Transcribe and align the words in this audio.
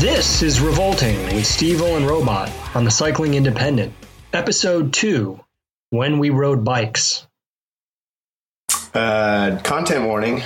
This 0.00 0.40
is 0.40 0.62
Revolting 0.62 1.22
with 1.24 1.44
Stevil 1.44 1.98
and 1.98 2.06
Robot 2.06 2.50
on 2.74 2.84
the 2.84 2.90
Cycling 2.90 3.34
Independent, 3.34 3.92
episode 4.32 4.94
two 4.94 5.44
When 5.90 6.18
We 6.18 6.30
Rode 6.30 6.64
Bikes. 6.64 7.26
Uh, 8.94 9.60
content 9.62 10.06
warning 10.06 10.42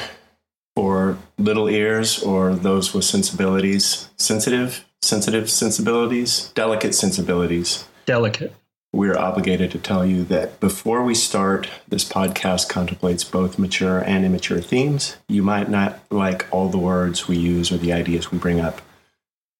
for 0.74 1.18
little 1.38 1.68
ears 1.68 2.20
or 2.20 2.56
those 2.56 2.92
with 2.92 3.04
sensibilities, 3.04 4.08
sensitive, 4.16 4.84
sensitive 5.02 5.48
sensibilities, 5.48 6.50
delicate 6.56 6.96
sensibilities. 6.96 7.86
Delicate. 8.06 8.52
We're 8.92 9.16
obligated 9.16 9.70
to 9.70 9.78
tell 9.78 10.04
you 10.04 10.24
that 10.24 10.58
before 10.58 11.04
we 11.04 11.14
start, 11.14 11.68
this 11.86 12.04
podcast 12.04 12.68
contemplates 12.68 13.22
both 13.22 13.56
mature 13.56 14.00
and 14.00 14.24
immature 14.24 14.60
themes. 14.60 15.16
You 15.28 15.44
might 15.44 15.70
not 15.70 16.00
like 16.10 16.52
all 16.52 16.70
the 16.70 16.78
words 16.78 17.28
we 17.28 17.36
use 17.36 17.70
or 17.70 17.76
the 17.76 17.92
ideas 17.92 18.32
we 18.32 18.38
bring 18.38 18.58
up. 18.58 18.80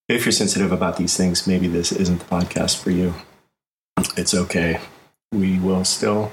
If 0.09 0.27
you're 0.27 0.33
sensitive 0.33 0.73
about 0.73 0.97
these 0.97 1.17
things, 1.17 1.47
maybe 1.47 1.67
this 1.67 1.93
isn't 1.93 2.19
the 2.19 2.25
podcast 2.27 2.83
for 2.83 2.91
you. 2.91 3.15
It's 4.17 4.35
okay. 4.35 4.81
We 5.33 5.59
will 5.59 5.85
still 5.85 6.33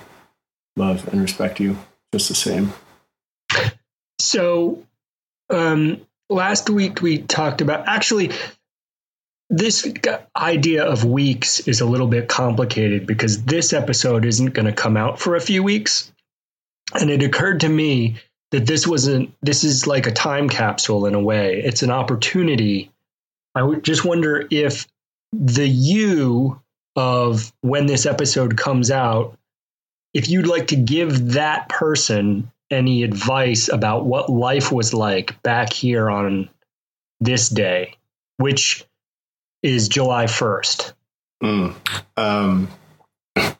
love 0.75 1.07
and 1.07 1.21
respect 1.21 1.59
you 1.59 1.77
just 2.13 2.27
the 2.27 2.35
same. 2.35 2.73
So, 4.19 4.85
um, 5.49 6.01
last 6.29 6.69
week 6.69 7.01
we 7.01 7.19
talked 7.19 7.61
about 7.61 7.87
actually 7.87 8.31
this 9.49 9.85
idea 10.35 10.85
of 10.85 11.03
weeks 11.03 11.59
is 11.67 11.81
a 11.81 11.85
little 11.85 12.07
bit 12.07 12.29
complicated 12.29 13.05
because 13.05 13.43
this 13.43 13.73
episode 13.73 14.25
isn't 14.25 14.53
going 14.53 14.65
to 14.65 14.71
come 14.71 14.95
out 14.95 15.19
for 15.19 15.35
a 15.35 15.41
few 15.41 15.61
weeks. 15.61 16.11
And 16.93 17.09
it 17.09 17.21
occurred 17.21 17.61
to 17.61 17.69
me 17.69 18.15
that 18.51 18.65
this 18.65 18.87
wasn't, 18.87 19.33
this 19.41 19.63
is 19.63 19.87
like 19.87 20.07
a 20.07 20.11
time 20.11 20.47
capsule 20.47 21.05
in 21.05 21.15
a 21.15 21.21
way. 21.21 21.61
It's 21.61 21.83
an 21.83 21.91
opportunity. 21.91 22.90
I 23.55 23.63
would 23.63 23.83
just 23.83 24.05
wonder 24.05 24.47
if 24.49 24.87
the 25.33 25.67
you 25.67 26.61
of 26.95 27.51
when 27.61 27.85
this 27.85 28.05
episode 28.05 28.57
comes 28.57 28.91
out, 28.91 29.37
if 30.13 30.29
you'd 30.29 30.47
like 30.47 30.67
to 30.67 30.75
give 30.75 31.33
that 31.33 31.69
person 31.69 32.51
any 32.69 33.03
advice 33.03 33.69
about 33.69 34.05
what 34.05 34.29
life 34.29 34.71
was 34.71 34.93
like 34.93 35.41
back 35.43 35.73
here 35.73 36.09
on 36.09 36.49
this 37.19 37.49
day, 37.49 37.95
which 38.37 38.85
is 39.63 39.89
July 39.89 40.25
1st. 40.25 40.93
Mm. 41.43 41.75
Um, 42.17 42.69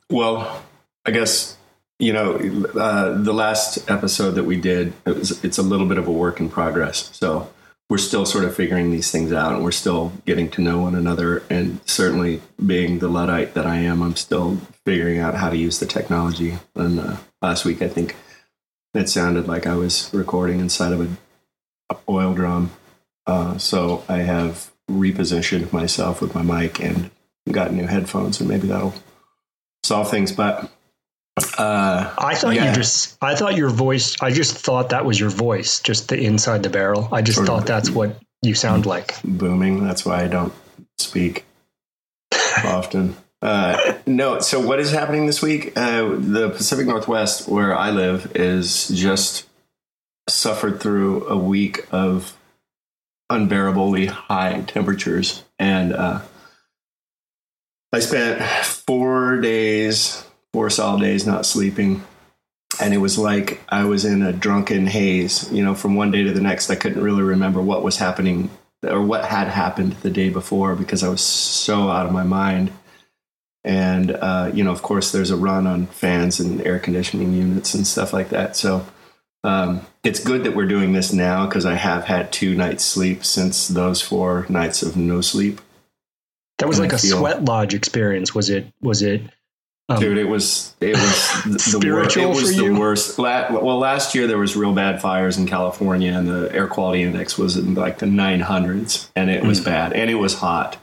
well, 0.09 0.64
I 1.05 1.11
guess 1.11 1.58
you 2.00 2.14
know 2.14 2.36
uh, 2.36 3.22
the 3.22 3.33
last 3.33 3.89
episode 3.89 4.31
that 4.31 4.44
we 4.44 4.59
did 4.59 4.94
it 5.05 5.17
was, 5.17 5.44
it's 5.44 5.58
a 5.58 5.64
little 5.64 5.88
bit 5.88 5.98
of 5.98 6.08
a 6.08 6.11
work 6.11 6.39
in 6.39 6.50
progress. 6.50 7.09
So 7.14 7.50
we're 7.92 7.97
still 7.97 8.25
sort 8.25 8.45
of 8.45 8.56
figuring 8.56 8.89
these 8.89 9.11
things 9.11 9.34
out, 9.34 9.53
and 9.53 9.66
we're 9.66 9.72
still 9.73 10.14
getting 10.25 10.50
to 10.50 10.61
know 10.61 10.80
one 10.80 10.95
another. 10.95 11.44
And 11.50 11.81
certainly, 11.86 12.42
being 12.66 13.00
the 13.00 13.09
luddite 13.09 13.54
that 13.55 13.67
I 13.67 13.80
am, 13.80 14.02
I'm 14.02 14.15
still 14.15 14.55
figuring 14.86 15.20
out 15.20 15.36
how 15.36 15.49
to 15.49 15.58
use 15.58 15.82
the 15.82 15.86
technology. 15.86 16.58
And 16.73 17.02
uh, 17.02 17.17
last 17.42 17.65
week, 17.65 17.82
I 17.82 17.89
think 17.89 18.15
it 18.93 19.10
sounded 19.10 19.45
like 19.45 19.67
I 19.67 19.76
was 19.76 20.10
recording 20.14 20.61
inside 20.61 20.93
of 20.93 21.02
a 21.89 21.98
oil 22.08 22.33
drum. 22.33 22.71
Uh, 23.27 23.58
so 23.58 24.05
I 24.08 24.20
have 24.20 24.71
repositioned 24.89 25.73
myself 25.73 26.21
with 26.21 26.33
my 26.33 26.44
mic 26.44 26.80
and 26.80 27.11
got 27.52 27.73
new 27.73 27.88
headphones, 27.88 28.39
and 28.39 28.48
maybe 28.48 28.67
that'll 28.67 28.95
solve 29.83 30.10
things. 30.10 30.32
But 30.32 30.71
uh, 31.58 32.14
I 32.17 32.36
thought 32.36 32.55
yeah. 32.55 32.69
you 32.69 32.75
just, 32.75 33.17
I 33.21 33.36
thought 33.36 33.55
your 33.55 33.69
voice, 33.69 34.15
I 34.21 34.31
just 34.31 34.58
thought 34.58 34.89
that 34.89 35.05
was 35.05 35.19
your 35.19 35.30
voice, 35.30 35.80
just 35.80 36.09
the 36.09 36.19
inside 36.19 36.64
the 36.64 36.69
barrel. 36.69 37.09
I 37.11 37.21
just 37.21 37.37
Sort 37.37 37.47
thought 37.47 37.65
that's 37.65 37.89
what 37.89 38.17
you 38.42 38.55
sound 38.55 38.86
like. 38.86 39.15
booming. 39.23 39.86
That's 39.86 40.05
why 40.05 40.23
I 40.23 40.27
don't 40.27 40.53
speak 40.97 41.45
often. 42.64 43.15
Uh, 43.41 43.97
no, 44.05 44.39
so 44.39 44.59
what 44.59 44.80
is 44.80 44.91
happening 44.91 45.25
this 45.25 45.41
week? 45.41 45.75
Uh, 45.75 46.15
the 46.15 46.52
Pacific 46.55 46.86
Northwest, 46.86 47.47
where 47.47 47.75
I 47.75 47.89
live, 47.89 48.31
is 48.36 48.89
just 48.89 49.47
suffered 50.30 50.80
through 50.80 51.27
a 51.27 51.37
week 51.37 51.87
of 51.91 52.37
unbearably 53.30 54.08
high 54.08 54.61
temperatures. 54.67 55.43
And 55.58 55.93
uh, 55.93 56.21
I 57.91 57.99
spent 57.99 58.43
four 58.64 59.39
days, 59.41 60.23
four 60.54 60.70
solid 60.70 61.02
days 61.02 61.26
not 61.26 61.45
sleeping. 61.45 62.04
And 62.80 62.94
it 62.94 62.98
was 62.98 63.17
like 63.17 63.62
I 63.70 63.84
was 63.86 64.06
in 64.06 64.22
a 64.22 64.34
drunken 64.34 64.88
haze. 64.88 65.52
You 65.52 65.64
know, 65.64 65.76
from 65.76 65.95
one 65.95 66.12
day 66.12 66.23
to 66.23 66.32
the 66.32 66.42
next, 66.42 66.70
I 66.70 66.76
couldn't 66.76 67.04
really 67.04 67.23
remember 67.23 67.62
what 67.62 67.84
was 67.84 67.98
happening 67.98 68.50
or 68.84 69.02
what 69.02 69.26
had 69.26 69.48
happened 69.48 69.94
the 70.02 70.10
day 70.10 70.30
before 70.30 70.76
because 70.76 71.04
I 71.04 71.10
was 71.10 71.22
so 71.22 71.89
out 71.89 72.06
of 72.06 72.12
my 72.12 72.23
mind. 72.23 72.72
And, 73.64 74.12
uh, 74.12 74.50
you 74.54 74.64
know, 74.64 74.72
of 74.72 74.82
course, 74.82 75.12
there's 75.12 75.30
a 75.30 75.36
run 75.38 75.67
on 75.67 75.86
fans 75.88 76.39
and 76.39 76.62
air 76.66 76.80
conditioning 76.80 77.33
units 77.33 77.76
and 77.76 77.86
stuff 77.86 78.12
like 78.12 78.30
that. 78.30 78.56
So 78.56 78.88
um, 79.44 79.86
it's 80.04 80.23
good 80.23 80.44
that 80.45 80.56
we're 80.56 80.66
doing 80.68 80.94
this 80.94 81.14
now 81.14 81.45
because 81.45 81.66
I 81.66 81.76
have 81.76 82.06
had 82.06 82.32
two 82.32 82.56
nights 82.56 82.83
sleep 82.83 83.23
since 83.23 83.68
those 83.68 84.02
four 84.02 84.48
nights 84.50 84.82
of 84.82 84.98
no 84.98 85.22
sleep. 85.22 85.62
That 86.58 86.68
was 86.68 86.80
And 86.80 86.88
like 86.88 86.94
I 86.94 86.98
a 86.98 87.00
feel- 87.00 87.18
sweat 87.20 87.45
lodge 87.45 87.76
experience. 87.76 88.33
Was 88.33 88.50
it, 88.50 88.66
was 88.82 89.04
it, 89.04 89.22
um, 89.95 89.99
Dude, 89.99 90.17
it 90.17 90.25
was 90.27 90.75
it 90.81 90.95
was 90.95 91.43
the, 91.73 91.79
the 91.79 91.91
worst. 91.93 92.17
It 92.17 92.27
was 92.27 92.55
the 92.57 92.69
worst. 92.71 93.19
La- 93.19 93.52
well, 93.52 93.77
last 93.79 94.15
year 94.15 94.27
there 94.27 94.37
was 94.37 94.55
real 94.55 94.73
bad 94.73 95.02
fires 95.02 95.37
in 95.37 95.47
California, 95.47 96.11
and 96.11 96.27
the 96.27 96.49
air 96.53 96.67
quality 96.67 97.03
index 97.03 97.37
was 97.37 97.57
in 97.57 97.75
like 97.75 97.99
the 97.99 98.05
900s, 98.05 99.09
and 99.15 99.29
it 99.29 99.43
was 99.43 99.59
bad, 99.59 99.93
and 99.93 100.09
it 100.09 100.15
was 100.15 100.35
hot. 100.35 100.77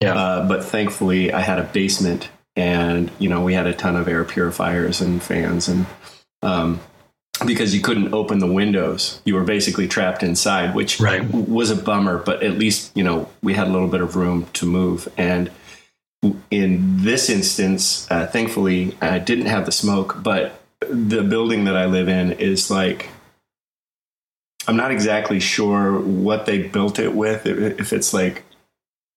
Yeah. 0.00 0.14
Uh, 0.14 0.48
but 0.48 0.64
thankfully, 0.64 1.32
I 1.32 1.40
had 1.40 1.58
a 1.58 1.64
basement, 1.64 2.28
and 2.56 3.10
you 3.18 3.28
know 3.28 3.42
we 3.42 3.54
had 3.54 3.66
a 3.66 3.74
ton 3.74 3.96
of 3.96 4.08
air 4.08 4.24
purifiers 4.24 5.00
and 5.00 5.22
fans, 5.22 5.68
and 5.68 5.86
um, 6.42 6.80
because 7.46 7.74
you 7.74 7.80
couldn't 7.80 8.12
open 8.12 8.38
the 8.40 8.52
windows, 8.52 9.20
you 9.24 9.34
were 9.34 9.44
basically 9.44 9.88
trapped 9.88 10.22
inside, 10.22 10.74
which 10.74 11.00
Right. 11.00 11.22
was 11.32 11.70
a 11.70 11.76
bummer. 11.76 12.18
But 12.18 12.42
at 12.42 12.58
least 12.58 12.90
you 12.96 13.04
know 13.04 13.28
we 13.42 13.54
had 13.54 13.68
a 13.68 13.70
little 13.70 13.88
bit 13.88 14.00
of 14.00 14.16
room 14.16 14.46
to 14.54 14.66
move, 14.66 15.08
and 15.16 15.50
in 16.50 17.02
this 17.02 17.28
instance, 17.28 18.06
uh, 18.10 18.26
thankfully, 18.26 18.96
I 19.00 19.18
didn't 19.18 19.46
have 19.46 19.66
the 19.66 19.72
smoke, 19.72 20.22
but 20.22 20.60
the 20.88 21.22
building 21.22 21.64
that 21.64 21.76
I 21.76 21.86
live 21.86 22.08
in 22.08 22.32
is 22.32 22.70
like, 22.70 23.08
I'm 24.68 24.76
not 24.76 24.92
exactly 24.92 25.40
sure 25.40 25.98
what 25.98 26.46
they 26.46 26.62
built 26.68 26.98
it 26.98 27.14
with. 27.14 27.46
If 27.46 27.92
it's 27.92 28.14
like, 28.14 28.44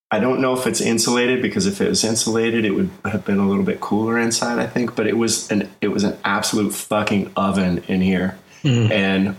I 0.09 0.19
don't 0.19 0.41
know 0.41 0.53
if 0.57 0.65
it's 0.65 0.81
insulated 0.81 1.41
because 1.41 1.67
if 1.67 1.81
it 1.81 1.89
was 1.89 2.03
insulated, 2.03 2.65
it 2.65 2.71
would 2.71 2.89
have 3.03 3.25
been 3.25 3.37
a 3.39 3.47
little 3.47 3.63
bit 3.63 3.79
cooler 3.81 4.17
inside, 4.17 4.59
I 4.59 4.65
think. 4.67 4.95
But 4.95 5.07
it 5.07 5.17
was 5.17 5.51
an 5.51 5.69
it 5.81 5.89
was 5.89 6.03
an 6.03 6.17
absolute 6.23 6.73
fucking 6.73 7.31
oven 7.35 7.83
in 7.87 8.01
here 8.01 8.37
Mm. 8.63 8.89
and 8.89 9.35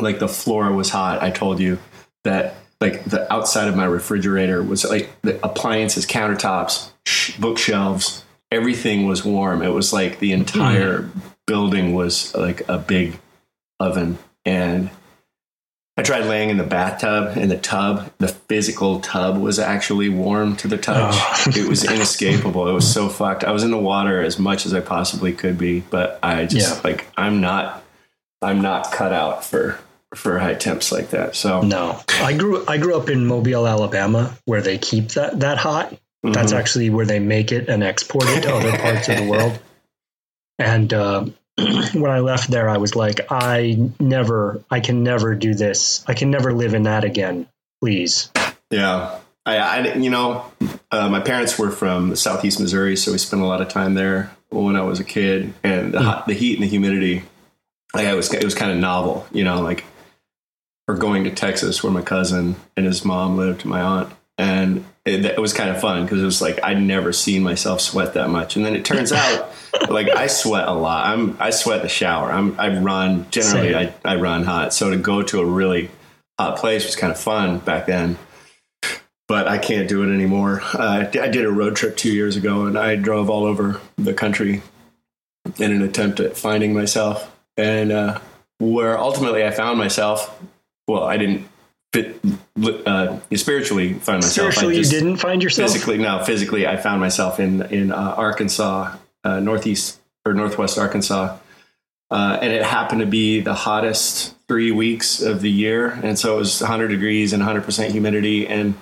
like 0.00 0.20
the 0.20 0.28
floor 0.28 0.72
was 0.72 0.88
hot. 0.88 1.22
I 1.22 1.30
told 1.30 1.60
you 1.60 1.78
that 2.24 2.54
like 2.80 3.04
the 3.04 3.30
outside 3.32 3.68
of 3.68 3.76
my 3.76 3.84
refrigerator 3.84 4.62
was 4.62 4.84
like 4.84 5.10
the 5.22 5.44
appliances, 5.44 6.06
countertops, 6.06 6.90
sh- 7.04 7.36
bookshelves, 7.36 8.24
everything 8.50 9.06
was 9.06 9.24
warm. 9.24 9.62
It 9.62 9.72
was 9.72 9.92
like 9.92 10.18
the 10.20 10.32
entire 10.32 11.02
hmm. 11.02 11.18
building 11.46 11.94
was 11.94 12.34
like 12.34 12.68
a 12.68 12.78
big 12.78 13.18
oven. 13.80 14.18
And 14.44 14.90
I 15.96 16.02
tried 16.02 16.26
laying 16.26 16.48
in 16.48 16.58
the 16.58 16.64
bathtub, 16.64 17.36
and 17.36 17.50
the 17.50 17.58
tub, 17.58 18.12
the 18.18 18.28
physical 18.28 19.00
tub, 19.00 19.36
was 19.36 19.58
actually 19.58 20.08
warm 20.08 20.54
to 20.58 20.68
the 20.68 20.78
touch. 20.78 21.14
Oh. 21.16 21.50
it 21.56 21.68
was 21.68 21.84
inescapable. 21.84 22.68
It 22.68 22.72
was 22.72 22.90
so 22.90 23.08
fucked. 23.08 23.42
I 23.42 23.50
was 23.50 23.64
in 23.64 23.72
the 23.72 23.78
water 23.78 24.22
as 24.22 24.38
much 24.38 24.64
as 24.64 24.72
I 24.72 24.80
possibly 24.80 25.32
could 25.32 25.58
be, 25.58 25.80
but 25.80 26.20
I 26.22 26.46
just 26.46 26.76
Yeah. 26.76 26.80
like 26.84 27.08
I'm 27.16 27.40
not, 27.40 27.82
I'm 28.40 28.62
not 28.62 28.92
cut 28.92 29.12
out 29.12 29.44
for 29.44 29.80
for 30.14 30.38
high 30.38 30.54
temps 30.54 30.90
like 30.90 31.10
that. 31.10 31.36
So 31.36 31.62
no, 31.62 32.00
I 32.08 32.36
grew, 32.36 32.64
I 32.66 32.78
grew 32.78 32.96
up 32.96 33.08
in 33.08 33.26
Mobile, 33.26 33.66
Alabama, 33.66 34.36
where 34.44 34.62
they 34.62 34.78
keep 34.78 35.08
that, 35.10 35.40
that 35.40 35.58
hot. 35.58 35.94
That's 36.22 36.52
mhm. 36.52 36.58
actually 36.58 36.90
where 36.90 37.06
they 37.06 37.20
make 37.20 37.52
it 37.52 37.68
and 37.68 37.82
export 37.84 38.24
it 38.28 38.42
to 38.42 38.54
other 38.54 38.76
parts 38.76 39.08
of 39.08 39.18
the 39.18 39.24
world. 39.30 39.58
And 40.58 40.92
uh, 40.92 41.26
when 41.94 42.10
I 42.10 42.20
left 42.20 42.50
there, 42.50 42.68
I 42.68 42.78
was 42.78 42.96
like, 42.96 43.20
I 43.30 43.90
never, 44.00 44.62
I 44.70 44.80
can 44.80 45.04
never 45.04 45.34
do 45.34 45.54
this. 45.54 46.04
I 46.08 46.14
can 46.14 46.30
never 46.30 46.52
live 46.52 46.74
in 46.74 46.84
that 46.84 47.04
again. 47.04 47.46
Please. 47.80 48.30
Yeah. 48.70 49.18
I, 49.46 49.56
I 49.56 49.94
you 49.94 50.10
know, 50.10 50.44
uh, 50.90 51.08
my 51.08 51.20
parents 51.20 51.58
were 51.58 51.70
from 51.70 52.16
southeast 52.16 52.60
Missouri, 52.60 52.96
so 52.96 53.12
we 53.12 53.18
spent 53.18 53.42
a 53.42 53.46
lot 53.46 53.60
of 53.60 53.68
time 53.68 53.94
there 53.94 54.36
when 54.50 54.76
I 54.76 54.82
was 54.82 54.98
a 54.98 55.04
kid, 55.04 55.54
and 55.62 55.92
the, 55.92 56.02
hot, 56.02 56.26
the 56.26 56.34
heat 56.34 56.54
and 56.54 56.62
the 56.62 56.68
humidity, 56.68 57.22
like 57.94 58.06
it 58.06 58.14
was, 58.14 58.32
it 58.32 58.44
was 58.44 58.54
kind 58.54 58.72
of 58.72 58.78
novel, 58.78 59.26
you 59.30 59.44
know, 59.44 59.60
like 59.60 59.84
or 60.88 60.94
going 60.94 61.24
to 61.24 61.30
Texas 61.30 61.82
where 61.82 61.92
my 61.92 62.02
cousin 62.02 62.56
and 62.76 62.86
his 62.86 63.04
mom 63.04 63.36
lived, 63.36 63.64
my 63.64 63.80
aunt, 63.80 64.12
and 64.38 64.84
it, 65.04 65.24
it 65.24 65.38
was 65.38 65.52
kind 65.52 65.70
of 65.70 65.80
fun 65.80 66.04
because 66.04 66.22
it 66.22 66.24
was 66.24 66.40
like 66.40 66.58
I'd 66.64 66.80
never 66.80 67.12
seen 67.12 67.42
myself 67.42 67.80
sweat 67.80 68.14
that 68.14 68.30
much, 68.30 68.56
and 68.56 68.64
then 68.64 68.74
it 68.74 68.84
turns 68.84 69.12
out 69.12 69.52
like 69.90 70.08
I 70.08 70.26
sweat 70.26 70.66
a 70.66 70.72
lot. 70.72 71.06
I'm 71.06 71.36
I 71.38 71.50
sweat 71.50 71.82
the 71.82 71.88
shower. 71.88 72.32
I'm 72.32 72.58
I 72.58 72.78
run 72.78 73.30
generally. 73.30 73.74
I, 73.76 73.94
I 74.04 74.16
run 74.16 74.44
hot, 74.44 74.72
so 74.72 74.90
to 74.90 74.96
go 74.96 75.22
to 75.22 75.40
a 75.40 75.44
really 75.44 75.90
hot 76.38 76.58
place 76.58 76.86
was 76.86 76.96
kind 76.96 77.12
of 77.12 77.20
fun 77.20 77.58
back 77.58 77.86
then. 77.86 78.16
But 79.26 79.46
I 79.46 79.58
can't 79.58 79.90
do 79.90 80.02
it 80.04 80.14
anymore. 80.14 80.62
Uh, 80.72 81.04
I 81.12 81.28
did 81.28 81.44
a 81.44 81.50
road 81.50 81.76
trip 81.76 81.98
two 81.98 82.10
years 82.10 82.36
ago, 82.36 82.64
and 82.64 82.78
I 82.78 82.96
drove 82.96 83.28
all 83.28 83.44
over 83.44 83.78
the 83.96 84.14
country 84.14 84.62
in 85.58 85.70
an 85.70 85.82
attempt 85.82 86.18
at 86.20 86.34
finding 86.34 86.72
myself. 86.72 87.34
And 87.58 87.92
uh, 87.92 88.20
where 88.58 88.98
ultimately 88.98 89.44
I 89.44 89.50
found 89.50 89.76
myself 89.76 90.40
well, 90.88 91.04
I 91.04 91.18
didn't 91.18 91.46
fit, 91.92 92.20
uh, 92.86 93.18
spiritually 93.34 93.94
find 93.94 94.16
myself. 94.16 94.52
Spiritually, 94.52 94.78
you 94.78 94.84
didn't 94.84 95.18
find 95.18 95.42
yourself. 95.42 95.70
Physically, 95.70 95.98
no. 95.98 96.24
Physically, 96.24 96.66
I 96.66 96.76
found 96.76 97.00
myself 97.00 97.38
in 97.38 97.62
in 97.62 97.92
uh, 97.92 98.14
Arkansas, 98.16 98.96
uh, 99.22 99.40
northeast 99.40 100.00
or 100.24 100.34
northwest 100.34 100.78
Arkansas, 100.78 101.36
uh, 102.10 102.38
and 102.40 102.52
it 102.52 102.64
happened 102.64 103.00
to 103.02 103.06
be 103.06 103.40
the 103.40 103.54
hottest 103.54 104.34
three 104.48 104.72
weeks 104.72 105.20
of 105.20 105.42
the 105.42 105.50
year, 105.50 105.90
and 106.02 106.18
so 106.18 106.36
it 106.36 106.38
was 106.38 106.60
100 106.60 106.88
degrees 106.88 107.32
and 107.32 107.40
100 107.40 107.64
percent 107.64 107.92
humidity, 107.92 108.48
and 108.48 108.74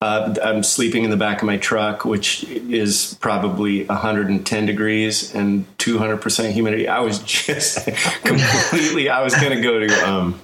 uh, 0.00 0.32
I'm 0.42 0.62
sleeping 0.62 1.02
in 1.02 1.10
the 1.10 1.16
back 1.16 1.42
of 1.42 1.46
my 1.46 1.56
truck, 1.56 2.04
which 2.04 2.44
is 2.44 3.18
probably 3.20 3.84
110 3.84 4.66
degrees 4.66 5.34
and 5.34 5.66
200 5.78 6.18
percent 6.18 6.54
humidity. 6.54 6.86
I 6.86 7.00
was 7.00 7.18
just 7.24 7.84
completely. 8.24 9.08
I 9.08 9.22
was 9.22 9.34
going 9.34 9.56
to 9.56 9.60
go 9.60 9.80
to. 9.80 10.08
Um, 10.08 10.40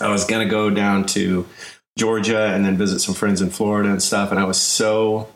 I 0.00 0.10
was 0.10 0.24
going 0.24 0.46
to 0.46 0.50
go 0.50 0.70
down 0.70 1.06
to 1.06 1.46
Georgia 1.98 2.46
and 2.46 2.64
then 2.64 2.76
visit 2.76 3.00
some 3.00 3.14
friends 3.14 3.42
in 3.42 3.50
Florida 3.50 3.90
and 3.90 4.02
stuff. 4.02 4.30
And 4.30 4.40
I 4.40 4.44
was 4.44 4.58
so 4.58 5.28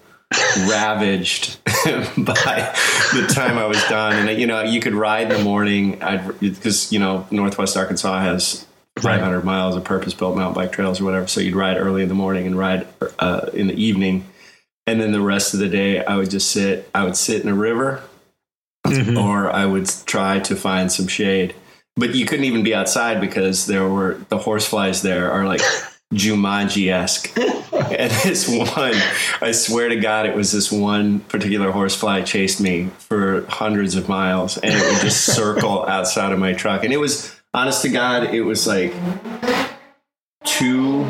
ravaged 0.68 1.62
by 1.64 2.74
the 3.12 3.30
time 3.32 3.58
I 3.58 3.66
was 3.66 3.82
done. 3.84 4.28
And, 4.28 4.40
you 4.40 4.46
know, 4.46 4.62
you 4.62 4.80
could 4.80 4.94
ride 4.94 5.30
in 5.30 5.38
the 5.38 5.44
morning 5.44 6.00
because, 6.40 6.92
you 6.92 6.98
know, 6.98 7.26
Northwest 7.30 7.76
Arkansas 7.76 8.20
has 8.20 8.66
500 8.98 9.36
right. 9.36 9.44
miles 9.44 9.76
of 9.76 9.84
purpose 9.84 10.14
built 10.14 10.36
mountain 10.36 10.54
bike 10.54 10.72
trails 10.72 11.00
or 11.00 11.04
whatever. 11.04 11.26
So 11.26 11.40
you'd 11.40 11.56
ride 11.56 11.76
early 11.76 12.02
in 12.02 12.08
the 12.08 12.14
morning 12.14 12.46
and 12.46 12.56
ride 12.56 12.86
uh, 13.18 13.50
in 13.52 13.66
the 13.66 13.74
evening. 13.74 14.24
And 14.86 15.00
then 15.00 15.12
the 15.12 15.20
rest 15.20 15.54
of 15.54 15.60
the 15.60 15.68
day, 15.68 16.04
I 16.04 16.16
would 16.16 16.30
just 16.30 16.50
sit, 16.50 16.88
I 16.94 17.04
would 17.04 17.16
sit 17.16 17.42
in 17.42 17.48
a 17.48 17.54
river 17.54 18.02
mm-hmm. 18.86 19.16
or 19.16 19.50
I 19.50 19.66
would 19.66 19.90
try 20.06 20.40
to 20.40 20.56
find 20.56 20.92
some 20.92 21.08
shade 21.08 21.54
but 21.96 22.14
you 22.14 22.26
couldn't 22.26 22.44
even 22.44 22.62
be 22.62 22.74
outside 22.74 23.20
because 23.20 23.66
there 23.66 23.88
were 23.88 24.14
the 24.28 24.38
horseflies 24.38 25.02
there 25.02 25.30
are 25.30 25.46
like 25.46 25.60
Jumanji 26.14 26.92
esque. 26.92 27.36
and 27.36 28.10
this 28.22 28.48
one, 28.48 28.94
I 29.40 29.52
swear 29.52 29.88
to 29.88 29.96
God, 29.96 30.26
it 30.26 30.34
was 30.34 30.52
this 30.52 30.70
one 30.70 31.20
particular 31.20 31.72
horsefly 31.72 32.22
chased 32.22 32.60
me 32.60 32.90
for 32.98 33.46
hundreds 33.46 33.94
of 33.96 34.08
miles 34.08 34.58
and 34.58 34.72
it 34.72 34.92
would 34.92 35.00
just 35.00 35.24
circle 35.34 35.84
outside 35.86 36.32
of 36.32 36.38
my 36.38 36.52
truck. 36.52 36.84
And 36.84 36.92
it 36.92 36.98
was, 36.98 37.34
honest 37.54 37.82
to 37.82 37.88
God, 37.88 38.34
it 38.34 38.42
was 38.42 38.66
like 38.66 38.92
two 40.44 41.08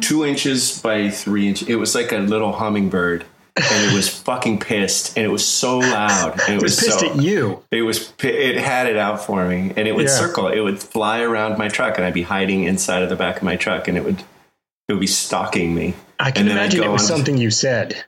two 0.00 0.24
inches 0.24 0.80
by 0.80 1.08
three 1.08 1.48
inches. 1.48 1.68
It 1.68 1.76
was 1.76 1.94
like 1.94 2.12
a 2.12 2.18
little 2.18 2.52
hummingbird 2.52 3.24
and 3.56 3.90
it 3.90 3.94
was 3.94 4.08
fucking 4.08 4.58
pissed 4.60 5.16
and 5.16 5.26
it 5.26 5.28
was 5.28 5.46
so 5.46 5.78
loud 5.78 6.40
and 6.48 6.54
it, 6.54 6.62
was, 6.62 6.76
was, 6.76 6.80
pissed 6.80 7.00
so, 7.00 7.10
at 7.10 7.22
you. 7.22 7.62
It 7.70 7.82
was 7.82 8.12
it 8.22 8.56
had 8.56 8.86
it 8.86 8.96
out 8.96 9.24
for 9.24 9.46
me 9.46 9.72
and 9.76 9.86
it 9.86 9.94
would 9.94 10.06
yeah. 10.06 10.18
circle 10.18 10.48
it 10.48 10.60
would 10.60 10.78
fly 10.78 11.20
around 11.20 11.58
my 11.58 11.68
truck 11.68 11.96
and 11.96 12.06
i'd 12.06 12.14
be 12.14 12.22
hiding 12.22 12.64
inside 12.64 13.02
of 13.02 13.10
the 13.10 13.16
back 13.16 13.38
of 13.38 13.42
my 13.42 13.56
truck 13.56 13.88
and 13.88 13.98
it 13.98 14.04
would 14.04 14.22
it 14.88 14.94
would 14.94 15.00
be 15.00 15.06
stalking 15.06 15.74
me. 15.74 15.94
I 16.18 16.30
can 16.30 16.48
imagine 16.48 16.82
it 16.82 16.90
was 16.90 17.06
something 17.06 17.38
you 17.38 17.50
said. 17.50 18.04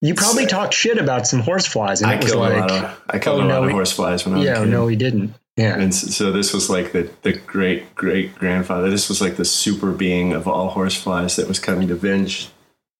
You 0.00 0.14
probably 0.14 0.46
talked 0.46 0.74
shit 0.74 0.98
about 0.98 1.26
some 1.26 1.40
horseflies 1.40 2.02
and 2.02 2.10
I 2.10 2.16
it 2.16 2.24
was 2.24 2.34
like 2.34 2.70
of, 2.70 3.02
i 3.08 3.18
killed 3.18 3.40
oh, 3.40 3.44
a 3.44 3.48
lot 3.48 3.62
no, 3.62 3.64
of 3.64 3.70
horseflies 3.70 4.26
when 4.26 4.34
i 4.34 4.38
was 4.38 4.46
yeah 4.46 4.64
no 4.64 4.86
he 4.86 4.96
didn't. 4.96 5.34
Yeah. 5.56 5.78
And 5.78 5.94
so 5.94 6.32
this 6.32 6.52
was 6.52 6.68
like 6.68 6.92
the 6.92 7.10
the 7.22 7.32
great 7.32 7.94
great 7.94 8.34
grandfather. 8.34 8.90
This 8.90 9.08
was 9.08 9.20
like 9.20 9.36
the 9.36 9.44
super 9.44 9.92
being 9.92 10.32
of 10.32 10.48
all 10.48 10.70
horseflies 10.70 11.36
that 11.36 11.46
was 11.46 11.58
coming 11.58 11.88
to 11.88 11.94
avenge 11.94 12.48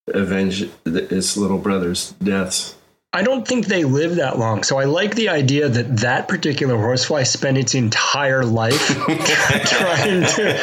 avenge 0.09 0.69
its 0.85 1.37
little 1.37 1.59
brother's 1.59 2.13
deaths. 2.13 2.77
I 3.15 3.23
don't 3.23 3.47
think 3.47 3.67
they 3.67 3.85
live 3.85 4.17
that 4.17 4.41
long. 4.41 4.65
So 4.65 4.77
I 4.77 4.87
like 4.87 5.15
the 5.15 5.29
idea 5.29 5.69
that 5.69 5.99
that 5.99 6.27
particular 6.27 6.77
horsefly 6.77 7.23
spent 7.23 7.57
its 7.57 7.77
entire 7.77 8.45
life 8.45 8.89
trying 8.89 10.23
to 10.23 10.61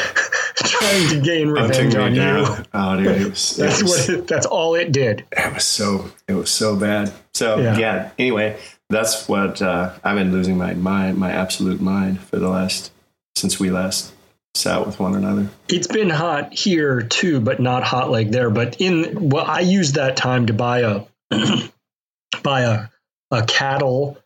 trying 0.56 1.10
to 1.10 1.22
gain 1.22 1.48
revenge 1.48 1.96
on 1.96 2.14
you. 2.14 2.46
Oh, 2.74 2.98
dude, 3.02 3.30
was, 3.30 3.56
that's 3.56 3.82
was, 3.82 3.92
what. 3.92 4.10
It, 4.10 4.28
that's 4.28 4.46
all 4.46 4.76
it 4.76 4.92
did. 4.92 5.24
It 5.32 5.54
was 5.54 5.64
so. 5.64 6.12
It 6.28 6.34
was 6.34 6.52
so 6.52 6.76
bad. 6.76 7.14
So 7.34 7.58
yeah. 7.58 7.78
yeah 7.78 8.10
anyway, 8.20 8.60
that's 8.90 9.30
what 9.30 9.62
uh, 9.62 9.94
I've 10.04 10.18
been 10.18 10.34
losing 10.34 10.58
my 10.58 10.74
mind, 10.74 11.18
my 11.18 11.32
absolute 11.32 11.80
mind 11.80 12.20
for 12.20 12.38
the 12.38 12.50
last 12.50 12.92
since 13.34 13.62
we 13.62 13.72
last 13.72 14.14
sat 14.56 14.86
with 14.86 15.00
one 15.00 15.15
another. 15.15 15.50
It's 15.68 15.88
been 15.88 16.09
hot 16.09 16.53
here 16.53 17.01
too, 17.01 17.39
but 17.39 17.59
not 17.59 17.83
hot 17.83 18.12
like 18.12 18.31
there. 18.31 18.50
But 18.50 18.80
in 18.80 19.30
well, 19.30 19.45
I 19.45 19.62
used 19.62 19.95
that 19.95 20.18
time 20.18 20.48
to 20.48 20.53
buy 20.53 20.80
a 20.80 21.03
buy 22.44 22.62
a 22.62 22.88
a 23.31 23.45
cattle 23.45 24.18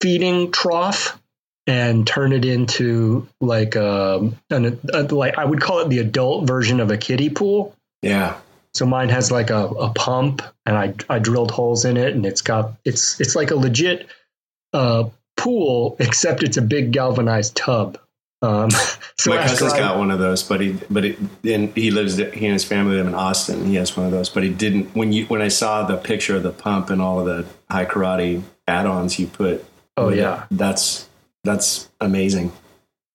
feeding 0.00 0.50
trough 0.50 1.20
and 1.66 2.06
turn 2.06 2.32
it 2.32 2.44
into 2.44 3.28
like 3.40 3.76
a, 3.76 4.32
an, 4.50 4.80
a, 4.92 5.02
like 5.02 5.38
I 5.38 5.44
would 5.44 5.60
call 5.60 5.80
it 5.80 5.88
the 5.88 5.98
adult 5.98 6.46
version 6.46 6.80
of 6.80 6.90
a 6.90 6.96
kiddie 6.96 7.30
pool. 7.30 7.76
Yeah. 8.02 8.38
So 8.74 8.86
mine 8.86 9.08
has 9.10 9.30
like 9.30 9.50
a, 9.50 9.66
a 9.66 9.92
pump 9.92 10.42
and 10.66 10.76
I 10.76 10.94
I 11.08 11.18
drilled 11.18 11.50
holes 11.50 11.84
in 11.84 11.96
it 11.96 12.14
and 12.14 12.26
it's 12.26 12.42
got 12.42 12.74
it's 12.84 13.20
it's 13.20 13.36
like 13.36 13.50
a 13.50 13.56
legit 13.56 14.08
uh, 14.72 15.04
pool 15.36 15.96
except 15.98 16.42
it's 16.42 16.56
a 16.56 16.62
big 16.62 16.92
galvanized 16.92 17.56
tub 17.56 17.98
um, 18.42 18.70
so 19.18 19.30
my 19.30 19.38
cousin's 19.38 19.72
got 19.72 19.98
one 19.98 20.10
of 20.10 20.18
those, 20.18 20.42
but 20.42 20.60
he 20.60 20.78
but 20.88 21.04
it, 21.04 21.18
and 21.44 21.74
he 21.76 21.90
lives 21.90 22.16
he 22.16 22.24
and 22.24 22.52
his 22.52 22.64
family 22.64 22.96
live 22.96 23.06
in 23.06 23.14
Austin. 23.14 23.66
He 23.66 23.74
has 23.74 23.96
one 23.96 24.06
of 24.06 24.12
those, 24.12 24.28
but 24.28 24.42
he 24.42 24.50
didn't. 24.50 24.94
When 24.96 25.12
you 25.12 25.26
when 25.26 25.42
I 25.42 25.48
saw 25.48 25.84
the 25.84 25.96
picture 25.96 26.36
of 26.36 26.42
the 26.42 26.52
pump 26.52 26.90
and 26.90 27.02
all 27.02 27.20
of 27.20 27.26
the 27.26 27.46
high 27.70 27.86
karate 27.86 28.42
add-ons 28.66 29.18
you 29.18 29.26
put, 29.26 29.64
oh 29.96 30.08
yeah, 30.08 30.46
that's 30.50 31.08
that's 31.44 31.90
amazing. 32.00 32.52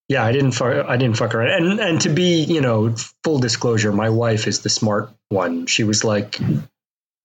Yeah, 0.08 0.24
I 0.24 0.32
didn't 0.32 0.52
fuck, 0.52 0.88
I 0.88 0.98
didn't 0.98 1.18
fuck 1.18 1.34
around. 1.34 1.50
And 1.50 1.80
and 1.80 2.02
to 2.02 2.10
be 2.10 2.44
you 2.44 2.62
know 2.62 2.94
full 3.24 3.40
disclosure, 3.40 3.92
my 3.92 4.10
wife 4.10 4.48
is 4.48 4.62
the 4.62 4.70
smart 4.70 5.10
one. 5.30 5.66
She 5.66 5.84
was 5.84 6.04
like, 6.04 6.40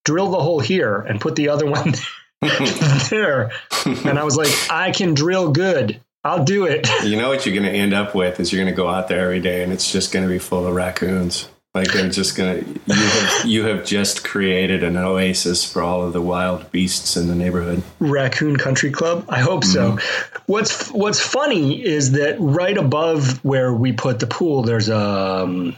drill 0.07 0.31
the 0.31 0.41
hole 0.41 0.61
here 0.61 0.97
and 0.97 1.21
put 1.21 1.37
the 1.37 1.51
other 1.51 1.67
one 1.67 1.93
there, 3.11 3.53
and 3.87 4.19
I 4.19 4.25
was 4.25 4.37
like, 4.39 4.53
I 4.71 4.93
can 4.93 5.13
drill 5.13 5.53
good. 5.53 6.01
I'll 6.25 6.45
do 6.45 6.67
it. 6.67 6.89
you 7.05 7.17
know 7.17 7.29
what 7.29 7.47
you're 7.47 7.55
going 7.55 7.71
to 7.71 7.77
end 7.77 7.95
up 7.95 8.15
with 8.15 8.41
is 8.41 8.53
you're 8.53 8.63
going 8.63 8.73
to 8.73 8.77
go 8.77 8.89
out 8.89 9.09
there 9.09 9.21
every 9.21 9.41
day 9.41 9.63
and 9.63 9.73
it's 9.73 9.91
just 9.91 10.13
going 10.13 10.25
to 10.25 10.29
be 10.29 10.39
full 10.39 10.67
of 10.67 10.75
raccoons. 10.75 11.49
Like 11.73 11.93
they're 11.93 12.09
just 12.09 12.37
going 12.37 12.65
to 12.65 12.81
you 12.87 12.95
have 12.95 13.47
you 13.47 13.65
have 13.67 13.87
just 13.87 14.25
created 14.25 14.83
an 14.83 14.97
oasis 14.97 15.65
for 15.65 15.83
all 15.83 16.03
of 16.03 16.13
the 16.13 16.21
wild 16.21 16.73
beasts 16.73 17.17
in 17.17 17.29
the 17.29 17.35
neighborhood. 17.37 17.85
Raccoon 18.01 18.57
Country 18.57 18.91
Club. 18.91 19.25
I 19.29 19.39
hope 19.39 19.63
so. 19.63 19.93
Mm-hmm. 19.93 20.43
What's 20.47 20.91
What's 20.91 21.21
funny 21.21 21.81
is 21.81 22.13
that 22.13 22.37
right 22.41 22.77
above 22.77 23.45
where 23.45 23.73
we 23.73 23.93
put 23.93 24.19
the 24.19 24.27
pool, 24.27 24.63
there's 24.63 24.89
a 24.89 24.99
um, 24.99 25.77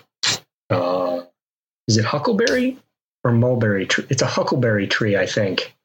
uh, 0.70 1.20
is 1.86 1.98
it 1.98 2.06
huckleberry 2.06 2.78
or 3.22 3.32
mulberry 3.32 3.84
tree? 3.84 4.06
It's 4.08 4.22
a 4.22 4.26
huckleberry 4.26 4.86
tree, 4.86 5.18
I 5.18 5.26
think. 5.26 5.76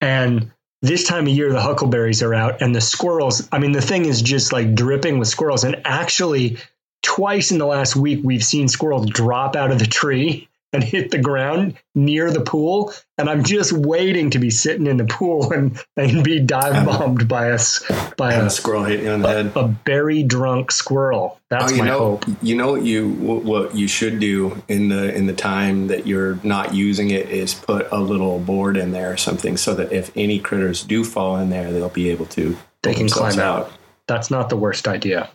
And 0.00 0.52
this 0.82 1.04
time 1.04 1.26
of 1.26 1.32
year 1.32 1.52
the 1.52 1.60
huckleberries 1.60 2.22
are 2.22 2.34
out 2.34 2.62
and 2.62 2.74
the 2.74 2.80
squirrels 2.80 3.48
i 3.52 3.58
mean 3.58 3.72
the 3.72 3.82
thing 3.82 4.06
is 4.06 4.22
just 4.22 4.52
like 4.52 4.74
dripping 4.74 5.18
with 5.18 5.28
squirrels. 5.28 5.64
And 5.64 5.80
actually 5.84 6.58
twice 7.02 7.50
in 7.50 7.58
the 7.58 7.66
last 7.66 7.96
week 7.96 8.20
we've 8.22 8.44
seen 8.44 8.68
squirrels 8.68 9.08
drop 9.10 9.56
out 9.56 9.70
of 9.70 9.78
the 9.78 9.86
tree 9.86 10.48
and 10.72 10.84
hit 10.84 11.10
the 11.10 11.18
ground 11.18 11.76
near 11.94 12.30
the 12.30 12.40
pool. 12.40 12.92
And 13.18 13.28
I'm 13.28 13.42
just 13.42 13.72
waiting 13.72 14.30
to 14.30 14.38
be 14.38 14.50
sitting 14.50 14.86
in 14.86 14.96
the 14.96 15.04
pool 15.04 15.52
and, 15.52 15.78
and 15.96 16.22
be 16.22 16.40
dive 16.40 16.86
bombed 16.86 17.28
by 17.28 17.50
us 17.50 17.84
by 18.16 18.34
a, 18.34 18.46
a, 18.46 18.50
squirrel 18.50 18.84
hitting 18.84 19.06
you 19.06 19.12
on 19.12 19.22
the 19.22 19.28
a, 19.28 19.32
head. 19.32 19.52
A 19.56 19.68
berry 19.68 20.22
drunk 20.22 20.70
squirrel. 20.70 21.40
That's 21.50 21.72
oh, 21.72 21.76
my 21.76 21.86
know, 21.86 21.98
hope. 21.98 22.24
You 22.42 22.56
know 22.56 22.72
what 22.72 22.82
you 22.82 23.10
what 23.10 23.74
you 23.74 23.88
should 23.88 24.20
do 24.20 24.62
in 24.68 24.88
the 24.88 25.14
in 25.14 25.26
the 25.26 25.32
time 25.32 25.88
that 25.88 26.06
you're 26.06 26.38
not 26.44 26.74
using 26.74 27.10
it 27.10 27.28
is 27.28 27.54
put 27.54 27.88
a 27.90 28.00
little 28.00 28.38
board 28.38 28.76
in 28.76 28.92
there 28.92 29.12
or 29.12 29.16
something 29.16 29.56
so 29.56 29.74
that 29.74 29.92
if 29.92 30.12
any 30.16 30.38
critters 30.38 30.84
do 30.84 31.04
fall 31.04 31.36
in 31.36 31.50
there, 31.50 31.72
they'll 31.72 31.88
be 31.88 32.10
able 32.10 32.26
to 32.26 32.56
they 32.82 32.94
can 32.94 33.08
climb 33.08 33.38
out. 33.38 33.72
That's 34.06 34.30
not 34.30 34.48
the 34.48 34.56
worst 34.56 34.88
idea. 34.88 35.30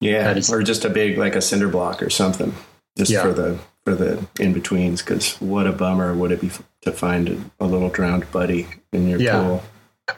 Yeah, 0.00 0.32
is- 0.32 0.52
or 0.52 0.62
just 0.62 0.84
a 0.84 0.90
big 0.90 1.18
like 1.18 1.36
a 1.36 1.42
cinder 1.42 1.68
block 1.68 2.02
or 2.02 2.10
something, 2.10 2.54
just 2.96 3.10
Yeah. 3.10 3.22
for 3.22 3.32
the 3.32 3.58
for 3.84 3.94
the 3.94 4.24
in 4.38 4.52
betweens. 4.52 5.02
Because 5.02 5.34
what 5.40 5.66
a 5.66 5.72
bummer 5.72 6.14
would 6.14 6.32
it 6.32 6.40
be 6.40 6.48
f- 6.48 6.62
to 6.82 6.92
find 6.92 7.50
a 7.60 7.64
little 7.66 7.88
drowned 7.90 8.30
buddy 8.30 8.66
in 8.92 9.08
your 9.08 9.20
Yeah. 9.20 9.40
pool? 9.42 9.62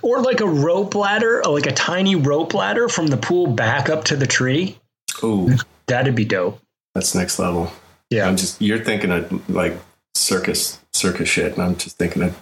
Or 0.00 0.22
like 0.22 0.40
a 0.40 0.46
rope 0.46 0.94
ladder, 0.94 1.42
like 1.46 1.66
a 1.66 1.72
tiny 1.72 2.16
rope 2.16 2.54
ladder 2.54 2.88
from 2.88 3.08
the 3.08 3.16
pool 3.18 3.48
back 3.48 3.88
up 3.90 4.04
to 4.04 4.16
the 4.16 4.26
tree. 4.26 4.78
Ooh, 5.22 5.50
That'd 5.86 6.14
be 6.14 6.24
dope. 6.24 6.60
that's 6.94 7.14
next 7.14 7.38
level. 7.38 7.70
Yeah. 8.10 8.26
I'm 8.26 8.36
just 8.36 8.60
you're 8.62 8.78
thinking 8.82 9.10
of 9.10 9.50
like 9.50 9.78
circus 10.14 10.78
circus 10.94 11.28
shit, 11.28 11.52
and 11.54 11.62
I'm 11.62 11.76
just 11.76 11.98
thinking 11.98 12.22
of 12.22 12.38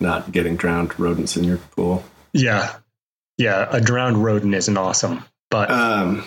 not 0.00 0.30
getting 0.30 0.56
drowned 0.56 0.98
rodents 0.98 1.36
in 1.36 1.42
your 1.44 1.56
pool. 1.76 2.04
Yeah. 2.32 2.74
Yeah. 3.38 3.66
A 3.70 3.80
drowned 3.80 4.22
rodent 4.22 4.54
isn't 4.54 4.76
awesome. 4.76 5.24
But 5.50 5.70
Um, 5.70 6.24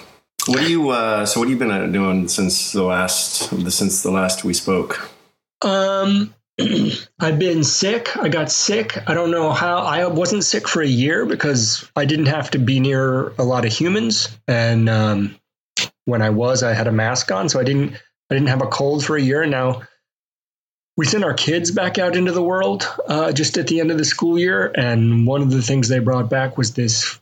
what 0.47 0.59
do 0.59 0.69
you? 0.69 0.89
Uh, 0.89 1.25
so 1.25 1.39
what 1.39 1.49
have 1.49 1.53
you 1.53 1.59
been 1.59 1.71
uh, 1.71 1.87
doing 1.87 2.27
since 2.27 2.71
the 2.71 2.83
last 2.83 3.49
since 3.71 4.03
the 4.03 4.11
last 4.11 4.43
we 4.43 4.53
spoke? 4.53 5.09
Um, 5.61 6.33
I've 7.19 7.39
been 7.39 7.63
sick. 7.63 8.15
I 8.17 8.29
got 8.29 8.51
sick. 8.51 8.97
I 9.09 9.13
don't 9.13 9.31
know 9.31 9.51
how. 9.51 9.77
I 9.77 10.05
wasn't 10.07 10.43
sick 10.43 10.67
for 10.67 10.81
a 10.81 10.87
year 10.87 11.25
because 11.25 11.89
I 11.95 12.05
didn't 12.05 12.27
have 12.27 12.51
to 12.51 12.59
be 12.59 12.79
near 12.79 13.29
a 13.37 13.43
lot 13.43 13.65
of 13.65 13.73
humans, 13.73 14.37
and 14.47 14.87
um, 14.87 15.35
when 16.05 16.21
I 16.21 16.29
was, 16.29 16.63
I 16.63 16.73
had 16.73 16.87
a 16.87 16.91
mask 16.91 17.31
on, 17.31 17.49
so 17.49 17.59
I 17.59 17.63
didn't. 17.63 17.95
I 18.29 18.33
didn't 18.33 18.49
have 18.49 18.61
a 18.61 18.67
cold 18.67 19.05
for 19.05 19.15
a 19.15 19.21
year. 19.21 19.45
Now 19.45 19.83
we 20.97 21.05
sent 21.05 21.23
our 21.23 21.33
kids 21.33 21.71
back 21.71 21.97
out 21.97 22.15
into 22.15 22.31
the 22.31 22.41
world 22.41 22.87
uh, 23.07 23.31
just 23.31 23.57
at 23.57 23.67
the 23.67 23.79
end 23.79 23.91
of 23.91 23.97
the 23.97 24.05
school 24.05 24.37
year, 24.37 24.71
and 24.75 25.27
one 25.27 25.41
of 25.41 25.51
the 25.51 25.61
things 25.61 25.87
they 25.87 25.99
brought 25.99 26.29
back 26.29 26.57
was 26.57 26.73
this 26.73 27.19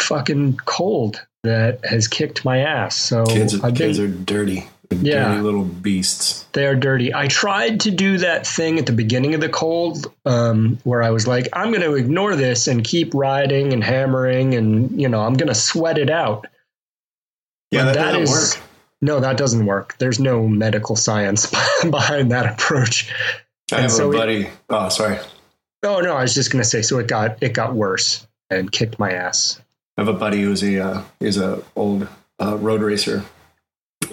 fucking 0.00 0.56
cold 0.64 1.26
that 1.46 1.84
has 1.84 2.06
kicked 2.08 2.44
my 2.44 2.58
ass. 2.58 2.94
So 2.96 3.24
Kids, 3.24 3.54
I've 3.54 3.62
been, 3.62 3.74
kids 3.74 3.98
are 3.98 4.08
dirty. 4.08 4.68
Yeah. 4.90 5.30
dirty 5.30 5.40
little 5.42 5.64
beasts. 5.64 6.44
they 6.52 6.64
are 6.64 6.76
dirty. 6.76 7.12
I 7.12 7.26
tried 7.26 7.80
to 7.80 7.90
do 7.90 8.18
that 8.18 8.46
thing 8.46 8.78
at 8.78 8.86
the 8.86 8.92
beginning 8.92 9.34
of 9.34 9.40
the 9.40 9.48
cold 9.48 10.12
um, 10.24 10.78
where 10.84 11.02
I 11.02 11.10
was 11.10 11.26
like, 11.26 11.48
I'm 11.52 11.70
going 11.70 11.82
to 11.82 11.94
ignore 11.94 12.36
this 12.36 12.68
and 12.68 12.84
keep 12.84 13.12
riding 13.12 13.72
and 13.72 13.82
hammering 13.82 14.54
and, 14.54 15.00
you 15.00 15.08
know, 15.08 15.22
I'm 15.22 15.34
going 15.34 15.48
to 15.48 15.56
sweat 15.56 15.98
it 15.98 16.08
out. 16.08 16.46
Yeah, 17.72 17.86
that, 17.86 17.94
that 17.96 18.12
doesn't 18.12 18.22
is- 18.22 18.30
work. 18.56 18.62
No, 19.02 19.20
that 19.20 19.36
doesn't 19.36 19.66
work. 19.66 19.96
There's 19.98 20.18
no 20.20 20.46
medical 20.48 20.94
science 20.96 21.50
behind 21.90 22.30
that 22.30 22.46
approach. 22.46 23.12
I 23.72 23.76
and 23.76 23.82
have 23.82 23.92
so 23.92 24.10
a 24.10 24.14
it- 24.14 24.18
buddy. 24.18 24.48
oh, 24.70 24.88
sorry. 24.88 25.18
Oh 25.82 26.00
no, 26.00 26.14
I 26.16 26.22
was 26.22 26.32
just 26.34 26.50
going 26.52 26.62
to 26.62 26.68
say 26.68 26.82
so 26.82 26.98
it 27.00 27.06
got 27.08 27.42
it 27.42 27.52
got 27.52 27.74
worse 27.74 28.26
and 28.50 28.70
kicked 28.70 28.98
my 29.00 29.12
ass. 29.12 29.60
I 29.96 30.02
have 30.02 30.08
a 30.08 30.18
buddy 30.18 30.42
who's 30.42 30.62
a 30.62 30.78
uh, 30.78 31.02
is 31.20 31.38
a 31.38 31.62
old 31.74 32.08
uh, 32.40 32.56
road 32.58 32.82
racer, 32.82 33.24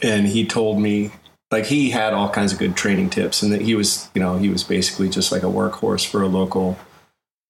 and 0.02 0.28
he 0.28 0.46
told 0.46 0.82
me 0.82 1.12
like 1.52 1.66
he 1.66 1.90
had 1.90 2.14
all 2.14 2.30
kinds 2.30 2.54
of 2.54 2.60
good 2.60 2.76
training 2.76 3.10
tips, 3.10 3.42
and 3.42 3.52
that 3.52 3.62
he 3.62 3.76
was 3.76 4.10
you 4.16 4.22
know 4.22 4.38
he 4.38 4.50
was 4.50 4.64
basically 4.64 5.10
just 5.10 5.32
like 5.32 5.44
a 5.44 5.48
workhorse 5.48 6.06
for 6.06 6.22
a 6.22 6.28
local, 6.28 6.78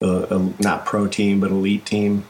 uh, 0.02 0.22
uh, 0.24 0.50
not 0.60 0.86
pro 0.86 1.08
team 1.08 1.40
but 1.40 1.52
elite 1.52 1.86
team 1.86 2.26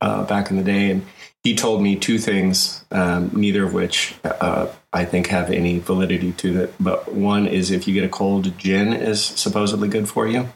uh, 0.00 0.24
back 0.24 0.50
in 0.50 0.56
the 0.56 0.64
day, 0.64 0.90
and 0.90 1.06
he 1.42 1.54
told 1.54 1.82
me 1.82 1.96
two 1.96 2.18
things, 2.18 2.84
um, 2.90 3.30
neither 3.32 3.64
of 3.64 3.72
which 3.72 4.14
uh, 4.24 4.66
I 4.92 5.04
think 5.04 5.28
have 5.28 5.50
any 5.50 5.78
validity 5.78 6.32
to 6.32 6.64
it. 6.64 6.74
But 6.78 7.14
one 7.14 7.46
is 7.46 7.70
if 7.70 7.88
you 7.88 7.94
get 7.94 8.04
a 8.04 8.08
cold, 8.08 8.58
gin 8.58 8.92
is 8.92 9.24
supposedly 9.24 9.88
good 9.88 10.08
for 10.08 10.26
you. 10.26 10.48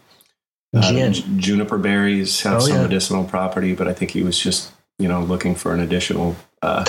Uh, 0.74 0.82
Gin. 0.92 1.12
juniper 1.38 1.78
berries 1.78 2.40
have 2.42 2.56
Oh, 2.56 2.60
some 2.60 2.76
yeah. 2.76 2.82
medicinal 2.82 3.24
property, 3.24 3.74
but 3.74 3.86
I 3.88 3.92
think 3.92 4.10
he 4.10 4.22
was 4.22 4.38
just, 4.38 4.72
you 4.98 5.06
know, 5.08 5.22
looking 5.22 5.54
for 5.54 5.72
an 5.72 5.80
additional 5.80 6.36
uh, 6.62 6.84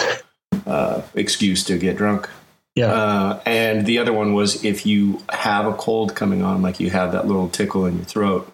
uh, 0.66 1.02
excuse 1.14 1.64
to 1.66 1.78
get 1.78 1.98
drunk. 1.98 2.30
Yeah. 2.76 2.88
Uh, 2.92 3.40
and 3.46 3.86
the 3.86 4.00
other 4.00 4.12
one 4.12 4.34
was 4.34 4.64
if 4.66 4.86
you 4.86 5.22
have 5.30 5.66
a 5.66 5.74
cold 5.74 6.16
coming 6.16 6.42
on, 6.44 6.62
like 6.62 6.80
you 6.80 6.90
have 6.90 7.12
that 7.14 7.28
little 7.28 7.48
tickle 7.50 7.86
in 7.86 7.96
your 7.98 8.06
throat, 8.06 8.52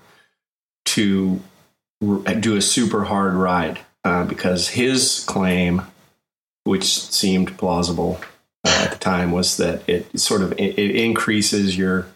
to 0.85 1.39
r- 2.05 2.17
do 2.35 2.55
a 2.55 2.61
super 2.61 3.03
hard 3.05 3.33
ride. 3.33 3.79
Uh, 4.03 4.23
because 4.25 4.69
his 4.69 5.23
claim, 5.27 5.83
which 6.63 6.85
seemed 6.85 7.55
plausible 7.57 8.19
uh, 8.65 8.81
at 8.85 8.91
the 8.91 8.97
time, 8.97 9.31
was 9.31 9.57
that 9.57 9.87
it 9.87 10.19
sort 10.19 10.41
of 10.41 10.51
it, 10.53 10.77
it 10.79 10.95
increases 10.95 11.77
your 11.77 12.07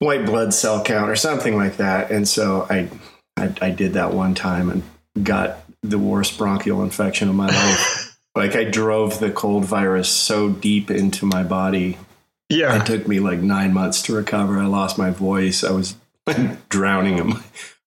white 0.00 0.26
blood 0.26 0.52
cell 0.52 0.82
count 0.82 1.08
or 1.10 1.16
something 1.16 1.56
like 1.56 1.76
that. 1.76 2.10
And 2.10 2.26
so 2.28 2.66
I, 2.68 2.88
I, 3.36 3.54
I 3.60 3.70
did 3.70 3.92
that 3.94 4.12
one 4.12 4.34
time 4.34 4.68
and 4.70 4.82
got 5.24 5.58
the 5.82 5.98
worst 5.98 6.36
bronchial 6.36 6.82
infection 6.82 7.28
of 7.28 7.34
my 7.34 7.46
life. 7.48 8.18
like 8.34 8.56
I 8.56 8.64
drove 8.64 9.20
the 9.20 9.30
cold 9.30 9.64
virus 9.64 10.08
so 10.08 10.48
deep 10.50 10.90
into 10.90 11.24
my 11.26 11.42
body. 11.42 11.96
yeah. 12.48 12.80
It 12.82 12.86
took 12.86 13.06
me 13.06 13.20
like 13.20 13.38
nine 13.40 13.72
months 13.72 14.02
to 14.02 14.14
recover. 14.14 14.58
I 14.58 14.66
lost 14.66 14.98
my 14.98 15.10
voice. 15.10 15.62
I 15.64 15.70
was 15.72 15.94
drowning 16.68 17.18
in 17.18 17.28
my, 17.28 17.42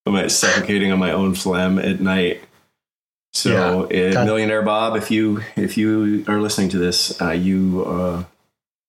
in 0.06 0.14
my- 0.14 0.28
suffocating 0.28 0.92
on 0.92 1.00
my 1.00 1.12
own 1.12 1.34
phlegm 1.36 1.78
at 1.80 2.00
night. 2.00 2.42
So, 3.34 3.86
uh, 3.86 3.88
that- 4.14 4.26
millionaire 4.26 4.62
Bob, 4.62 4.96
if 4.96 5.10
you 5.10 5.42
if 5.56 5.78
you 5.78 6.24
are 6.28 6.40
listening 6.40 6.70
to 6.70 6.78
this, 6.78 7.20
uh, 7.20 7.32
you 7.32 7.84
uh, 7.86 8.24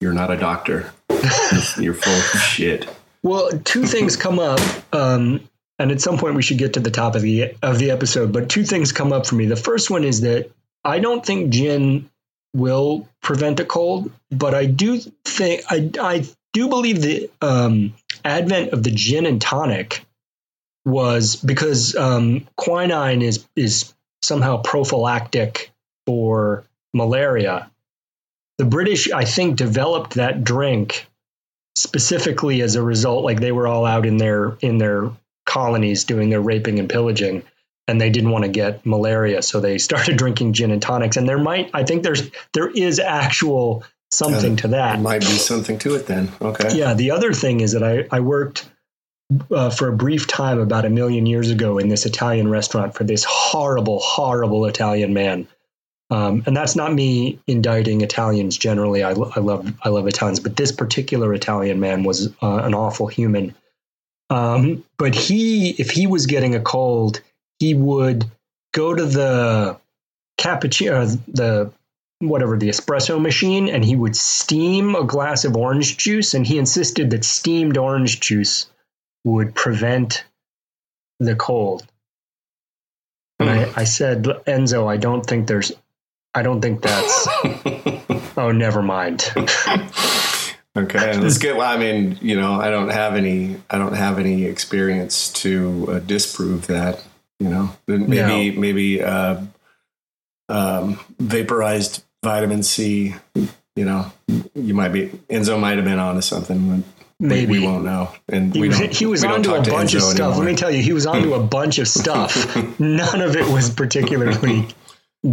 you're 0.00 0.12
not 0.12 0.30
a 0.30 0.36
doctor. 0.36 0.92
you're 1.78 1.94
full 1.94 2.12
of 2.12 2.40
shit. 2.42 2.86
Well, 3.24 3.58
two 3.64 3.86
things 3.86 4.16
come 4.16 4.38
up, 4.38 4.60
um, 4.94 5.48
and 5.78 5.90
at 5.90 6.02
some 6.02 6.18
point 6.18 6.34
we 6.34 6.42
should 6.42 6.58
get 6.58 6.74
to 6.74 6.80
the 6.80 6.90
top 6.90 7.14
of 7.14 7.22
the 7.22 7.54
of 7.62 7.78
the 7.78 7.90
episode. 7.90 8.34
But 8.34 8.50
two 8.50 8.64
things 8.64 8.92
come 8.92 9.14
up 9.14 9.26
for 9.26 9.34
me. 9.34 9.46
The 9.46 9.56
first 9.56 9.90
one 9.90 10.04
is 10.04 10.20
that 10.20 10.50
I 10.84 10.98
don't 10.98 11.24
think 11.24 11.50
gin 11.50 12.10
will 12.54 13.08
prevent 13.22 13.60
a 13.60 13.64
cold, 13.64 14.12
but 14.30 14.54
I 14.54 14.66
do 14.66 15.00
think 15.24 15.62
I 15.70 15.90
I 15.98 16.26
do 16.52 16.68
believe 16.68 17.00
the 17.00 17.30
um, 17.40 17.94
advent 18.26 18.74
of 18.74 18.82
the 18.82 18.90
gin 18.90 19.24
and 19.24 19.40
tonic 19.40 20.04
was 20.84 21.36
because 21.36 21.96
um, 21.96 22.46
quinine 22.56 23.22
is 23.22 23.46
is 23.56 23.94
somehow 24.20 24.60
prophylactic 24.60 25.72
for 26.04 26.64
malaria. 26.92 27.70
The 28.58 28.66
British, 28.66 29.10
I 29.10 29.24
think, 29.24 29.56
developed 29.56 30.14
that 30.14 30.44
drink 30.44 31.06
specifically 31.76 32.60
as 32.62 32.76
a 32.76 32.82
result 32.82 33.24
like 33.24 33.40
they 33.40 33.52
were 33.52 33.66
all 33.66 33.84
out 33.84 34.06
in 34.06 34.16
their 34.16 34.56
in 34.60 34.78
their 34.78 35.10
colonies 35.44 36.04
doing 36.04 36.30
their 36.30 36.40
raping 36.40 36.78
and 36.78 36.88
pillaging 36.88 37.42
and 37.88 38.00
they 38.00 38.10
didn't 38.10 38.30
want 38.30 38.44
to 38.44 38.50
get 38.50 38.84
malaria 38.86 39.42
so 39.42 39.60
they 39.60 39.78
started 39.88 40.16
drinking 40.16 40.52
gin 40.52 40.70
and 40.70 40.82
tonics 40.82 41.16
and 41.16 41.28
there 41.28 41.38
might 41.38 41.70
i 41.74 41.82
think 41.82 42.02
there's 42.02 42.30
there 42.52 42.70
is 42.70 42.98
actual 43.00 43.84
something 44.10 44.54
to 44.54 44.68
that 44.68 45.00
Might 45.00 45.22
be 45.22 45.26
something 45.26 45.78
to 45.80 45.96
it 45.96 46.06
then. 46.06 46.30
Okay. 46.40 46.76
yeah 46.76 46.94
the 46.94 47.10
other 47.10 47.32
thing 47.32 47.60
is 47.60 47.72
that 47.72 47.82
i 47.82 48.06
i 48.10 48.20
worked 48.20 48.68
uh, 49.50 49.70
for 49.70 49.88
a 49.88 49.96
brief 49.96 50.28
time 50.28 50.60
about 50.60 50.84
a 50.84 50.90
million 50.90 51.26
years 51.26 51.50
ago 51.50 51.78
in 51.78 51.88
this 51.88 52.06
italian 52.06 52.48
restaurant 52.48 52.94
for 52.94 53.02
this 53.02 53.24
horrible 53.24 53.98
horrible 53.98 54.66
italian 54.66 55.12
man 55.12 55.48
um, 56.10 56.42
and 56.46 56.56
that's 56.56 56.76
not 56.76 56.92
me 56.92 57.38
indicting 57.46 58.02
Italians 58.02 58.56
generally. 58.56 59.02
I, 59.02 59.12
lo- 59.12 59.32
I 59.34 59.40
love 59.40 59.72
I 59.82 59.88
love 59.88 60.06
Italians, 60.06 60.40
but 60.40 60.56
this 60.56 60.72
particular 60.72 61.32
Italian 61.34 61.80
man 61.80 62.04
was 62.04 62.28
uh, 62.42 62.56
an 62.62 62.74
awful 62.74 63.06
human. 63.06 63.54
Um, 64.30 64.84
but 64.98 65.14
he, 65.14 65.70
if 65.70 65.90
he 65.90 66.06
was 66.06 66.26
getting 66.26 66.54
a 66.54 66.60
cold, 66.60 67.20
he 67.58 67.74
would 67.74 68.24
go 68.72 68.94
to 68.94 69.04
the 69.04 69.78
cappuccino, 70.38 71.14
uh, 71.14 71.20
the 71.28 71.72
whatever 72.20 72.56
the 72.56 72.68
espresso 72.68 73.20
machine, 73.20 73.68
and 73.68 73.84
he 73.84 73.96
would 73.96 74.16
steam 74.16 74.94
a 74.94 75.04
glass 75.04 75.44
of 75.44 75.56
orange 75.56 75.96
juice. 75.96 76.34
And 76.34 76.46
he 76.46 76.58
insisted 76.58 77.10
that 77.10 77.24
steamed 77.24 77.76
orange 77.76 78.20
juice 78.20 78.70
would 79.24 79.54
prevent 79.54 80.24
the 81.20 81.34
cold. 81.34 81.86
And 83.38 83.50
I, 83.50 83.72
I 83.76 83.84
said, 83.84 84.24
Enzo, 84.24 84.90
I 84.90 84.96
don't 84.96 85.24
think 85.24 85.46
there's, 85.46 85.72
I 86.34 86.42
don't 86.42 86.60
think 86.60 86.82
that's. 86.82 87.28
oh, 88.36 88.50
never 88.52 88.82
mind. 88.82 89.30
Okay, 90.76 91.12
good. 91.38 91.56
Well, 91.56 91.70
I 91.70 91.76
mean, 91.78 92.18
you 92.20 92.34
know, 92.40 92.54
I 92.54 92.68
don't 92.68 92.88
have 92.88 93.14
any, 93.14 93.56
I 93.70 93.78
don't 93.78 93.94
have 93.94 94.18
any 94.18 94.44
experience 94.44 95.32
to 95.34 95.86
uh, 95.88 95.98
disprove 96.00 96.66
that. 96.66 97.00
You 97.38 97.48
know, 97.48 97.70
maybe 97.86 98.56
maybe 98.58 99.02
uh, 99.02 99.40
um, 100.48 100.98
vaporized 101.20 102.02
vitamin 102.24 102.62
C. 102.64 103.14
You 103.76 103.84
know, 103.84 104.10
you 104.54 104.74
might 104.74 104.88
be 104.88 105.08
Enzo 105.30 105.58
might 105.60 105.76
have 105.76 105.84
been 105.84 105.98
onto 105.98 106.22
something. 106.22 106.68
But 106.68 106.76
we- 107.20 107.28
Maybe 107.28 107.60
we, 107.60 107.66
won't 107.66 107.84
know. 107.84 108.10
And 108.28 108.52
He, 108.52 108.60
we 108.62 108.68
was- 108.68 108.78
don't, 108.80 108.92
he 108.92 109.06
was 109.06 109.22
onto 109.24 109.54
a 109.54 109.62
bunch 109.62 109.94
of 109.94 110.02
stuff. 110.02 110.36
Let 110.36 110.44
me 110.44 110.56
tell 110.56 110.70
you, 110.72 110.82
he 110.82 110.92
was 110.92 111.06
onto 111.06 111.34
a 111.34 111.42
bunch 111.42 111.78
of 111.78 111.86
stuff. 112.00 112.56
None 112.80 113.20
of 113.20 113.36
it 113.36 113.48
was 113.48 113.70
particularly 113.70 114.66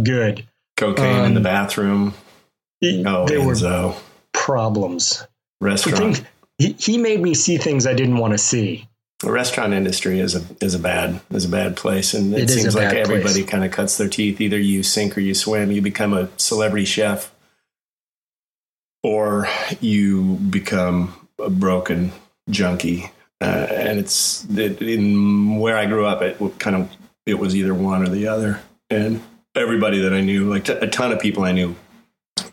good. 0.02 0.46
Cocaine 0.82 1.24
in 1.24 1.34
the 1.34 1.40
um, 1.40 1.44
bathroom. 1.44 2.14
Oh, 2.84 3.26
there 3.26 3.40
were 3.40 3.54
Enzo. 3.54 3.96
problems. 4.32 5.26
Restaurant. 5.60 6.22
he, 6.58 6.72
he 6.72 6.98
made 6.98 7.20
me 7.20 7.34
see 7.34 7.56
things 7.56 7.86
I 7.86 7.94
didn't 7.94 8.16
want 8.16 8.32
to 8.32 8.38
see. 8.38 8.88
the 9.20 9.30
restaurant 9.30 9.72
industry 9.72 10.18
is 10.18 10.34
a 10.34 10.42
is 10.60 10.74
a 10.74 10.78
bad 10.78 11.20
is 11.30 11.44
a 11.44 11.48
bad 11.48 11.76
place, 11.76 12.14
and 12.14 12.34
it, 12.34 12.42
It 12.42 12.50
seems 12.50 12.74
like 12.74 12.92
everybody 12.92 13.44
kind 13.44 13.64
of 13.64 13.70
cuts 13.70 13.96
their 13.96 14.08
teeth. 14.08 14.40
Either 14.40 14.58
you 14.58 14.82
sink 14.82 15.16
or 15.16 15.20
you 15.20 15.34
swim. 15.34 15.70
You 15.70 15.80
become 15.80 16.12
a 16.12 16.28
celebrity 16.36 16.84
chef, 16.84 17.32
or 19.02 19.46
you 19.80 20.34
become 20.36 21.28
a 21.38 21.50
broken 21.50 22.12
junkie. 22.50 23.10
Uh, 23.40 23.66
and 23.70 23.98
it's 23.98 24.44
it, 24.50 24.80
in 24.80 25.58
where 25.58 25.76
I 25.76 25.86
grew 25.86 26.06
up. 26.06 26.22
It 26.22 26.38
kind 26.58 26.76
of 26.76 26.90
it 27.26 27.38
was 27.38 27.54
either 27.54 27.74
one 27.74 28.02
or 28.02 28.08
the 28.08 28.26
other, 28.26 28.60
and 28.90 29.22
everybody 29.54 30.00
that 30.02 30.12
I 30.12 30.20
knew, 30.20 30.48
like 30.48 30.64
t- 30.64 30.72
a 30.72 30.86
ton 30.86 31.12
of 31.12 31.20
people 31.20 31.44
I 31.44 31.52
knew, 31.52 31.76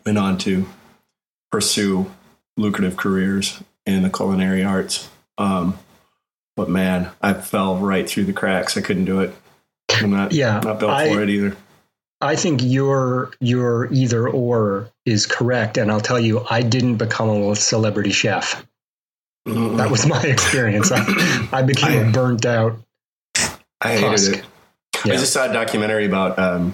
went 0.05 0.17
on 0.17 0.37
to 0.39 0.65
pursue 1.51 2.11
lucrative 2.57 2.97
careers 2.97 3.61
in 3.85 4.03
the 4.03 4.09
culinary 4.09 4.63
arts. 4.63 5.09
Um, 5.37 5.77
but 6.55 6.69
man, 6.69 7.09
I 7.21 7.33
fell 7.33 7.77
right 7.77 8.07
through 8.09 8.25
the 8.25 8.33
cracks. 8.33 8.75
I 8.77 8.81
couldn't 8.81 9.05
do 9.05 9.21
it. 9.21 9.33
I'm 9.91 10.11
not, 10.11 10.31
Yeah, 10.33 10.59
not 10.59 10.79
built 10.79 10.91
I- 10.91 11.13
for 11.13 11.21
it 11.23 11.29
either. 11.29 11.55
I 12.21 12.35
think 12.35 12.59
your 12.61 13.31
your 13.39 13.87
either 13.93 14.27
or 14.27 14.89
is 15.05 15.25
correct, 15.25 15.77
and 15.77 15.89
I'll 15.89 16.01
tell 16.01 16.19
you, 16.19 16.45
I 16.49 16.61
didn't 16.61 16.97
become 16.97 17.29
a 17.29 17.55
celebrity 17.55 18.11
chef. 18.11 18.65
That 19.45 19.89
was 19.89 20.05
my 20.05 20.21
experience. 20.23 20.91
I, 20.91 21.47
I 21.53 21.61
became 21.61 21.91
I- 22.05 22.09
a 22.09 22.11
burnt 22.11 22.45
out 22.45 22.77
I 23.79 23.93
hated 23.93 24.09
husk. 24.09 24.33
it. 24.33 24.45
Yeah. 25.05 25.13
I 25.13 25.15
just 25.15 25.31
saw 25.31 25.49
a 25.49 25.53
documentary 25.53 26.05
about 26.07 26.37
um, 26.37 26.73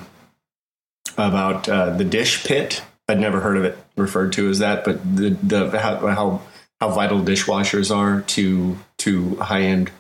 about 1.17 1.67
uh, 1.69 1.91
the 1.91 2.03
dish 2.03 2.43
pit. 2.45 2.83
I'd 3.07 3.19
never 3.19 3.39
heard 3.39 3.57
of 3.57 3.63
it 3.65 3.77
referred 3.95 4.33
to 4.33 4.49
as 4.49 4.59
that, 4.59 4.83
but 4.83 5.01
the 5.15 5.29
the 5.41 5.79
how 5.79 6.07
how, 6.07 6.41
how 6.79 6.89
vital 6.89 7.19
dishwashers 7.21 7.95
are 7.95 8.21
to 8.21 8.77
to 8.99 9.35
high 9.35 9.61
end 9.61 9.91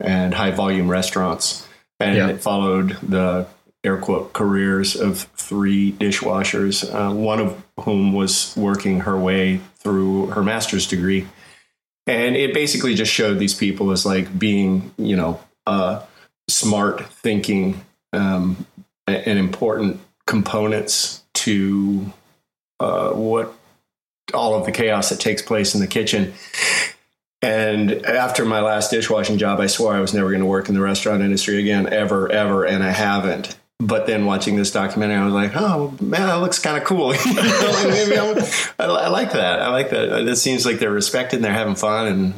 and 0.00 0.34
high 0.34 0.50
volume 0.50 0.88
restaurants, 0.90 1.66
and 2.00 2.16
Yeah. 2.16 2.28
it 2.28 2.40
followed 2.40 2.96
the 3.02 3.46
air 3.84 3.96
quote 3.96 4.32
careers 4.32 4.94
of 4.96 5.28
three 5.36 5.92
dishwashers, 5.92 6.84
uh, 6.92 7.12
one 7.14 7.40
of 7.40 7.62
whom 7.80 8.12
was 8.12 8.54
working 8.56 9.00
her 9.00 9.18
way 9.18 9.60
through 9.78 10.26
her 10.28 10.42
master's 10.42 10.86
degree, 10.86 11.26
and 12.06 12.36
it 12.36 12.52
basically 12.54 12.94
just 12.94 13.12
showed 13.12 13.38
these 13.38 13.54
people 13.54 13.90
as 13.92 14.04
like 14.04 14.38
being 14.38 14.92
you 14.98 15.16
know. 15.16 15.40
Uh, 15.66 16.02
smart 16.48 17.06
thinking 17.06 17.80
um, 18.12 18.66
and 19.06 19.38
important 19.38 20.00
components 20.26 21.22
to 21.34 22.12
uh, 22.80 23.10
what 23.10 23.54
all 24.34 24.54
of 24.54 24.66
the 24.66 24.72
chaos 24.72 25.10
that 25.10 25.20
takes 25.20 25.42
place 25.42 25.74
in 25.74 25.80
the 25.80 25.86
kitchen. 25.86 26.32
And 27.42 28.06
after 28.06 28.44
my 28.44 28.60
last 28.60 28.90
dishwashing 28.90 29.38
job, 29.38 29.58
I 29.58 29.66
swore 29.66 29.94
I 29.94 30.00
was 30.00 30.14
never 30.14 30.28
going 30.28 30.40
to 30.40 30.46
work 30.46 30.68
in 30.68 30.74
the 30.74 30.80
restaurant 30.80 31.22
industry 31.22 31.58
again, 31.58 31.92
ever, 31.92 32.30
ever, 32.30 32.64
and 32.64 32.84
I 32.84 32.90
haven't. 32.90 33.56
But 33.80 34.06
then 34.06 34.26
watching 34.26 34.54
this 34.54 34.70
documentary, 34.70 35.16
I 35.16 35.24
was 35.24 35.34
like, 35.34 35.56
"Oh 35.56 35.92
man, 36.00 36.28
that 36.28 36.34
looks 36.34 36.60
kind 36.60 36.76
of 36.76 36.84
cool." 36.84 37.12
I, 37.16 38.62
I 38.78 39.08
like 39.08 39.32
that. 39.32 39.60
I 39.60 39.70
like 39.70 39.90
that. 39.90 40.28
It 40.28 40.36
seems 40.36 40.64
like 40.64 40.78
they're 40.78 40.92
respected 40.92 41.36
and 41.36 41.44
they're 41.44 41.52
having 41.52 41.74
fun, 41.74 42.06
and 42.06 42.34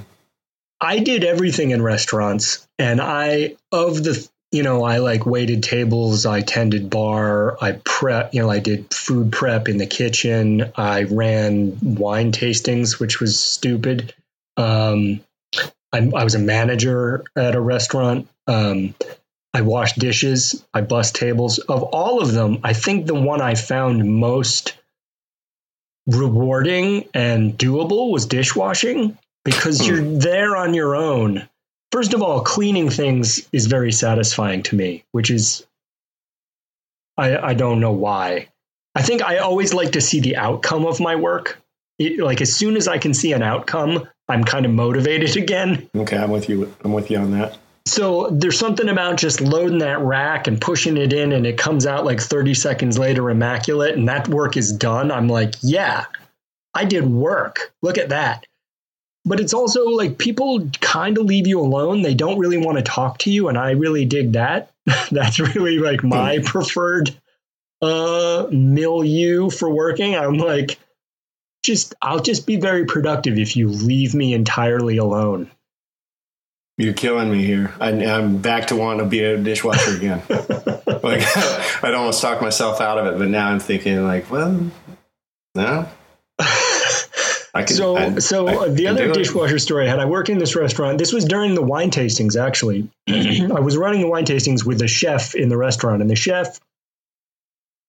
I 0.81 1.01
did 1.01 1.23
everything 1.23 1.73
in 1.73 1.83
restaurants, 1.83 2.67
and 2.79 2.99
I 2.99 3.57
of 3.73 4.03
the 4.03 4.27
you 4.55 4.63
know 4.63 4.85
I 4.85 4.99
like 4.99 5.27
waited 5.27 5.65
tables, 5.65 6.27
I 6.27 6.41
tended 6.41 6.89
bar, 6.89 7.59
I 7.61 7.73
prep, 7.85 8.33
you 8.33 8.41
know, 8.41 8.51
I 8.51 8.61
did 8.61 8.95
food 8.95 9.33
prep 9.33 9.69
in 9.69 9.79
the 9.79 9.87
kitchen, 9.87 10.71
I 10.77 11.03
ran 11.03 11.77
wine 11.83 12.31
tastings, 12.31 13.01
which 13.01 13.21
was 13.21 13.39
stupid. 13.39 14.15
Um, 14.57 15.21
I, 15.93 16.09
I 16.15 16.23
was 16.23 16.37
a 16.37 16.39
manager 16.39 17.25
at 17.35 17.57
a 17.57 17.61
restaurant. 17.61 18.29
Um, 18.47 18.95
I 19.53 19.63
washed 19.63 19.99
dishes, 19.99 20.65
I 20.73 20.83
bussed 20.83 21.17
tables. 21.17 21.59
Of 21.59 21.83
all 21.83 22.23
of 22.23 22.33
them, 22.33 22.59
I 22.63 22.75
think 22.75 23.07
the 23.07 23.15
one 23.15 23.41
I 23.41 23.57
found 23.57 24.09
most 24.09 24.75
rewarding 26.07 27.09
and 27.13 27.59
doable 27.59 28.13
was 28.13 28.27
dishwashing 28.27 29.19
because 29.45 29.85
you're 29.87 30.01
there 30.01 30.57
on 30.57 30.75
your 30.75 30.95
own. 30.95 31.49
First 31.95 32.13
of 32.13 32.23
all, 32.23 32.41
cleaning 32.41 32.91
things 32.91 33.49
is 33.53 33.67
very 33.67 33.93
satisfying 33.93 34.65
to 34.65 34.75
me, 34.75 35.05
which 35.13 35.31
is 35.31 35.65
I 37.17 37.37
I 37.37 37.55
don't 37.55 37.79
know 37.79 37.93
why. 37.93 38.49
I 38.97 39.03
think 39.03 39.23
I 39.23 39.39
always 39.39 39.73
like 39.73 39.93
to 39.93 40.01
see 40.01 40.19
the 40.19 40.37
outcome 40.37 40.87
of 40.87 40.99
my 40.99 41.15
work. 41.15 41.63
It, 42.01 42.19
like 42.19 42.41
as 42.41 42.53
soon 42.53 42.77
as 42.77 42.89
I 42.89 42.99
can 42.99 43.15
see 43.15 43.31
an 43.33 43.45
outcome, 43.45 44.09
I'm 44.29 44.43
kind 44.43 44.67
of 44.67 44.73
motivated 44.73 45.37
again. 45.45 45.89
okay, 45.97 46.17
I'm 46.17 46.33
with 46.33 46.49
you. 46.49 46.75
I'm 46.85 46.93
with 46.93 47.13
you 47.13 47.19
on 47.19 47.31
that. 47.31 47.59
So 47.87 48.29
there's 48.29 48.59
something 48.59 48.89
about 48.89 49.17
just 49.17 49.41
loading 49.41 49.79
that 49.79 50.01
rack 50.01 50.49
and 50.49 50.61
pushing 50.61 50.97
it 50.97 51.13
in 51.13 51.31
and 51.31 51.47
it 51.47 51.59
comes 51.59 51.87
out 51.87 52.05
like 52.05 52.21
30 52.21 52.55
seconds 52.55 52.99
later 52.99 53.31
immaculate 53.31 53.95
and 53.95 54.09
that 54.09 54.27
work 54.27 54.57
is 54.57 54.73
done. 54.73 55.13
I'm 55.13 55.29
like, 55.29 55.55
yeah, 55.63 56.07
I 56.75 56.87
did 56.87 57.07
work. 57.07 57.73
Look 57.83 57.99
at 57.99 58.09
that. 58.09 58.47
But 59.25 59.41
it's 59.41 59.55
also 59.55 59.87
like 59.87 60.19
people 60.19 60.69
kind 60.81 61.17
of 61.17 61.25
leave 61.25 61.47
you 61.47 61.61
alone. 61.61 62.03
They 62.03 62.15
don't 62.15 62.39
really 62.39 62.59
want 62.59 62.79
to 62.79 62.85
talk 62.85 63.19
to 63.21 63.31
you 63.31 63.49
and 63.49 63.57
I 63.57 63.71
really 63.71 64.05
dig 64.05 64.33
that. 64.33 64.71
That's 65.11 65.41
really 65.41 65.79
like 65.79 66.05
my 66.05 66.41
preferred 66.45 67.15
uh 67.81 68.47
milieu 68.51 69.51
for 69.51 69.69
working. 69.69 70.15
I'm 70.15 70.39
like 70.39 70.79
just 71.63 71.95
I'll 72.01 72.21
just 72.21 72.47
be 72.47 72.57
very 72.57 72.85
productive 72.85 73.39
if 73.39 73.57
you 73.57 73.69
leave 73.69 74.15
me 74.15 74.35
entirely 74.35 74.99
alone. 74.99 75.51
You're 76.77 76.93
killing 76.93 77.31
me 77.31 77.45
here. 77.45 77.73
I, 77.81 77.91
I'm 77.91 78.39
back 78.39 78.67
to 78.69 78.77
wanting 78.77 79.05
to 79.05 79.07
be 79.07 79.23
a 79.23 79.37
dishwasher 79.37 79.97
again. 79.97 80.23
like 80.29 81.23
I'd 81.85 81.95
almost 81.95 82.21
talk 82.21 82.43
myself 82.43 82.81
out 82.81 82.99
of 82.99 83.07
it, 83.07 83.19
but 83.19 83.29
now 83.29 83.49
I'm 83.49 83.61
thinking 83.61 84.05
like, 84.05 84.31
well, 84.31 84.71
no. 85.55 85.89
I 87.55 87.63
can, 87.63 87.77
so 87.77 87.97
I- 87.97 88.19
so 88.19 88.49
I 88.49 88.69
the 88.69 88.89
other 88.89 89.13
dishwasher 89.13 89.59
story 89.59 89.87
I 89.87 89.91
had 89.91 90.01
I 90.01 90.07
worked 90.07 90.29
in 90.29 90.39
this 90.39 90.57
restaurant. 90.57 90.99
This 90.99 91.13
was 91.13 91.25
during 91.25 91.55
the 91.55 91.63
wine 91.63 91.91
tastings 91.91 92.37
actually. 92.41 92.89
I 93.09 93.61
was 93.61 93.77
running 93.77 94.01
the 94.01 94.09
wine 94.09 94.25
tastings 94.25 94.65
with 94.67 94.79
the 94.79 94.89
chef 94.89 95.35
in 95.35 95.49
the 95.49 95.57
restaurant, 95.57 96.03
and 96.03 96.11
the 96.11 96.17
chef 96.17 96.59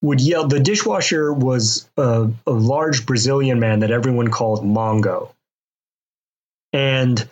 would 0.01 0.21
yell. 0.21 0.47
The 0.47 0.59
dishwasher 0.59 1.33
was 1.33 1.89
a, 1.97 2.29
a 2.45 2.51
large 2.51 3.05
Brazilian 3.05 3.59
man 3.59 3.79
that 3.79 3.89
everyone 3.91 4.27
called 4.29 4.63
Mongo, 4.63 5.29
and 6.71 7.27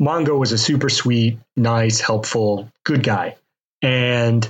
Mongo 0.00 0.38
was 0.38 0.52
a 0.52 0.58
super 0.58 0.88
sweet, 0.88 1.38
nice, 1.56 2.00
helpful, 2.00 2.70
good 2.84 3.02
guy. 3.02 3.36
And 3.82 4.48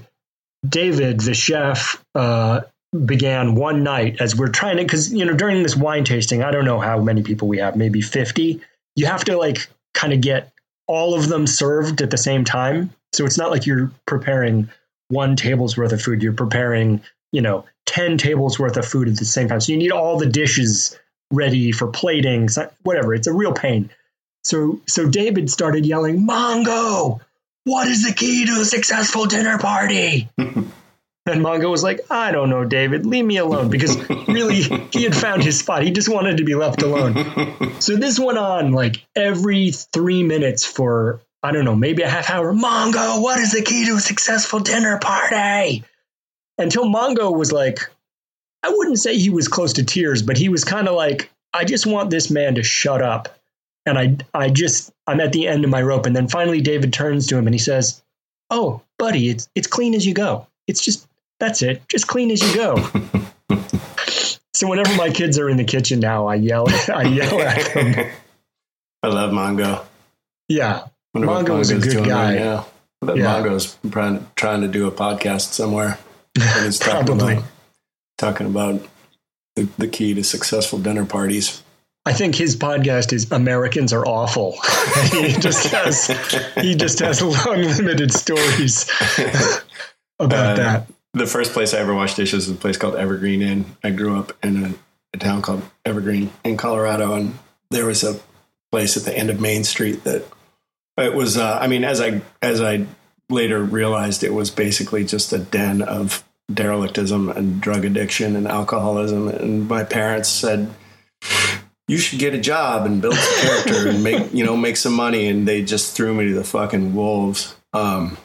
David, 0.67 1.21
the 1.21 1.35
chef, 1.35 2.05
uh, 2.15 2.63
began 3.05 3.55
one 3.55 3.83
night 3.83 4.21
as 4.21 4.37
we're 4.37 4.49
trying 4.49 4.77
to 4.77 4.83
because 4.83 5.13
you 5.13 5.25
know 5.25 5.35
during 5.35 5.63
this 5.63 5.77
wine 5.77 6.05
tasting 6.05 6.43
i 6.43 6.51
don't 6.51 6.65
know 6.65 6.79
how 6.79 6.99
many 6.99 7.23
people 7.23 7.47
we 7.47 7.59
have 7.59 7.77
maybe 7.77 8.01
50 8.01 8.61
you 8.95 9.07
have 9.07 9.25
to 9.25 9.37
like 9.37 9.69
kind 9.95 10.13
of 10.13 10.21
get 10.21 10.53
all 10.87 11.15
of 11.15 11.29
them 11.29 11.47
served 11.47 12.01
at 12.01 12.11
the 12.11 12.17
same 12.19 12.45
time. 12.45 12.91
So 13.13 13.25
it's 13.25 13.39
not 13.39 13.51
like 13.51 13.67
you're 13.67 13.91
preparing 14.07 14.69
one 15.09 15.37
table's 15.37 15.77
worth 15.77 15.93
of 15.93 16.03
food 16.03 16.21
you're 16.21 16.33
preparing 16.33 17.01
you 17.31 17.41
know 17.41 17.65
10 17.87 18.19
tables 18.19 18.59
worth 18.59 18.77
of 18.77 18.85
food 18.85 19.09
at 19.09 19.17
the 19.17 19.25
same 19.25 19.49
time. 19.49 19.61
So 19.61 19.73
you 19.73 19.79
need 19.79 19.93
all 19.93 20.19
the 20.19 20.27
dishes 20.27 20.99
ready 21.31 21.71
for 21.71 21.89
plating 21.89 22.49
whatever 22.83 23.15
it's 23.15 23.29
a 23.29 23.33
real 23.33 23.53
pain. 23.53 23.91
So 24.45 24.81
so 24.87 25.09
david 25.09 25.51
started 25.51 25.87
yelling 25.87 26.27
mongo 26.27 27.21
what 27.65 27.89
is 27.89 28.05
the 28.07 28.15
key 28.15 28.47
to 28.47 28.61
a 28.61 28.65
successful 28.65 29.27
dinner 29.27 29.59
party 29.59 30.29
and 31.27 31.45
Mongo 31.45 31.71
was 31.71 31.83
like, 31.83 32.01
I 32.11 32.31
don't 32.31 32.51
know, 32.51 32.65
David, 32.65 33.05
leave 33.05 33.25
me 33.25 33.37
alone. 33.39 33.69
Because 33.69 33.97
really, 34.29 34.63
he 34.93 35.03
had 35.03 35.15
found 35.15 35.43
his 35.43 35.59
spot. 35.59 35.83
He 35.83 35.91
just 35.91 36.09
wanted 36.09 36.37
to 36.37 36.45
be 36.45 36.55
left 36.55 36.83
alone. 36.83 37.15
So 37.79 37.95
this 37.95 38.19
went 38.19 38.39
on 38.39 38.73
like 38.73 39.05
every 39.15 39.71
three 39.71 40.23
minutes 40.23 40.65
for, 40.65 41.21
I 41.43 41.53
don't 41.53 41.67
know, 41.67 41.77
maybe 41.77 42.03
a 42.03 42.09
half 42.09 42.31
hour. 42.31 42.55
Mongo, 42.55 43.23
what 43.23 43.39
is 43.39 43.53
the 43.53 43.61
key 43.61 43.85
to 43.85 43.97
a 43.97 44.01
successful 44.01 44.61
dinner 44.61 44.99
party? 44.99 45.85
Until 46.57 46.87
Mongo 46.87 47.37
was 47.37 47.53
like, 47.53 47.81
I 48.63 48.71
wouldn't 48.71 48.99
say 48.99 49.17
he 49.17 49.29
was 49.29 49.47
close 49.47 49.75
to 49.75 49.85
tears, 49.85 50.23
but 50.23 50.39
he 50.39 50.49
was 50.49 50.65
kind 50.65 50.89
of 50.89 50.95
like, 50.95 51.31
I 51.53 51.65
just 51.65 51.87
want 51.87 52.11
this 52.11 52.31
man 52.31 52.55
to 52.55 52.63
shut 52.63 53.03
up. 53.03 53.39
And 53.85 53.99
I, 53.99 54.17
I 54.33 54.49
just, 54.49 54.93
I'm 55.07 55.21
at 55.21 55.33
the 55.33 55.47
end 55.47 55.65
of 55.65 55.71
my 55.71 55.83
rope. 55.83 56.07
And 56.07 56.17
then 56.17 56.29
finally, 56.29 56.63
David 56.63 56.93
turns 56.93 57.27
to 57.27 57.37
him 57.37 57.47
and 57.47 57.55
he 57.55 57.61
says, 57.61 58.03
Oh, 58.51 58.81
buddy, 58.99 59.29
it's, 59.29 59.49
it's 59.55 59.67
clean 59.67 59.95
as 59.95 60.07
you 60.07 60.15
go. 60.15 60.47
It's 60.67 60.81
just, 60.81 61.06
that's 61.39 61.63
it. 61.63 61.83
Just 61.89 62.07
clean 62.07 62.31
as 62.31 62.43
you 62.43 62.55
go. 62.55 62.77
so 64.55 64.69
whenever 64.69 64.95
my 64.97 65.11
kids 65.11 65.39
are 65.39 65.49
in 65.49 65.57
the 65.57 65.65
kitchen 65.65 66.01
now, 66.01 66.27
I 66.27 66.37
yell, 66.37 66.67
I 66.93 67.03
yell 67.05 67.41
at 67.41 67.75
them. 67.75 68.11
I 69.03 69.09
love 69.09 69.31
Mongo. 69.33 69.85
Yeah. 70.49 70.87
Mongo 71.17 71.59
was 71.59 71.71
a 71.71 71.79
good 71.79 72.05
guy. 72.05 72.35
Right 72.35 72.41
now. 72.41 72.67
I 73.03 73.07
bet 73.07 73.17
Yeah. 73.17 73.41
Mongo's 73.41 73.79
trying, 73.91 74.27
trying 74.37 74.63
to 74.63 74.69
do 74.69 74.87
a 74.87 74.93
podcast 74.93 75.53
somewhere. 75.53 75.99
And 76.39 76.67
he's 76.67 76.79
talking 76.79 77.07
Probably. 77.07 77.33
about, 77.35 77.45
talking 78.19 78.47
about 78.47 78.87
the, 79.55 79.69
the 79.79 79.89
key 79.89 80.13
to 80.15 80.23
successful 80.23 80.79
dinner 80.79 81.07
parties. 81.07 81.63
I 82.05 82.13
think 82.13 82.35
his 82.35 82.57
podcast 82.57 83.13
is 83.15 83.33
Americans 83.33 83.93
are 83.95 84.07
awful. 84.07 84.53
he 85.13 85.33
just 85.33 85.67
has 85.69 86.07
he 86.61 86.75
just 86.77 86.99
has 87.01 87.21
unlimited 87.23 88.13
stories 88.13 88.89
about 90.21 90.47
uh, 90.47 90.55
that. 90.57 90.87
The 91.17 91.27
first 91.27 91.55
place 91.55 91.73
I 91.73 91.79
ever 91.79 91.95
washed 91.95 92.19
dishes 92.19 92.47
was 92.47 92.55
a 92.55 92.61
place 92.61 92.77
called 92.77 92.95
Evergreen 92.95 93.41
Inn. 93.41 93.65
I 93.83 93.89
grew 93.89 94.19
up 94.19 94.35
in 94.45 94.63
a, 94.63 94.75
a 95.15 95.17
town 95.17 95.41
called 95.41 95.63
Evergreen 95.83 96.31
in 96.45 96.59
Colorado, 96.59 97.15
and 97.15 97.39
there 97.71 97.87
was 97.87 98.05
a 98.05 98.21
place 98.71 98.99
at 98.99 99.05
the 99.05 99.17
end 99.17 99.31
of 99.31 99.41
Main 99.41 99.65
Street 99.65 100.05
that 100.05 100.27
it 100.99 101.15
was. 101.15 101.39
Uh, 101.39 101.59
I 101.59 101.69
mean, 101.69 101.85
as 101.85 102.03
I 102.03 102.21
as 102.43 102.61
I 102.61 102.85
later 103.31 103.63
realized, 103.65 104.25
it 104.25 104.35
was 104.35 104.51
basically 104.51 105.07
just 105.07 105.33
a 105.33 105.39
den 105.39 105.81
of 105.81 106.23
derelictism 106.53 107.35
and 107.35 107.63
drug 107.63 107.87
addiction 107.87 108.37
and 108.37 108.47
alcoholism. 108.47 109.29
And 109.29 109.67
my 109.67 109.85
parents 109.85 110.29
said 110.29 110.71
you 111.89 111.97
should 111.97 112.19
get 112.19 112.35
a 112.35 112.39
job 112.39 112.85
and 112.85 113.01
build 113.01 113.15
some 113.15 113.49
character 113.49 113.89
and 113.89 114.05
make 114.05 114.35
you 114.35 114.45
know 114.45 114.55
make 114.55 114.77
some 114.77 114.93
money 114.93 115.29
and 115.29 115.49
they 115.49 115.63
just 115.63 115.97
threw 115.97 116.13
me 116.13 116.29
to 116.29 116.35
the 116.35 116.45
fucking 116.45 116.95
wolves 116.95 117.57
um, 117.73 118.19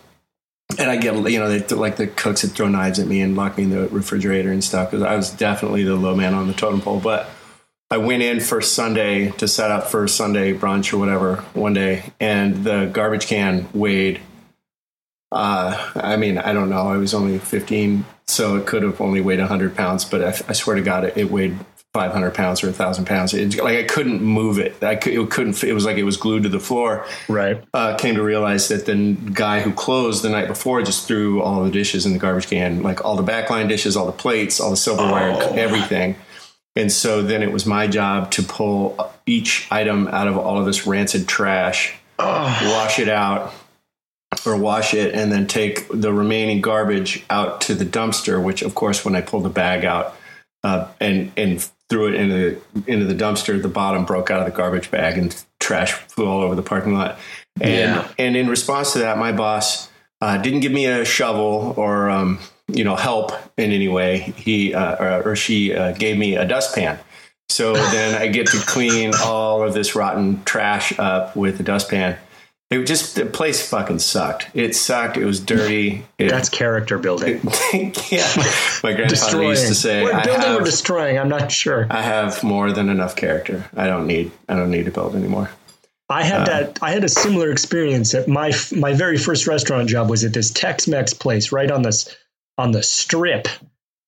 and 0.80 0.90
i 0.90 0.98
get 0.98 1.16
you 1.30 1.40
know 1.40 1.50
they 1.50 1.76
like 1.76 1.98
the 1.98 2.08
cooks 2.08 2.44
would 2.44 2.52
throw 2.52 2.68
knives 2.68 3.00
at 3.00 3.08
me 3.08 3.22
and 3.22 3.36
lock 3.36 3.58
me 3.58 3.64
in 3.64 3.70
the 3.70 3.88
refrigerator 3.90 4.52
and 4.52 4.64
stuff 4.64 4.92
because 4.92 5.04
i 5.04 5.16
was 5.16 5.30
definitely 5.32 5.84
the 5.84 5.96
low 5.96 6.16
man 6.16 6.34
on 6.34 6.48
the 6.48 6.54
totem 6.54 6.82
pole 6.82 7.00
but 7.00 7.30
i 7.90 7.98
went 7.98 8.22
in 8.22 8.40
for 8.40 8.62
sunday 8.62 9.32
to 9.32 9.48
set 9.48 9.72
up 9.72 9.88
for 9.88 10.08
sunday 10.08 10.54
brunch 10.54 10.94
or 10.94 10.98
whatever 10.98 11.38
one 11.54 11.74
day 11.74 12.12
and 12.20 12.64
the 12.64 12.90
garbage 12.94 13.28
can 13.28 13.68
weighed 13.74 14.20
uh, 15.32 15.92
I 15.96 16.18
mean, 16.18 16.38
I 16.38 16.52
don't 16.52 16.70
know. 16.70 16.90
I 16.90 16.98
was 16.98 17.14
only 17.14 17.40
15, 17.40 18.06
so 18.28 18.58
it 18.58 18.68
could 18.68 18.84
have 18.84 19.00
only 19.00 19.22
weighed 19.22 19.40
100 19.40 19.76
pounds, 19.76 20.04
but 20.04 20.22
I, 20.22 20.28
I 20.50 20.54
swear 20.54 20.76
to 20.76 20.82
God, 20.82 21.06
it, 21.06 21.16
it 21.16 21.32
weighed 21.32 21.58
500 21.94 22.34
pounds 22.34 22.64
or 22.64 22.70
a 22.70 22.74
thousand 22.74 23.06
pounds. 23.06 23.34
It, 23.34 23.58
like 23.62 23.78
I 23.78 23.84
couldn't 23.84 24.22
move 24.22 24.60
it. 24.60 24.82
I 24.82 24.96
could, 24.96 25.14
it 25.14 25.30
couldn't. 25.30 25.62
It 25.62 25.74
was 25.74 25.86
like 25.86 25.98
it 25.98 26.04
was 26.04 26.16
glued 26.16 26.44
to 26.44 26.50
the 26.50 26.60
floor. 26.60 27.06
Right. 27.28 27.62
Uh, 27.74 27.98
came 27.98 28.16
to 28.16 28.24
realize 28.24 28.70
that 28.70 28.86
the 28.86 29.18
guy 29.34 29.60
who 29.60 29.74
closed 29.74 30.24
the 30.24 30.30
night 30.30 30.48
before 30.48 30.82
just 30.84 31.06
threw 31.06 31.42
all 31.42 31.64
the 31.64 31.72
dishes 31.72 32.06
in 32.06 32.14
the 32.14 32.20
garbage 32.20 32.48
can, 32.48 32.82
like 32.82 33.04
all 33.04 33.18
the 33.18 33.30
backline 33.30 33.68
dishes, 33.68 33.98
all 33.98 34.06
the 34.06 34.14
plates, 34.14 34.62
all 34.62 34.70
the 34.70 34.78
silverware, 34.78 35.32
oh. 35.34 35.54
everything. 35.54 36.16
And 36.78 36.90
so 36.90 37.22
then 37.22 37.44
it 37.44 37.52
was 37.52 37.66
my 37.66 37.88
job 37.88 38.32
to 38.32 38.44
pull 38.44 39.12
each 39.26 39.68
item 39.70 40.08
out 40.08 40.30
of 40.30 40.38
all 40.38 40.58
of 40.58 40.66
this 40.66 40.88
rancid 40.88 41.28
trash, 41.28 41.94
oh. 42.20 42.74
wash 42.74 43.00
it 43.00 43.10
out, 43.10 43.54
or 44.46 44.56
wash 44.56 44.94
it, 44.94 45.14
and 45.14 45.30
then 45.30 45.46
take 45.46 45.90
the 45.90 46.14
remaining 46.14 46.62
garbage 46.62 47.26
out 47.30 47.60
to 47.62 47.76
the 47.76 47.84
dumpster. 47.84 48.42
Which, 48.42 48.62
of 48.62 48.76
course, 48.76 49.04
when 49.04 49.14
I 49.14 49.20
pulled 49.20 49.44
the 49.44 49.50
bag 49.50 49.84
out. 49.84 50.16
Uh, 50.64 50.88
and 51.00 51.32
and 51.36 51.68
threw 51.92 52.08
it 52.08 52.16
into 52.16 52.62
the, 52.74 52.92
into 52.92 53.06
the 53.06 53.14
dumpster. 53.14 53.62
The 53.62 53.68
bottom 53.68 54.06
broke 54.06 54.32
out 54.32 54.40
of 54.40 54.46
the 54.46 54.58
garbage 54.58 54.90
bag 54.90 55.18
and 55.18 55.36
trash 55.60 55.92
flew 55.92 56.26
all 56.26 56.42
over 56.42 56.56
the 56.56 56.64
parking 56.64 56.94
lot. 56.94 57.20
And 57.60 57.74
yeah. 57.74 58.12
and 58.18 58.38
in 58.38 58.48
response 58.48 58.94
to 58.94 59.00
that, 59.00 59.18
my 59.18 59.34
boss 59.34 59.90
uh, 60.22 60.38
didn't 60.38 60.62
give 60.62 60.72
me 60.72 60.86
a 60.86 61.04
shovel 61.04 61.74
or 61.76 62.10
um, 62.10 62.40
you 62.70 62.86
know 62.86 62.96
help 62.96 63.34
in 63.58 63.72
any 63.72 63.90
way. 63.90 64.20
He 64.38 64.74
uh, 64.74 64.96
or, 65.04 65.32
or, 65.32 65.36
she 65.36 65.76
uh, 65.76 65.92
gave 65.92 66.18
me 66.18 66.38
a 66.38 66.46
dustpan. 66.46 66.98
So 67.50 67.74
then 67.74 68.16
I 68.16 68.28
get 68.28 68.48
to 68.48 68.58
clean 68.60 69.12
all 69.22 69.62
of 69.62 69.74
this 69.74 69.94
rotten 69.94 70.42
trash 70.46 70.98
up 70.98 71.36
with 71.36 71.60
a 71.60 71.64
dustpan 71.64 72.18
it 72.72 72.88
just 72.88 73.16
the 73.16 73.26
place 73.26 73.68
fucking 73.70 74.00
sucked. 74.00 74.50
It 74.54 74.78
sucked. 74.78 75.18
It 75.18 75.26
was 75.26 75.42
dirty. 75.42 76.06
It, 76.18 76.30
That's 76.30 76.48
character 76.48 76.98
building. 76.98 77.42
It, 77.44 78.12
yeah, 78.12 78.44
my 78.82 78.94
grandfather 78.94 79.44
used 79.44 79.68
to 79.68 79.76
say, 79.76 80.06
We're 80.06 80.24
"Building 80.24 80.42
have, 80.42 80.62
or 80.62 80.64
destroying." 80.64 81.20
I'm 81.20 81.28
not 81.28 81.52
sure. 81.52 81.86
I 81.90 82.02
have 82.02 82.42
more 82.44 82.72
than 82.72 82.88
enough 82.88 83.18
character. 83.18 83.70
I 83.76 83.88
don't 83.88 84.08
need. 84.08 84.32
I 84.48 84.56
don't 84.56 84.72
need 84.72 84.86
to 84.86 84.92
build 84.92 85.18
anymore. 85.18 85.52
I 86.08 86.24
had 86.24 86.42
uh, 86.42 86.46
that. 86.46 86.80
I 86.82 86.92
had 86.92 87.04
a 87.04 87.10
similar 87.10 87.52
experience. 87.52 88.14
At 88.14 88.30
my 88.30 88.54
my 88.72 88.94
very 88.94 89.18
first 89.18 89.48
restaurant 89.48 89.90
job 89.90 90.10
was 90.10 90.24
at 90.24 90.34
this 90.34 90.50
Tex-Mex 90.50 91.14
place 91.14 91.52
right 91.52 91.70
on 91.70 91.82
this 91.82 92.16
on 92.58 92.72
the 92.72 92.84
strip 92.84 93.50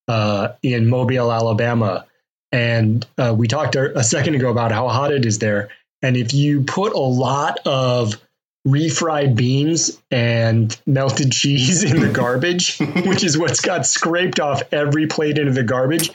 uh, 0.08 0.54
in 0.64 0.88
Mobile, 0.88 1.34
Alabama, 1.34 2.06
and 2.54 3.06
uh, 3.18 3.36
we 3.38 3.50
talked 3.50 3.76
a, 3.76 4.00
a 4.00 4.04
second 4.06 4.36
ago 4.36 4.50
about 4.50 4.72
how 4.72 4.88
hot 4.88 5.12
it 5.12 5.26
is 5.26 5.40
there. 5.40 5.68
And 6.02 6.16
if 6.16 6.34
you 6.34 6.64
put 6.64 6.94
a 6.94 7.00
lot 7.00 7.60
of 7.66 8.22
refried 8.68 9.36
beans 9.36 10.02
and 10.10 10.80
melted 10.86 11.32
cheese 11.32 11.84
in 11.84 12.00
the 12.00 12.10
garbage, 12.10 12.78
which 13.06 13.24
is 13.24 13.38
what's 13.38 13.62
got 13.62 13.86
scraped 13.86 14.40
off 14.40 14.62
every 14.72 15.08
plate 15.08 15.38
into 15.38 15.52
the 15.52 15.64
garbage. 15.64 16.12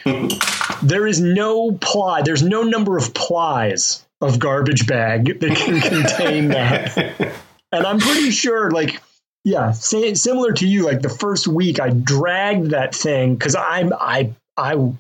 There 0.83 1.07
is 1.07 1.21
no 1.21 1.73
ply, 1.73 2.23
there's 2.23 2.43
no 2.43 2.63
number 2.63 2.97
of 2.97 3.13
plies 3.15 4.05
of 4.21 4.39
garbage 4.39 4.87
bag 4.87 5.41
that 5.41 5.57
can 5.57 5.81
contain 5.83 6.49
that. 6.49 6.97
And 7.71 7.87
I'm 7.87 7.99
pretty 7.99 8.31
sure, 8.31 8.71
like, 8.71 9.01
yeah, 9.45 9.73
say, 9.73 10.15
similar 10.15 10.53
to 10.53 10.67
you, 10.67 10.85
like 10.85 11.03
the 11.03 11.09
first 11.09 11.47
week 11.47 11.81
I 11.81 11.91
dragged 11.91 12.71
that 12.71 12.95
thing 12.95 13.35
because 13.35 13.55
I'm 13.55 13.93
I 13.93 14.33
I 14.57 14.93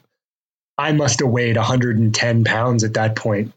I 0.76 0.92
must 0.92 1.20
have 1.20 1.28
weighed 1.28 1.56
110 1.56 2.44
pounds 2.44 2.84
at 2.84 2.94
that 2.94 3.16
point. 3.16 3.52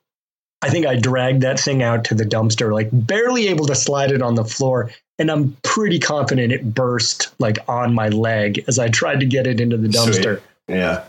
I 0.62 0.70
think 0.70 0.86
I 0.86 0.96
dragged 0.96 1.42
that 1.42 1.60
thing 1.60 1.82
out 1.82 2.06
to 2.06 2.16
the 2.16 2.24
dumpster, 2.24 2.72
like 2.72 2.90
barely 2.92 3.48
able 3.48 3.66
to 3.66 3.76
slide 3.76 4.12
it 4.12 4.22
on 4.22 4.36
the 4.36 4.46
floor. 4.46 4.92
And 5.18 5.32
I'm 5.32 5.58
pretty 5.64 6.00
confident 6.00 6.52
it 6.52 6.74
burst 6.74 7.34
like 7.40 7.58
on 7.68 7.94
my 7.94 8.10
leg 8.10 8.64
as 8.68 8.80
I 8.80 8.90
tried 8.90 9.20
to 9.22 9.26
get 9.26 9.48
it 9.48 9.60
into 9.60 9.78
the 9.78 9.88
dumpster. 9.88 10.40
Sweet. 10.40 10.78
Yeah. 10.78 11.04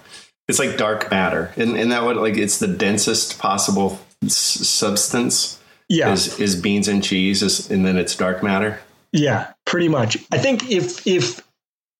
It's 0.48 0.58
like 0.58 0.76
dark 0.76 1.10
matter. 1.10 1.52
And, 1.56 1.76
and 1.76 1.92
that 1.92 2.02
would 2.02 2.16
like, 2.16 2.36
it's 2.36 2.58
the 2.58 2.68
densest 2.68 3.38
possible 3.38 4.00
s- 4.24 4.34
substance. 4.34 5.60
Yeah. 5.88 6.12
Is, 6.12 6.38
is 6.40 6.56
beans 6.56 6.88
and 6.88 7.02
cheese 7.02 7.42
is, 7.42 7.70
and 7.70 7.84
then 7.86 7.96
it's 7.96 8.16
dark 8.16 8.42
matter. 8.42 8.80
Yeah, 9.12 9.52
pretty 9.66 9.88
much. 9.88 10.16
I 10.32 10.38
think 10.38 10.70
if, 10.70 11.06
if 11.06 11.46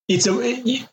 it's 0.08 0.26
a, 0.26 0.86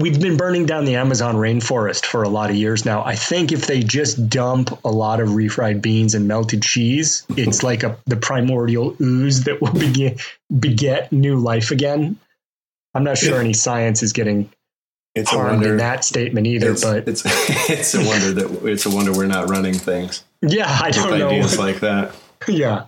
we've 0.00 0.20
been 0.20 0.36
burning 0.36 0.66
down 0.66 0.84
the 0.84 0.96
Amazon 0.96 1.36
rainforest 1.36 2.06
for 2.06 2.22
a 2.22 2.28
lot 2.28 2.50
of 2.50 2.56
years 2.56 2.84
now. 2.84 3.04
I 3.04 3.14
think 3.14 3.52
if 3.52 3.66
they 3.66 3.80
just 3.80 4.28
dump 4.28 4.78
a 4.84 4.90
lot 4.90 5.20
of 5.20 5.28
refried 5.30 5.82
beans 5.82 6.14
and 6.14 6.26
melted 6.26 6.62
cheese, 6.62 7.24
it's 7.36 7.62
like 7.62 7.82
a 7.82 7.98
the 8.06 8.16
primordial 8.16 8.96
ooze 9.00 9.44
that 9.44 9.60
will 9.60 9.72
begin 9.72 10.16
beget 10.58 11.12
new 11.12 11.36
life 11.36 11.70
again. 11.70 12.18
I'm 12.94 13.04
not 13.04 13.18
sure 13.18 13.38
any 13.38 13.52
science 13.52 14.02
is 14.02 14.12
getting 14.12 14.50
it's 15.14 15.30
harmed 15.30 15.64
in 15.64 15.76
that 15.78 16.04
statement 16.04 16.46
either, 16.46 16.72
it's, 16.72 16.84
but 16.84 17.08
it's 17.08 17.22
it's 17.70 17.94
a 17.94 18.04
wonder 18.04 18.32
that 18.32 18.66
it's 18.66 18.86
a 18.86 18.90
wonder 18.90 19.12
we're 19.12 19.26
not 19.26 19.48
running 19.48 19.74
things. 19.74 20.24
Yeah, 20.42 20.66
I 20.68 20.90
don't 20.90 21.18
know 21.18 21.28
ideas 21.28 21.58
like 21.58 21.80
that. 21.80 22.14
Yeah. 22.48 22.86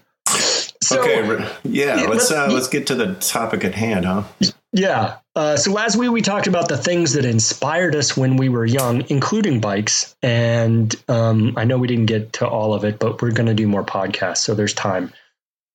So, 0.82 1.00
okay, 1.00 1.26
yeah, 1.62 2.00
yeah 2.00 2.08
let's 2.08 2.30
uh, 2.30 2.48
let's 2.50 2.68
get 2.68 2.86
to 2.86 2.94
the 2.94 3.14
topic 3.16 3.64
at 3.64 3.74
hand, 3.74 4.06
huh? 4.06 4.24
Yeah. 4.72 5.18
Uh, 5.36 5.56
so 5.56 5.70
last 5.70 5.96
week 5.96 6.10
we 6.10 6.22
talked 6.22 6.46
about 6.46 6.68
the 6.68 6.78
things 6.78 7.12
that 7.12 7.26
inspired 7.26 7.94
us 7.94 8.16
when 8.16 8.36
we 8.36 8.48
were 8.48 8.64
young, 8.64 9.04
including 9.08 9.60
bikes. 9.60 10.16
And 10.22 10.94
um, 11.08 11.54
I 11.56 11.64
know 11.64 11.76
we 11.76 11.88
didn't 11.88 12.06
get 12.06 12.34
to 12.34 12.48
all 12.48 12.72
of 12.72 12.84
it, 12.84 12.98
but 12.98 13.20
we're 13.20 13.32
going 13.32 13.48
to 13.48 13.54
do 13.54 13.68
more 13.68 13.84
podcasts, 13.84 14.38
so 14.38 14.54
there's 14.54 14.74
time. 14.74 15.12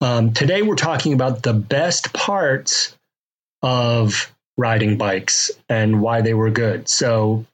Um, 0.02 0.34
today 0.34 0.64
we're 0.64 0.76
talking 0.76 1.14
about 1.14 1.44
the 1.44 1.54
best 1.54 2.14
parts 2.14 2.96
of 3.62 4.34
riding 4.58 4.98
bikes 4.98 5.52
and 5.70 6.02
why 6.02 6.22
they 6.22 6.34
were 6.34 6.50
good. 6.50 6.90
So, 6.90 7.46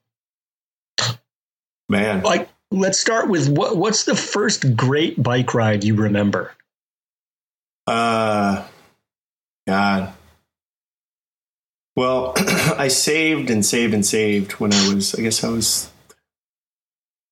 man, 1.90 2.22
like, 2.24 2.50
let's 2.72 3.00
start 3.00 3.30
with 3.30 3.50
what, 3.50 3.76
what's 3.76 4.06
the 4.06 4.16
first 4.16 4.76
great 4.76 5.22
bike 5.22 5.54
ride 5.54 5.84
you 5.84 5.96
remember? 5.96 6.54
Uh, 7.86 8.66
God 9.68 10.14
well, 11.96 12.34
I 12.38 12.88
saved 12.88 13.50
and 13.50 13.66
saved 13.66 13.94
and 13.94 14.06
saved 14.06 14.54
when 14.54 14.74
I 14.74 14.94
was, 14.94 15.16
I 15.16 15.22
guess 15.22 15.44
I 15.44 15.50
was 15.50 15.92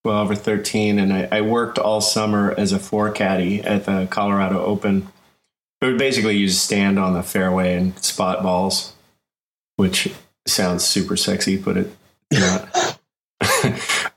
12 0.04 0.32
or 0.32 0.36
13, 0.36 1.00
and 1.00 1.14
I, 1.14 1.28
I 1.32 1.42
worked 1.42 1.78
all 1.78 2.02
summer 2.02 2.54
as 2.58 2.72
a 2.72 2.80
fore 2.80 3.12
caddy 3.12 3.62
at 3.62 3.86
the 3.86 4.08
Colorado 4.10 4.64
Open. 4.64 5.08
Would 5.82 5.98
basically 5.98 6.38
use 6.38 6.62
stand 6.62 7.00
on 7.00 7.14
the 7.14 7.24
fairway 7.24 7.76
and 7.76 7.98
spot 8.04 8.44
balls, 8.44 8.94
which 9.78 10.14
sounds 10.46 10.84
super 10.84 11.18
sexy, 11.18 11.58
but 11.58 11.78
it's 11.78 11.96
not. 12.32 13.00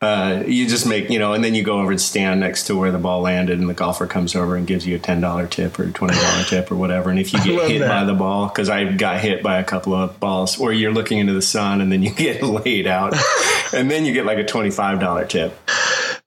uh, 0.05 0.45
you 0.47 0.67
just 0.69 0.87
make, 0.87 1.11
you 1.11 1.19
know, 1.19 1.33
and 1.33 1.43
then 1.43 1.55
you 1.55 1.63
go 1.63 1.81
over 1.81 1.91
and 1.91 2.01
stand 2.01 2.41
next 2.41 2.65
to 2.65 2.77
where 2.77 2.93
the 2.93 2.99
ball 2.99 3.21
landed, 3.23 3.59
and 3.59 3.69
the 3.69 3.75
golfer 3.75 4.07
comes 4.07 4.35
over 4.37 4.57
and 4.57 4.67
gives 4.67 4.87
you 4.87 4.97
a 4.97 4.99
ten 4.99 5.21
dollar 5.21 5.47
tip 5.47 5.79
or 5.79 5.91
twenty 5.91 6.15
dollar 6.15 6.45
tip 6.49 6.71
or 6.71 6.77
whatever. 6.77 7.11
And 7.11 7.19
if 7.19 7.33
you 7.33 7.43
get 7.43 7.71
hit 7.71 7.79
that. 7.81 7.89
by 7.89 8.05
the 8.05 8.15
ball, 8.15 8.49
because 8.49 8.69
I 8.69 8.85
got 8.93 9.21
hit 9.21 9.43
by 9.43 9.59
a 9.59 9.65
couple 9.65 9.95
of 9.95 10.19
balls, 10.21 10.61
or 10.61 10.73
you're 10.73 10.93
looking 10.93 11.19
into 11.19 11.33
the 11.33 11.43
sun 11.43 11.81
and 11.81 11.91
then 11.91 12.03
you 12.03 12.11
get 12.15 12.43
laid 12.43 12.87
out, 12.87 13.15
and 13.73 13.91
then 13.91 14.05
you 14.05 14.13
get 14.13 14.27
like 14.27 14.39
a 14.39 14.45
twenty 14.45 14.71
five 14.71 15.01
dollar 15.01 15.25
tip. 15.25 15.59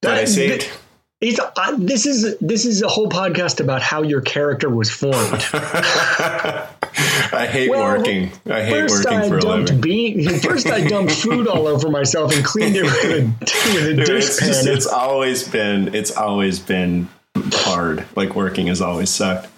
But 0.01 0.11
I 0.11 0.25
saved. 0.25 0.69
It's, 1.19 1.39
uh, 1.39 1.75
this 1.79 2.05
is 2.05 2.37
this 2.39 2.65
is 2.65 2.83
a 2.83 2.87
whole 2.87 3.09
podcast 3.09 3.59
about 3.59 3.81
how 3.81 4.03
your 4.03 4.21
character 4.21 4.69
was 4.69 4.91
formed. 4.91 5.41
I 6.97 7.47
hate 7.49 7.69
well, 7.69 7.83
working. 7.83 8.31
I 8.47 8.63
hate 8.63 8.89
working 8.89 9.13
I 9.13 9.27
for 9.27 9.37
a 9.37 9.41
dumped 9.41 9.69
living. 9.69 9.81
Bean, 9.81 10.39
first, 10.39 10.67
I 10.67 10.87
dumped 10.87 11.11
food 11.11 11.47
all 11.47 11.67
over 11.67 11.89
myself 11.89 12.35
and 12.35 12.43
cleaned 12.43 12.75
it 12.75 12.83
with 12.83 13.03
a, 13.03 13.73
with 13.73 13.87
a 13.87 13.93
Dude, 13.95 14.05
dish 14.05 14.25
it's, 14.25 14.65
it's 14.65 14.87
always 14.87 15.47
been 15.47 15.93
it's 15.93 16.15
always 16.15 16.59
been 16.59 17.07
hard. 17.35 18.05
Like 18.15 18.35
working 18.35 18.67
has 18.67 18.81
always 18.81 19.09
sucked. 19.09 19.49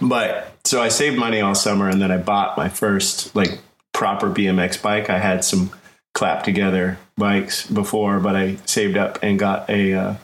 But 0.00 0.52
so 0.64 0.82
I 0.82 0.88
saved 0.88 1.18
money 1.18 1.40
all 1.40 1.54
summer, 1.54 1.88
and 1.88 2.02
then 2.02 2.10
I 2.10 2.18
bought 2.18 2.56
my 2.58 2.68
first 2.68 3.34
like 3.34 3.60
proper 3.92 4.28
BMX 4.28 4.82
bike. 4.82 5.08
I 5.08 5.18
had 5.18 5.44
some 5.44 5.70
clap 6.12 6.44
together 6.44 6.98
bikes 7.16 7.66
before, 7.66 8.20
but 8.20 8.36
I 8.36 8.56
saved 8.66 8.98
up 8.98 9.18
and 9.22 9.38
got 9.38 9.70
a 9.70 9.94
uh, 9.94 10.14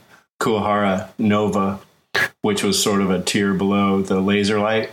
Kuwahara 0.40 1.08
Nova, 1.18 1.80
which 2.42 2.62
was 2.62 2.82
sort 2.82 3.00
of 3.00 3.10
a 3.10 3.22
tier 3.22 3.54
below 3.54 4.02
the 4.02 4.20
Laser 4.20 4.58
Light. 4.58 4.90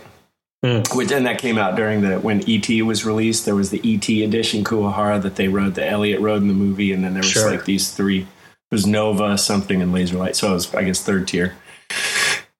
Mm. 0.64 0.96
Which 0.96 1.12
and 1.12 1.24
that 1.26 1.38
came 1.38 1.56
out 1.56 1.76
during 1.76 2.00
the 2.00 2.18
when 2.18 2.42
ET 2.50 2.68
was 2.82 3.04
released. 3.04 3.44
There 3.44 3.54
was 3.54 3.70
the 3.70 3.80
ET 3.84 4.08
edition 4.08 4.64
Kuwahara 4.64 5.22
that 5.22 5.36
they 5.36 5.46
rode, 5.46 5.76
the 5.76 5.86
Elliot 5.88 6.20
rode 6.20 6.42
in 6.42 6.48
the 6.48 6.54
movie, 6.54 6.92
and 6.92 7.04
then 7.04 7.14
there 7.14 7.22
was 7.22 7.30
Sure. 7.30 7.48
like 7.50 7.64
these 7.64 7.92
three. 7.92 8.22
It 8.22 8.74
was 8.74 8.84
Nova, 8.86 9.38
something, 9.38 9.80
and 9.80 9.92
Laser 9.92 10.16
Light. 10.16 10.34
So 10.34 10.50
it 10.50 10.54
was, 10.54 10.74
I 10.74 10.82
guess, 10.82 11.00
third 11.02 11.28
tier. 11.28 11.54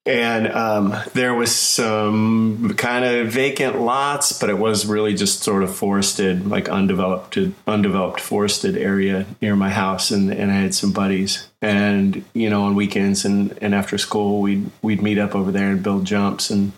And 0.07 0.49
um, 0.49 0.95
there 1.13 1.35
was 1.35 1.55
some 1.55 2.73
kind 2.79 3.05
of 3.05 3.29
vacant 3.29 3.79
lots, 3.79 4.33
but 4.39 4.49
it 4.49 4.57
was 4.57 4.87
really 4.87 5.13
just 5.13 5.43
sort 5.43 5.63
of 5.63 5.75
forested, 5.75 6.49
like 6.49 6.67
undeveloped, 6.71 7.37
undeveloped 7.67 8.19
forested 8.19 8.79
area 8.79 9.27
near 9.43 9.55
my 9.55 9.69
house. 9.69 10.11
And, 10.11 10.33
and 10.33 10.51
I 10.51 10.55
had 10.55 10.75
some 10.75 10.93
buddies, 10.93 11.49
and 11.61 12.25
you 12.33 12.49
know, 12.49 12.63
on 12.63 12.75
weekends 12.75 13.27
and, 13.27 13.59
and 13.61 13.75
after 13.75 13.99
school, 13.99 14.41
we'd 14.41 14.71
we'd 14.81 15.03
meet 15.03 15.19
up 15.19 15.35
over 15.35 15.53
there 15.53 15.73
and 15.73 15.83
build 15.83 16.07
jumps, 16.07 16.49
and 16.49 16.73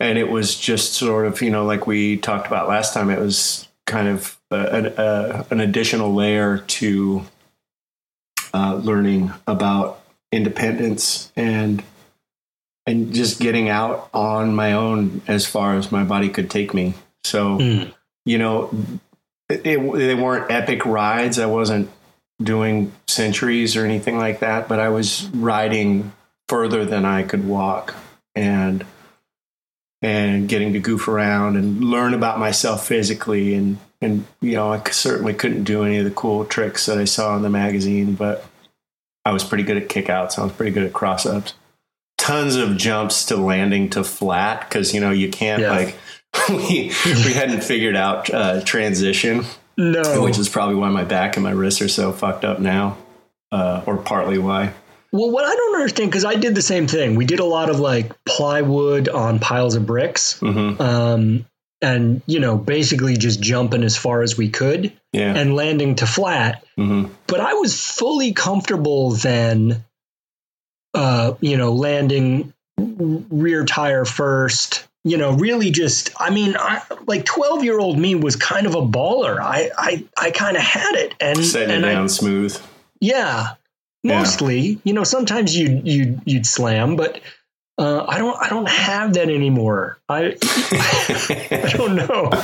and 0.00 0.18
it 0.18 0.28
was 0.30 0.56
just 0.58 0.94
sort 0.94 1.26
of 1.26 1.40
you 1.42 1.50
know, 1.50 1.64
like 1.64 1.86
we 1.86 2.16
talked 2.16 2.46
about 2.46 2.68
last 2.68 2.94
time, 2.94 3.10
it 3.10 3.18
was 3.18 3.66
kind 3.86 4.08
of 4.08 4.38
a, 4.50 4.56
an, 4.56 4.86
a, 4.98 5.46
an 5.50 5.60
additional 5.60 6.14
layer 6.14 6.58
to 6.58 7.22
uh, 8.54 8.74
learning 8.82 9.32
about 9.46 10.02
independence 10.32 11.32
and 11.36 11.82
and 12.86 13.12
just 13.14 13.38
getting 13.40 13.68
out 13.68 14.08
on 14.14 14.54
my 14.54 14.72
own 14.72 15.20
as 15.28 15.46
far 15.46 15.76
as 15.76 15.92
my 15.92 16.04
body 16.04 16.28
could 16.30 16.50
take 16.50 16.72
me. 16.72 16.94
So, 17.24 17.58
Mm. 17.58 17.92
you 18.24 18.38
know, 18.38 18.70
it, 19.50 19.66
it, 19.66 19.92
they 19.92 20.14
weren't 20.14 20.50
epic 20.50 20.86
rides. 20.86 21.38
I 21.38 21.44
wasn't 21.46 21.90
doing 22.42 22.92
centuries 23.06 23.76
or 23.76 23.84
anything 23.84 24.16
like 24.16 24.40
that, 24.40 24.68
but 24.68 24.78
I 24.80 24.88
was 24.88 25.26
riding 25.34 26.12
further 26.48 26.86
than 26.86 27.04
I 27.04 27.24
could 27.24 27.46
walk 27.46 27.94
and 28.34 28.86
and 30.02 30.48
getting 30.48 30.72
to 30.74 30.78
goof 30.80 31.08
around 31.08 31.56
and 31.56 31.82
learn 31.82 32.14
about 32.14 32.38
myself 32.38 32.86
physically 32.86 33.54
and 33.54 33.78
and 34.00 34.24
you 34.40 34.52
know 34.52 34.72
I 34.72 34.82
certainly 34.90 35.34
couldn't 35.34 35.64
do 35.64 35.82
any 35.82 35.98
of 35.98 36.04
the 36.04 36.10
cool 36.12 36.44
tricks 36.44 36.86
that 36.86 36.98
I 36.98 37.04
saw 37.04 37.34
in 37.36 37.42
the 37.42 37.50
magazine, 37.50 38.14
but 38.14 38.44
I 39.24 39.32
was 39.32 39.42
pretty 39.44 39.64
good 39.64 39.76
at 39.76 39.88
kickouts. 39.88 40.38
I 40.38 40.44
was 40.44 40.52
pretty 40.52 40.70
good 40.72 40.84
at 40.84 40.92
cross 40.92 41.26
ups. 41.26 41.54
Tons 42.16 42.54
of 42.56 42.76
jumps 42.76 43.24
to 43.26 43.36
landing 43.36 43.90
to 43.90 44.04
flat 44.04 44.60
because 44.68 44.94
you 44.94 45.00
know 45.00 45.10
you 45.10 45.30
can't 45.30 45.62
Yeah. 45.62 45.70
like 45.72 45.96
we 46.48 46.92
we 47.04 47.32
hadn't 47.32 47.62
figured 47.64 47.96
out 47.96 48.30
uh, 48.32 48.60
transition, 48.62 49.44
No. 49.76 50.22
which 50.22 50.38
is 50.38 50.48
probably 50.48 50.76
why 50.76 50.90
my 50.90 51.04
back 51.04 51.36
and 51.36 51.42
my 51.42 51.50
wrists 51.52 51.80
are 51.82 51.88
so 51.88 52.12
fucked 52.12 52.44
up 52.44 52.60
now, 52.60 52.96
uh, 53.50 53.82
or 53.86 53.96
partly 53.96 54.38
why. 54.38 54.72
Well, 55.12 55.30
what 55.30 55.44
I 55.44 55.54
don't 55.54 55.74
understand 55.76 56.10
because 56.10 56.24
I 56.24 56.34
did 56.34 56.54
the 56.54 56.62
same 56.62 56.86
thing. 56.86 57.14
We 57.14 57.24
did 57.24 57.40
a 57.40 57.44
lot 57.44 57.70
of 57.70 57.80
like 57.80 58.12
plywood 58.24 59.08
on 59.08 59.38
piles 59.38 59.74
of 59.74 59.86
bricks, 59.86 60.38
hmm 60.40 60.80
um, 60.80 61.46
and 61.80 62.22
you 62.26 62.40
know, 62.40 62.56
basically 62.58 63.16
just 63.16 63.40
jumping 63.40 63.84
as 63.84 63.96
far 63.96 64.22
as 64.22 64.36
we 64.36 64.48
could 64.50 64.92
Yeah. 65.12 65.34
and 65.34 65.54
landing 65.54 65.94
to 65.96 66.06
flat. 66.06 66.64
hmm 66.76 67.06
But 67.26 67.40
I 67.40 67.54
was 67.54 67.80
fully 67.80 68.32
comfortable 68.32 69.12
then, 69.12 69.84
uh, 70.94 71.34
you 71.40 71.56
know, 71.56 71.72
landing 71.72 72.52
rear 72.76 73.64
tire 73.64 74.04
first. 74.04 74.84
You 75.04 75.16
know, 75.16 75.32
really 75.32 75.70
just. 75.70 76.10
I 76.18 76.30
mean, 76.30 76.56
I, 76.58 76.82
like 77.06 77.24
twelve 77.24 77.64
year 77.64 77.78
old 77.78 77.98
me 77.98 78.14
was 78.14 78.36
kind 78.36 78.66
of 78.66 78.74
a 78.74 78.82
baller. 78.82 79.38
I 79.40 79.70
I, 79.78 80.04
I 80.18 80.30
kind 80.32 80.56
of 80.56 80.62
had 80.62 80.96
it, 80.96 81.14
and 81.20 81.42
Setting 81.44 81.70
it 81.70 81.76
and 81.76 81.86
I, 81.86 81.92
down 81.94 82.08
smooth. 82.08 82.60
yeah, 83.00 83.54
Yeah. 84.02 84.18
mostly. 84.18 84.80
You 84.84 84.92
know, 84.94 85.04
sometimes 85.04 85.56
you 85.56 85.80
you 85.84 86.20
you'd 86.24 86.46
slam, 86.46 86.96
but 86.96 87.20
uh, 87.78 88.04
I 88.08 88.18
don't 88.18 88.36
I 88.40 88.48
don't 88.48 88.68
have 88.68 89.14
that 89.14 89.28
anymore. 89.28 89.98
I 90.08 90.36
I 90.42 91.72
don't 91.76 91.96
know. 91.96 92.30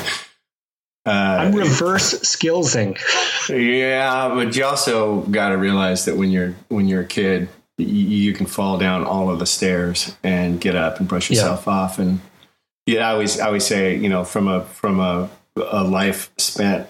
Uh, 1.06 1.10
I'm 1.38 1.54
reverse 1.54 2.14
skillsing. 2.20 2.96
Yeah, 3.50 4.30
but 4.34 4.56
you 4.56 4.64
also 4.64 5.20
got 5.20 5.50
to 5.50 5.58
realize 5.58 6.06
that 6.06 6.16
when 6.16 6.30
you're 6.30 6.54
when 6.68 6.88
you're 6.88 7.02
a 7.02 7.06
kid, 7.06 7.42
y- 7.78 7.84
you 7.84 8.32
can 8.32 8.46
fall 8.46 8.78
down 8.78 9.04
all 9.04 9.28
of 9.28 9.38
the 9.38 9.44
stairs 9.44 10.16
and 10.24 10.58
get 10.58 10.74
up 10.74 10.98
and 11.00 11.06
brush 11.06 11.30
Yeah. 11.30 11.34
yourself 11.36 11.68
off. 11.68 11.98
And 11.98 12.20
yeah, 12.86 13.06
I 13.06 13.12
always 13.12 13.38
I 13.38 13.48
always 13.48 13.66
say, 13.66 13.96
you 13.96 14.08
know, 14.08 14.24
from 14.24 14.48
a 14.48 14.62
from 14.64 14.98
a 14.98 15.28
a 15.58 15.84
life 15.84 16.30
spent 16.38 16.88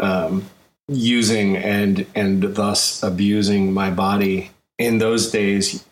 um, 0.00 0.44
using 0.88 1.56
and 1.56 2.06
and 2.14 2.42
thus 2.54 3.02
abusing 3.02 3.72
my 3.72 3.90
body 3.90 4.50
in 4.78 4.98
those 4.98 5.30
days, 5.30 5.84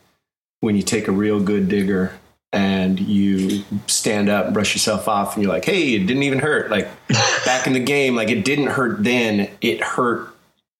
when 0.60 0.76
you 0.76 0.82
take 0.82 1.08
a 1.08 1.12
real 1.12 1.40
good 1.40 1.68
digger 1.68 2.12
and 2.52 2.98
you 2.98 3.64
stand 3.86 4.28
up 4.28 4.46
and 4.46 4.54
brush 4.54 4.74
yourself 4.74 5.08
off 5.08 5.34
and 5.34 5.42
you're 5.42 5.52
like 5.52 5.64
hey 5.64 5.94
it 5.94 6.06
didn't 6.06 6.22
even 6.22 6.38
hurt. 6.38 6.70
Like 6.70 6.88
back 7.44 7.66
in 7.66 7.72
the 7.72 7.80
game 7.80 8.14
like 8.16 8.30
it 8.30 8.44
didn't 8.44 8.68
hurt 8.68 9.02
then. 9.02 9.50
It 9.60 9.80
hurt 9.82 10.28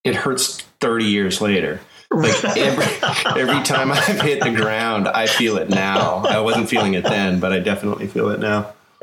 it 0.05 0.15
hurts 0.15 0.63
30 0.81 1.05
years 1.05 1.41
later. 1.41 1.81
Like 2.11 2.45
every, 2.57 3.41
every 3.41 3.63
time 3.65 3.91
i've 3.91 4.21
hit 4.21 4.41
the 4.41 4.53
ground 4.53 5.09
i 5.09 5.27
feel 5.27 5.57
it 5.59 5.69
now. 5.69 6.25
I 6.25 6.41
wasn't 6.41 6.69
feeling 6.69 6.95
it 6.95 7.05
then 7.05 7.41
but 7.41 7.53
i 7.53 7.59
definitely 7.59 8.07
feel 8.07 8.31
it 8.31 8.39
now 8.39 8.73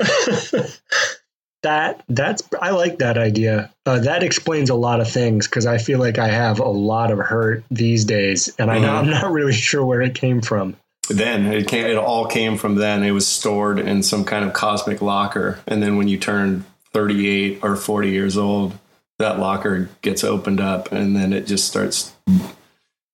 That 1.64 2.02
that's 2.08 2.42
I 2.62 2.70
like 2.70 2.98
that 2.98 3.18
idea. 3.18 3.70
Uh, 3.84 3.98
that 4.00 4.22
explains 4.22 4.70
a 4.70 4.74
lot 4.74 5.00
of 5.00 5.10
things 5.10 5.48
because 5.48 5.66
I 5.66 5.78
feel 5.78 5.98
like 5.98 6.18
I 6.18 6.28
have 6.28 6.60
a 6.60 6.68
lot 6.68 7.10
of 7.10 7.18
hurt 7.18 7.64
these 7.70 8.04
days, 8.04 8.54
and 8.58 8.70
I 8.70 8.78
know 8.78 8.88
Mhm. 8.88 8.98
I'm 8.98 9.10
not 9.10 9.30
really 9.38 9.52
sure 9.52 9.84
where 9.84 10.00
it 10.02 10.14
came 10.14 10.40
from. 10.40 10.76
then 11.10 11.46
it 11.46 11.66
came, 11.68 11.84
it 11.86 11.96
all 11.98 12.26
came 12.26 12.56
from 12.56 12.76
then 12.76 13.02
it 13.02 13.10
was 13.10 13.26
stored 13.28 13.78
in 13.78 14.02
some 14.02 14.24
kind 14.24 14.42
of 14.44 14.54
cosmic 14.54 15.02
locker 15.02 15.58
and 15.66 15.82
then 15.82 15.98
when 15.98 16.08
you 16.08 16.16
turn 16.16 16.64
38 16.94 17.58
or 17.62 17.76
40 17.76 18.08
years 18.08 18.38
old 18.38 18.72
that 19.18 19.38
locker 19.38 19.90
gets 20.00 20.24
opened 20.24 20.60
up 20.62 20.90
and 20.92 21.14
then 21.14 21.34
it 21.34 21.46
just 21.46 21.68
starts 21.68 22.12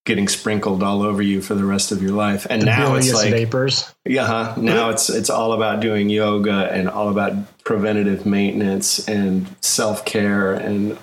getting 0.06 0.28
sprinkled 0.28 0.82
all 0.82 1.02
over 1.02 1.20
you 1.22 1.42
for 1.42 1.54
the 1.54 1.64
rest 1.64 1.92
of 1.92 2.02
your 2.02 2.12
life 2.12 2.46
and 2.48 2.62
The 2.62 2.66
now 2.66 2.94
it's 2.94 3.12
like 3.12 3.30
vapors. 3.30 3.94
yeah 4.06 4.26
huh? 4.26 4.54
now 4.56 4.88
it's 4.90 5.10
it's 5.10 5.28
all 5.30 5.52
about 5.52 5.80
doing 5.80 6.08
yoga 6.08 6.70
and 6.72 6.88
all 6.88 7.10
about 7.10 7.62
preventative 7.64 8.24
maintenance 8.24 9.06
and 9.08 9.54
self-care 9.60 10.54
and 10.54 10.98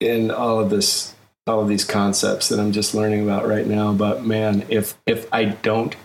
and 0.00 0.30
all 0.30 0.60
of 0.60 0.68
this 0.70 1.14
all 1.46 1.60
of 1.60 1.68
these 1.68 1.84
concepts 1.84 2.50
that 2.50 2.60
I'm 2.60 2.72
just 2.72 2.94
learning 2.94 3.22
about 3.22 3.48
right 3.48 3.66
now 3.66 3.92
but 3.94 4.24
man 4.24 4.64
if 4.68 4.96
if 5.06 5.32
I 5.32 5.44
don't 5.46 5.96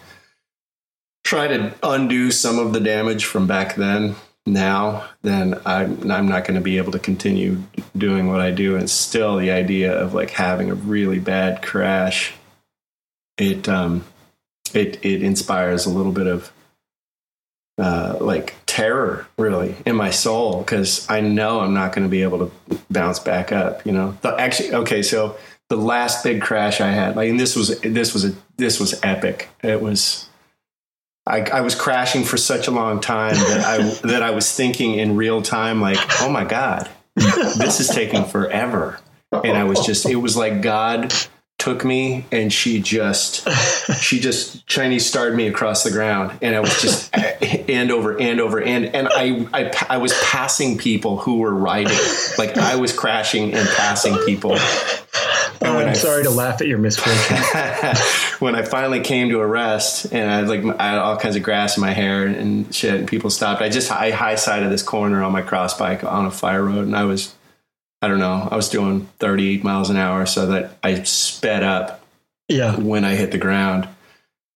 try 1.25 1.47
to 1.47 1.73
undo 1.83 2.31
some 2.31 2.57
of 2.60 2.71
the 2.71 2.79
damage 2.79 3.25
from 3.25 3.45
back 3.45 3.75
then 3.75 4.15
now 4.47 5.07
then 5.21 5.60
I'm 5.65 6.10
I'm 6.10 6.27
not 6.27 6.45
going 6.45 6.55
to 6.55 6.62
be 6.62 6.77
able 6.77 6.93
to 6.93 6.99
continue 6.99 7.62
doing 7.95 8.27
what 8.27 8.41
I 8.41 8.51
do 8.51 8.75
and 8.75 8.89
still 8.89 9.38
the 9.38 9.51
idea 9.51 9.93
of 9.93 10.13
like 10.13 10.31
having 10.31 10.71
a 10.71 10.75
really 10.75 11.19
bad 11.19 11.62
crash 11.62 12.33
it 13.38 13.67
um 13.67 14.03
it 14.73 15.03
it 15.05 15.21
inspires 15.21 15.86
a 15.86 15.89
little 15.89 16.12
bit 16.12 16.27
of 16.27 16.51
uh, 17.77 18.17
like 18.19 18.55
terror 18.65 19.27
really 19.38 19.75
in 19.86 19.95
my 19.95 20.10
soul 20.10 20.60
because 20.60 21.07
I 21.10 21.21
know 21.21 21.60
I'm 21.60 21.73
not 21.73 21.93
going 21.93 22.05
to 22.07 22.10
be 22.10 22.23
able 22.23 22.39
to 22.39 22.79
bounce 22.89 23.19
back 23.19 23.51
up. 23.51 23.86
You 23.86 23.91
know, 23.91 24.17
the, 24.21 24.36
actually, 24.39 24.73
okay, 24.73 25.03
so 25.03 25.38
the 25.69 25.77
last 25.77 26.23
big 26.23 26.41
crash 26.41 26.81
I 26.81 26.89
had, 26.89 27.15
like, 27.15 27.29
and 27.29 27.39
this 27.39 27.55
was 27.55 27.79
this 27.81 28.13
was 28.13 28.25
a 28.25 28.33
this 28.57 28.79
was 28.79 28.99
epic. 29.03 29.49
It 29.63 29.81
was. 29.81 30.27
I, 31.27 31.41
I 31.41 31.61
was 31.61 31.75
crashing 31.75 32.23
for 32.23 32.37
such 32.37 32.67
a 32.67 32.71
long 32.71 32.99
time 32.99 33.35
that 33.35 33.65
I 33.65 33.77
that 34.07 34.23
I 34.23 34.31
was 34.31 34.51
thinking 34.53 34.95
in 34.95 35.15
real 35.15 35.41
time, 35.41 35.81
like, 35.81 35.97
oh 36.21 36.29
my 36.29 36.45
god, 36.45 36.89
this 37.15 37.79
is 37.79 37.89
taking 37.89 38.25
forever. 38.25 38.99
And 39.31 39.57
I 39.57 39.65
was 39.65 39.85
just, 39.85 40.07
it 40.07 40.15
was 40.15 40.37
like 40.37 40.61
God 40.61 41.13
took 41.57 41.83
me 41.83 42.23
and 42.31 42.53
she 42.53 42.79
just 42.79 43.47
she 43.99 44.19
just 44.19 44.65
Chinese 44.67 45.05
starred 45.05 45.35
me 45.35 45.47
across 45.47 45.83
the 45.83 45.91
ground, 45.91 46.37
and 46.41 46.55
I 46.55 46.59
was 46.59 46.81
just 46.81 47.13
end 47.69 47.91
over 47.91 48.17
end 48.17 48.39
over 48.39 48.61
end, 48.61 48.95
and 48.95 49.07
I, 49.09 49.47
I 49.53 49.85
I 49.89 49.97
was 49.97 50.17
passing 50.23 50.77
people 50.77 51.17
who 51.17 51.39
were 51.39 51.53
riding, 51.53 51.97
like 52.37 52.57
I 52.57 52.75
was 52.75 52.93
crashing 52.93 53.53
and 53.53 53.67
passing 53.69 54.17
people, 54.25 54.55
Oh, 55.62 55.76
when 55.76 55.86
I'm 55.86 55.89
I- 55.89 55.93
sorry 55.93 56.24
to 56.24 56.30
laugh 56.30 56.62
at 56.62 56.67
your 56.67 56.78
misfortune. 56.78 57.38
when 58.39 58.56
I 58.56 58.63
finally 58.63 59.00
came 59.02 59.30
to 59.30 59.39
a 59.39 59.48
rest 59.48 60.12
and 60.12 60.30
I 60.30 60.41
like 60.41 60.63
I 60.80 60.89
had 60.91 61.00
all 61.00 61.17
kinds 61.17 61.36
of 61.36 61.43
grass 61.43 61.78
in 61.78 61.82
my 61.82 61.91
hair 61.91 62.26
and 62.26 62.74
shit, 62.74 62.96
and 62.96 63.08
people 63.08 63.30
stopped. 63.30 63.62
I 63.62 63.70
just 63.70 63.91
I 63.91 64.12
high 64.12 64.36
sided 64.36 64.72
this 64.72 64.84
corner 64.84 65.24
on 65.24 65.32
my 65.32 65.41
cross 65.41 65.78
bike 65.78 66.04
on 66.04 66.26
a 66.26 66.32
fire 66.32 66.63
road, 66.63 66.86
and 66.86 66.96
I 66.96 67.06
was 67.06 67.34
I 68.02 68.08
don't 68.08 68.20
know 68.20 68.48
I 68.52 68.56
was 68.56 68.70
doing 68.70 69.08
30 69.20 69.60
miles 69.60 69.89
an 69.89 69.98
hour, 69.98 70.26
so 70.26 70.48
that 70.48 70.78
I 70.84 71.04
sped 71.04 71.63
up 71.63 72.02
yeah. 72.48 72.76
when 72.78 73.04
I 73.06 73.15
hit 73.15 73.32
the 73.32 73.38
ground. 73.38 73.88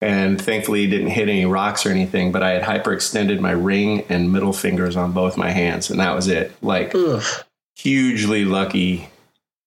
And 0.04 0.42
thankfully, 0.42 0.88
didn't 0.88 1.10
hit 1.12 1.30
any 1.30 1.46
rocks 1.46 1.86
or 1.86 1.90
anything. 1.90 2.32
But 2.32 2.42
I 2.42 2.60
had 2.60 2.64
hyperextended 2.64 3.40
my 3.40 3.52
ring 3.52 4.04
and 4.10 4.32
middle 4.32 4.52
fingers 4.54 4.96
on 4.96 5.12
both 5.12 5.38
my 5.38 5.52
hands, 5.52 5.92
and 5.92 6.00
that 6.00 6.16
was 6.16 6.28
it. 6.28 6.52
Like 6.64 6.96
Ugh. 6.96 7.24
hugely 7.76 8.44
lucky. 8.44 9.10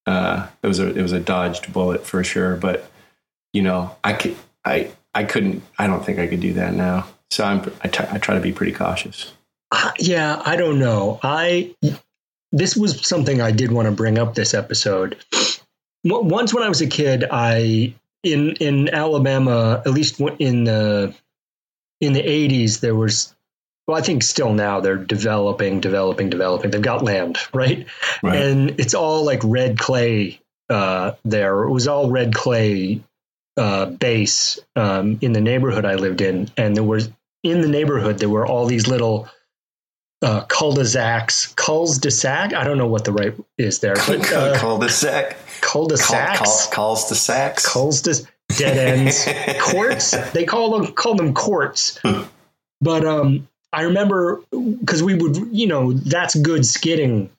Uh, 0.07 0.49
it 0.63 0.67
was 0.67 0.79
a 0.79 0.89
it 0.95 1.03
was 1.03 1.13
a 1.13 1.21
dodged 1.21 1.73
bullet 1.73 2.07
for 2.07 2.23
sure, 2.23 2.57
but 2.57 2.91
you 3.53 3.63
know 3.63 3.97
I 4.05 4.13
could 4.13 4.37
I 4.65 4.91
I 5.15 5.25
couldn't 5.25 5.63
I 5.79 5.87
don't 5.87 6.05
think 6.05 6.19
I 6.19 6.27
could 6.27 6.41
do 6.41 6.55
that 6.55 6.75
now. 6.75 7.07
So 7.31 7.45
I'm 7.45 7.61
I 7.83 7.89
t- 7.89 8.05
I 8.11 8.19
try 8.19 8.35
to 8.35 8.41
be 8.41 8.53
pretty 8.53 8.73
cautious. 8.73 9.33
Uh, 9.71 9.93
yeah, 9.99 10.41
I 10.45 10.57
don't 10.57 10.79
know. 10.79 11.19
I 11.23 11.75
this 12.53 12.77
was 12.77 13.07
something 13.07 13.41
I 13.41 13.51
did 13.51 13.73
want 13.73 13.87
to 13.87 13.93
bring 13.93 14.19
up 14.19 14.35
this 14.35 14.55
episode. 14.55 15.17
Once 16.05 16.53
when 16.53 16.63
I 16.63 16.69
was 16.69 16.81
a 16.81 16.87
kid, 16.87 17.25
I 17.31 17.95
in 18.23 18.53
in 18.57 18.89
Alabama, 18.89 19.83
at 19.85 19.93
least 19.93 20.21
in 20.39 20.65
the 20.65 21.15
in 22.01 22.13
the 22.13 22.23
80s 22.23 22.81
there 22.81 22.95
was 22.95 23.35
well, 23.87 23.99
I 23.99 24.01
think 24.01 24.23
still 24.23 24.53
now 24.53 24.81
they're 24.81 24.97
developing, 24.97 25.81
developing, 25.81 26.31
developing. 26.31 26.71
They've 26.71 26.81
got 26.81 27.05
land, 27.05 27.39
right? 27.53 27.87
And 28.23 28.81
it's 28.81 28.95
all 28.95 29.25
like 29.25 29.41
red 29.45 29.79
clay 29.79 30.41
uh, 30.71 31.13
there. 31.25 31.65
It 31.65 31.71
was 31.71 31.87
all 31.87 32.11
red 32.11 32.35
clay 32.35 33.03
uh, 33.57 33.87
base 33.87 34.59
um, 34.75 35.19
in 35.21 35.33
the 35.33 35.41
neighborhood 35.41 35.85
I 35.85 35.97
lived 35.97 36.23
in, 36.23 36.51
and 36.57 36.75
there 36.75 36.83
was 36.83 37.11
in 37.43 37.61
the 37.61 37.69
neighborhood 37.69 38.19
there 38.19 38.29
were 38.31 38.47
all 38.47 38.65
these 38.67 38.89
little 38.89 39.29
uh, 40.23 40.41
cul-de-sacs, 40.47 41.49
cul-de-sac. 41.55 42.55
I 42.55 42.65
don't 42.65 42.79
know 42.79 42.87
what 42.87 43.05
the 43.05 43.13
right 43.13 43.35
is 43.59 43.81
there, 43.81 43.95
but 43.95 44.33
uh, 44.33 44.59
cul-de-sac, 44.59 45.37
cul-de-sacs, 45.61 46.69
calls 46.69 47.09
to 47.09 47.15
sacs, 47.15 47.71
cul-de 47.71 48.15
dead 48.57 48.79
ends, 48.79 49.29
courts. 49.61 50.13
They 50.33 50.47
call 50.47 50.79
them 50.79 50.95
call 50.95 51.17
them 51.17 51.35
courts. 51.35 51.99
but 52.81 53.05
um, 53.05 53.47
I 53.75 53.83
remember 53.83 54.43
because 54.51 55.03
we 55.03 55.15
would, 55.15 55.37
you 55.51 55.67
know, 55.67 55.93
that's 55.93 56.35
good 56.35 56.65
skidding 56.65 57.31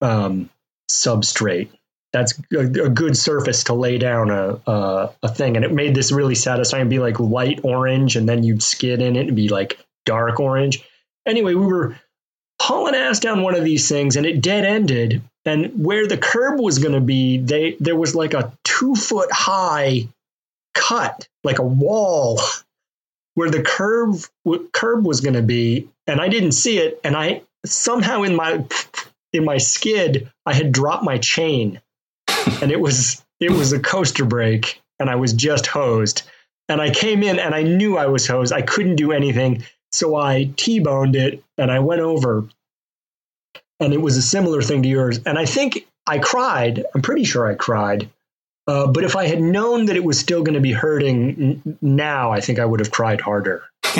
um, 0.00 0.48
substrate. 0.90 1.68
That's 2.12 2.40
a, 2.52 2.60
a 2.60 2.88
good 2.88 3.16
surface 3.16 3.64
to 3.64 3.74
lay 3.74 3.98
down 3.98 4.30
a, 4.30 4.58
a 4.66 5.10
a 5.22 5.28
thing, 5.28 5.56
and 5.56 5.64
it 5.64 5.72
made 5.72 5.94
this 5.94 6.10
really 6.12 6.34
satisfying. 6.34 6.88
Be 6.88 6.98
like 6.98 7.20
light 7.20 7.60
orange, 7.62 8.16
and 8.16 8.28
then 8.28 8.42
you'd 8.42 8.62
skid 8.62 9.02
in 9.02 9.16
it 9.16 9.28
and 9.28 9.36
be 9.36 9.48
like 9.48 9.78
dark 10.06 10.40
orange. 10.40 10.82
Anyway, 11.26 11.54
we 11.54 11.66
were 11.66 11.96
hauling 12.60 12.94
ass 12.94 13.20
down 13.20 13.42
one 13.42 13.54
of 13.54 13.62
these 13.62 13.88
things, 13.88 14.16
and 14.16 14.26
it 14.26 14.40
dead 14.40 14.64
ended. 14.64 15.22
And 15.44 15.84
where 15.84 16.06
the 16.06 16.18
curb 16.18 16.60
was 16.60 16.78
going 16.78 16.94
to 16.94 17.00
be, 17.00 17.38
they 17.38 17.76
there 17.80 17.96
was 17.96 18.14
like 18.14 18.34
a 18.34 18.52
two 18.64 18.94
foot 18.94 19.30
high 19.30 20.08
cut, 20.74 21.28
like 21.44 21.58
a 21.58 21.64
wall, 21.64 22.40
where 23.34 23.50
the 23.50 23.62
curve 23.62 24.30
curb 24.72 25.06
was 25.06 25.20
going 25.20 25.34
to 25.34 25.42
be, 25.42 25.88
and 26.06 26.20
I 26.20 26.28
didn't 26.28 26.52
see 26.52 26.78
it. 26.78 27.00
And 27.04 27.16
I 27.16 27.42
somehow 27.64 28.22
in 28.22 28.34
my 28.34 28.64
in 29.32 29.44
my 29.44 29.58
skid, 29.58 30.30
I 30.46 30.54
had 30.54 30.72
dropped 30.72 31.04
my 31.04 31.18
chain, 31.18 31.80
and 32.62 32.70
it 32.70 32.80
was 32.80 33.24
it 33.38 33.50
was 33.50 33.72
a 33.72 33.80
coaster 33.80 34.24
brake, 34.24 34.80
and 34.98 35.08
I 35.08 35.16
was 35.16 35.32
just 35.32 35.66
hosed. 35.66 36.22
And 36.68 36.80
I 36.80 36.90
came 36.90 37.24
in, 37.24 37.40
and 37.40 37.54
I 37.54 37.62
knew 37.62 37.96
I 37.96 38.06
was 38.06 38.26
hosed. 38.28 38.52
I 38.52 38.62
couldn't 38.62 38.96
do 38.96 39.10
anything, 39.10 39.64
so 39.90 40.14
I 40.14 40.52
t-boned 40.56 41.16
it, 41.16 41.42
and 41.58 41.70
I 41.70 41.80
went 41.80 42.00
over, 42.00 42.44
and 43.80 43.92
it 43.92 44.00
was 44.00 44.16
a 44.16 44.22
similar 44.22 44.62
thing 44.62 44.82
to 44.84 44.88
yours. 44.88 45.18
And 45.26 45.36
I 45.36 45.46
think 45.46 45.86
I 46.06 46.18
cried. 46.18 46.84
I'm 46.94 47.02
pretty 47.02 47.24
sure 47.24 47.50
I 47.50 47.54
cried. 47.54 48.08
Uh, 48.70 48.86
but 48.86 49.02
if 49.02 49.16
I 49.16 49.26
had 49.26 49.40
known 49.40 49.86
that 49.86 49.96
it 49.96 50.04
was 50.04 50.16
still 50.16 50.44
going 50.44 50.54
to 50.54 50.60
be 50.60 50.70
hurting 50.70 51.62
n- 51.64 51.78
now, 51.82 52.30
I 52.30 52.40
think 52.40 52.60
I 52.60 52.64
would 52.64 52.78
have 52.78 52.92
cried 52.92 53.20
harder. 53.20 53.64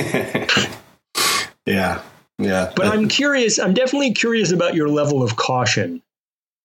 yeah, 1.67 2.01
yeah. 2.39 2.73
But 2.77 2.87
I'm 2.87 3.09
curious. 3.09 3.59
I'm 3.59 3.75
definitely 3.75 4.13
curious 4.13 4.53
about 4.53 4.75
your 4.75 4.89
level 4.89 5.25
of 5.25 5.35
caution. 5.35 6.03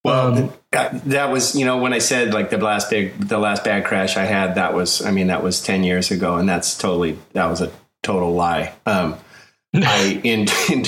Well, 0.03 0.37
Um, 0.37 0.53
that, 0.71 1.03
that 1.05 1.31
was 1.31 1.55
you 1.55 1.65
know 1.65 1.77
when 1.77 1.93
I 1.93 1.97
said 1.97 2.31
like 2.31 2.51
the 2.51 2.59
last 2.59 2.91
big 2.91 3.17
the 3.27 3.39
last 3.39 3.63
bad 3.63 3.85
crash 3.85 4.17
I 4.17 4.25
had 4.25 4.53
that 4.53 4.75
was 4.75 5.03
I 5.03 5.09
mean 5.09 5.27
that 5.27 5.41
was 5.41 5.59
ten 5.63 5.83
years 5.83 6.11
ago 6.11 6.35
and 6.35 6.47
that's 6.47 6.77
totally 6.77 7.17
that 7.33 7.47
was 7.47 7.59
a 7.59 7.71
total 8.03 8.35
lie. 8.35 8.75
Um, 8.85 9.15
I 9.73 10.21
in 10.23 10.41
in, 10.71 10.85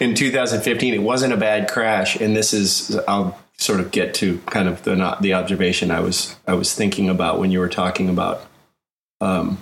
in 0.00 0.14
2015 0.14 0.94
it 0.94 1.02
wasn't 1.02 1.34
a 1.34 1.36
bad 1.36 1.68
crash 1.68 2.16
and 2.16 2.34
this 2.34 2.54
is 2.54 2.98
I'll 3.06 3.38
sort 3.58 3.80
of 3.80 3.90
get 3.90 4.14
to 4.14 4.38
kind 4.46 4.68
of 4.68 4.82
the 4.84 4.96
not 4.96 5.20
the 5.20 5.34
observation 5.34 5.90
I 5.90 6.00
was 6.00 6.36
I 6.46 6.54
was 6.54 6.74
thinking 6.74 7.08
about 7.08 7.38
when 7.38 7.50
you 7.50 7.58
were 7.58 7.68
talking 7.68 8.08
about 8.08 8.46
um, 9.20 9.58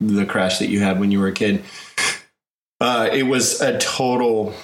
the 0.00 0.24
crash 0.24 0.58
that 0.58 0.68
you 0.68 0.80
had 0.80 1.00
when 1.00 1.10
you 1.10 1.20
were 1.20 1.28
a 1.28 1.32
kid. 1.32 1.64
Uh, 2.80 3.08
it 3.12 3.24
was 3.24 3.60
a 3.60 3.76
total 3.78 4.54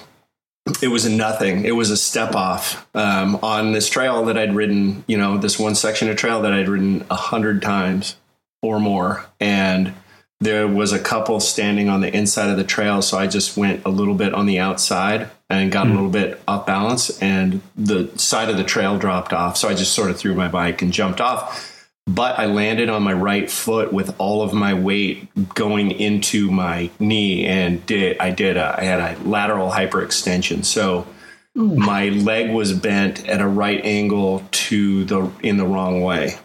it 0.81 0.87
was 0.87 1.07
nothing. 1.07 1.63
It 1.65 1.75
was 1.75 1.91
a 1.91 1.97
step 1.97 2.33
off 2.33 2.87
um, 2.95 3.35
on 3.43 3.71
this 3.71 3.87
trail 3.87 4.25
that 4.25 4.37
I'd 4.37 4.55
ridden. 4.55 5.03
You 5.07 5.17
know, 5.17 5.37
this 5.37 5.59
one 5.59 5.75
section 5.75 6.09
of 6.09 6.17
trail 6.17 6.41
that 6.41 6.53
I'd 6.53 6.67
ridden 6.67 7.05
a 7.11 7.15
hundred 7.15 7.61
times 7.61 8.15
or 8.63 8.79
more, 8.79 9.25
and 9.39 9.93
there 10.39 10.67
was 10.67 10.91
a 10.91 10.99
couple 10.99 11.39
standing 11.39 11.87
on 11.87 12.01
the 12.01 12.15
inside 12.15 12.49
of 12.49 12.57
the 12.57 12.63
trail. 12.63 13.01
So 13.01 13.17
I 13.17 13.27
just 13.27 13.55
went 13.55 13.85
a 13.85 13.89
little 13.89 14.15
bit 14.15 14.33
on 14.33 14.47
the 14.47 14.59
outside 14.59 15.29
and 15.49 15.71
got 15.71 15.85
a 15.85 15.89
hmm. 15.89 15.95
little 15.95 16.09
bit 16.09 16.41
off 16.47 16.65
balance, 16.65 17.21
and 17.21 17.61
the 17.75 18.11
side 18.17 18.49
of 18.49 18.57
the 18.57 18.63
trail 18.63 18.97
dropped 18.97 19.33
off. 19.33 19.57
So 19.57 19.69
I 19.69 19.73
just 19.73 19.93
sort 19.93 20.09
of 20.09 20.17
threw 20.17 20.33
my 20.33 20.47
bike 20.47 20.81
and 20.81 20.91
jumped 20.91 21.21
off. 21.21 21.71
But 22.07 22.37
I 22.37 22.45
landed 22.45 22.87
on 22.89 23.01
my 23.01 23.13
right 23.13 23.49
foot 23.49 23.91
with 23.91 24.13
all 24.19 24.43
of 24.43 24.53
my 24.53 24.75
weight 24.75 25.27
going 25.55 25.89
into 25.91 26.51
my 26.51 26.91
knee, 26.99 27.45
and 27.45 27.83
did 27.85 28.17
I 28.19 28.31
did 28.31 28.57
a, 28.57 28.75
I 28.77 28.83
had 28.83 28.99
a 28.99 29.23
lateral 29.23 29.71
hyperextension. 29.71 30.65
So 30.65 31.07
hmm. 31.55 31.79
my 31.79 32.09
leg 32.09 32.51
was 32.51 32.73
bent 32.73 33.27
at 33.27 33.41
a 33.41 33.47
right 33.47 33.83
angle 33.83 34.43
to 34.51 35.05
the 35.05 35.31
in 35.41 35.57
the 35.57 35.65
wrong 35.65 36.01
way 36.01 36.37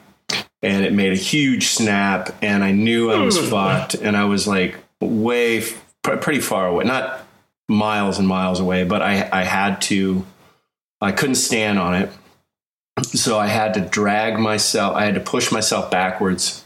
and 0.63 0.85
it 0.85 0.93
made 0.93 1.13
a 1.13 1.17
huge 1.17 1.69
snap 1.69 2.31
and 2.43 2.63
i 2.63 2.71
knew 2.71 3.11
i 3.11 3.19
was 3.19 3.39
hmm. 3.39 3.47
fucked 3.47 3.95
and 3.95 4.17
i 4.17 4.25
was 4.25 4.47
like 4.47 4.77
way 5.01 5.63
pretty 6.03 6.41
far 6.41 6.67
away 6.67 6.85
not 6.85 7.27
miles 7.71 8.19
and 8.19 8.27
miles 8.27 8.61
away 8.61 8.85
but 8.85 9.01
i 9.01 9.29
i 9.33 9.45
had 9.45 9.81
to 9.81 10.25
i 11.01 11.13
couldn't 11.13 11.37
stand 11.37 11.79
on 11.79 11.95
it 11.95 12.11
so 13.03 13.39
i 13.39 13.47
had 13.47 13.75
to 13.75 13.81
drag 13.81 14.39
myself 14.39 14.95
i 14.97 15.05
had 15.05 15.15
to 15.15 15.21
push 15.21 15.53
myself 15.53 15.91
backwards 15.91 16.65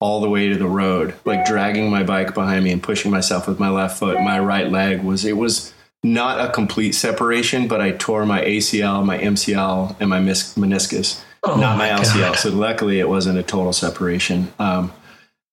all 0.00 0.20
the 0.20 0.30
way 0.30 0.48
to 0.48 0.56
the 0.56 0.66
road 0.66 1.14
like 1.24 1.44
dragging 1.44 1.90
my 1.90 2.02
bike 2.02 2.32
behind 2.34 2.64
me 2.64 2.70
and 2.70 2.82
pushing 2.82 3.10
myself 3.10 3.48
with 3.48 3.58
my 3.58 3.68
left 3.68 3.98
foot 3.98 4.20
my 4.20 4.38
right 4.38 4.70
leg 4.70 5.02
was 5.02 5.24
it 5.24 5.36
was 5.36 5.74
not 6.04 6.38
a 6.38 6.52
complete 6.52 6.92
separation 6.92 7.66
but 7.66 7.80
i 7.80 7.90
tore 7.90 8.24
my 8.24 8.40
acl 8.44 9.04
my 9.04 9.18
mcl 9.18 9.96
and 9.98 10.08
my 10.08 10.20
mis- 10.20 10.54
meniscus 10.54 11.20
Oh 11.42 11.56
not 11.56 11.78
my, 11.78 11.92
my 11.92 12.00
LCL. 12.00 12.36
So 12.36 12.50
luckily, 12.50 12.98
it 12.98 13.08
wasn't 13.08 13.38
a 13.38 13.42
total 13.42 13.72
separation. 13.72 14.52
Um, 14.58 14.92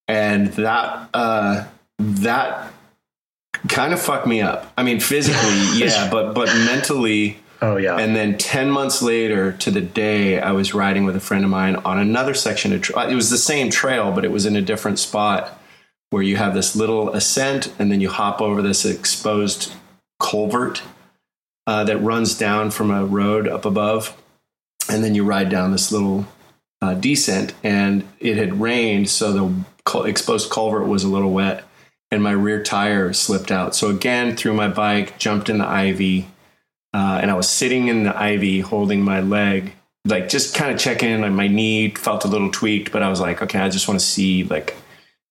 and 0.08 0.48
that 0.54 1.10
uh, 1.14 1.66
that 2.00 2.74
kind 3.68 3.94
of 3.94 4.02
fucked 4.02 4.28
me 4.28 4.42
up. 4.42 4.72
I 4.78 4.84
mean, 4.84 5.00
physically, 5.00 5.62
yeah, 5.86 6.10
but 6.10 6.34
but 6.34 6.48
mentally. 6.48 7.40
Oh 7.62 7.78
yeah. 7.78 7.98
And 7.98 8.16
then 8.16 8.38
ten 8.38 8.70
months 8.70 9.02
later, 9.02 9.54
to 9.54 9.72
the 9.72 9.82
day, 9.82 10.40
I 10.40 10.52
was 10.52 10.74
riding 10.74 11.06
with 11.06 11.16
a 11.16 11.20
friend 11.22 11.44
of 11.44 11.50
mine 11.50 11.78
on 11.78 12.00
another 12.00 12.34
section 12.34 12.74
of 12.74 12.82
trail. 12.82 13.08
It 13.10 13.16
was 13.16 13.30
the 13.30 13.38
same 13.38 13.70
trail, 13.70 14.12
but 14.12 14.26
it 14.26 14.32
was 14.32 14.46
in 14.46 14.56
a 14.56 14.62
different 14.62 15.00
spot 15.00 15.60
where 16.10 16.24
you 16.24 16.38
have 16.38 16.54
this 16.54 16.76
little 16.76 17.14
ascent, 17.14 17.74
and 17.80 17.92
then 17.92 18.02
you 18.02 18.10
hop 18.10 18.42
over 18.42 18.62
this 18.62 18.86
exposed 18.86 19.74
culvert 20.20 20.82
uh, 21.68 21.84
that 21.84 21.98
runs 21.98 22.38
down 22.38 22.72
from 22.72 22.92
a 22.92 23.06
road 23.06 23.48
up 23.48 23.66
above 23.66 24.16
and 24.90 25.04
then 25.04 25.16
you 25.16 25.24
ride 25.24 25.50
down 25.50 25.72
this 25.72 25.92
little 25.92 26.26
uh, 26.82 26.94
descent 26.94 27.54
and 27.64 28.08
it 28.20 28.38
had 28.38 28.60
rained 28.60 29.10
so 29.10 29.34
the 29.34 29.54
cul- 29.84 30.04
exposed 30.04 30.50
culvert 30.52 30.88
was 30.88 31.04
a 31.04 31.08
little 31.08 31.32
wet 31.32 31.64
and 32.16 32.24
my 32.24 32.32
rear 32.32 32.64
tire 32.64 33.14
slipped 33.14 33.52
out 33.52 33.76
so 33.76 33.90
again 33.90 34.36
threw 34.36 34.54
my 34.54 34.68
bike 34.68 35.18
jumped 35.20 35.50
in 35.50 35.60
the 35.60 35.68
ivy 35.68 36.28
uh, 36.94 37.20
and 37.22 37.30
i 37.30 37.34
was 37.34 37.50
sitting 37.50 37.88
in 37.88 38.04
the 38.04 38.18
ivy 38.18 38.60
holding 38.62 39.02
my 39.02 39.22
leg 39.22 39.74
like 40.06 40.28
just 40.30 40.56
kind 40.56 40.72
of 40.72 40.80
checking 40.80 41.10
in 41.10 41.22
like 41.22 41.32
my 41.32 41.48
knee 41.48 41.90
felt 41.92 42.26
a 42.26 42.28
little 42.28 42.52
tweaked 42.52 42.92
but 42.92 43.04
i 43.04 43.10
was 43.10 43.20
like 43.20 43.42
okay 43.42 43.60
i 43.60 43.70
just 43.70 43.88
want 43.88 44.00
to 44.00 44.06
see 44.06 44.44
like 44.46 44.76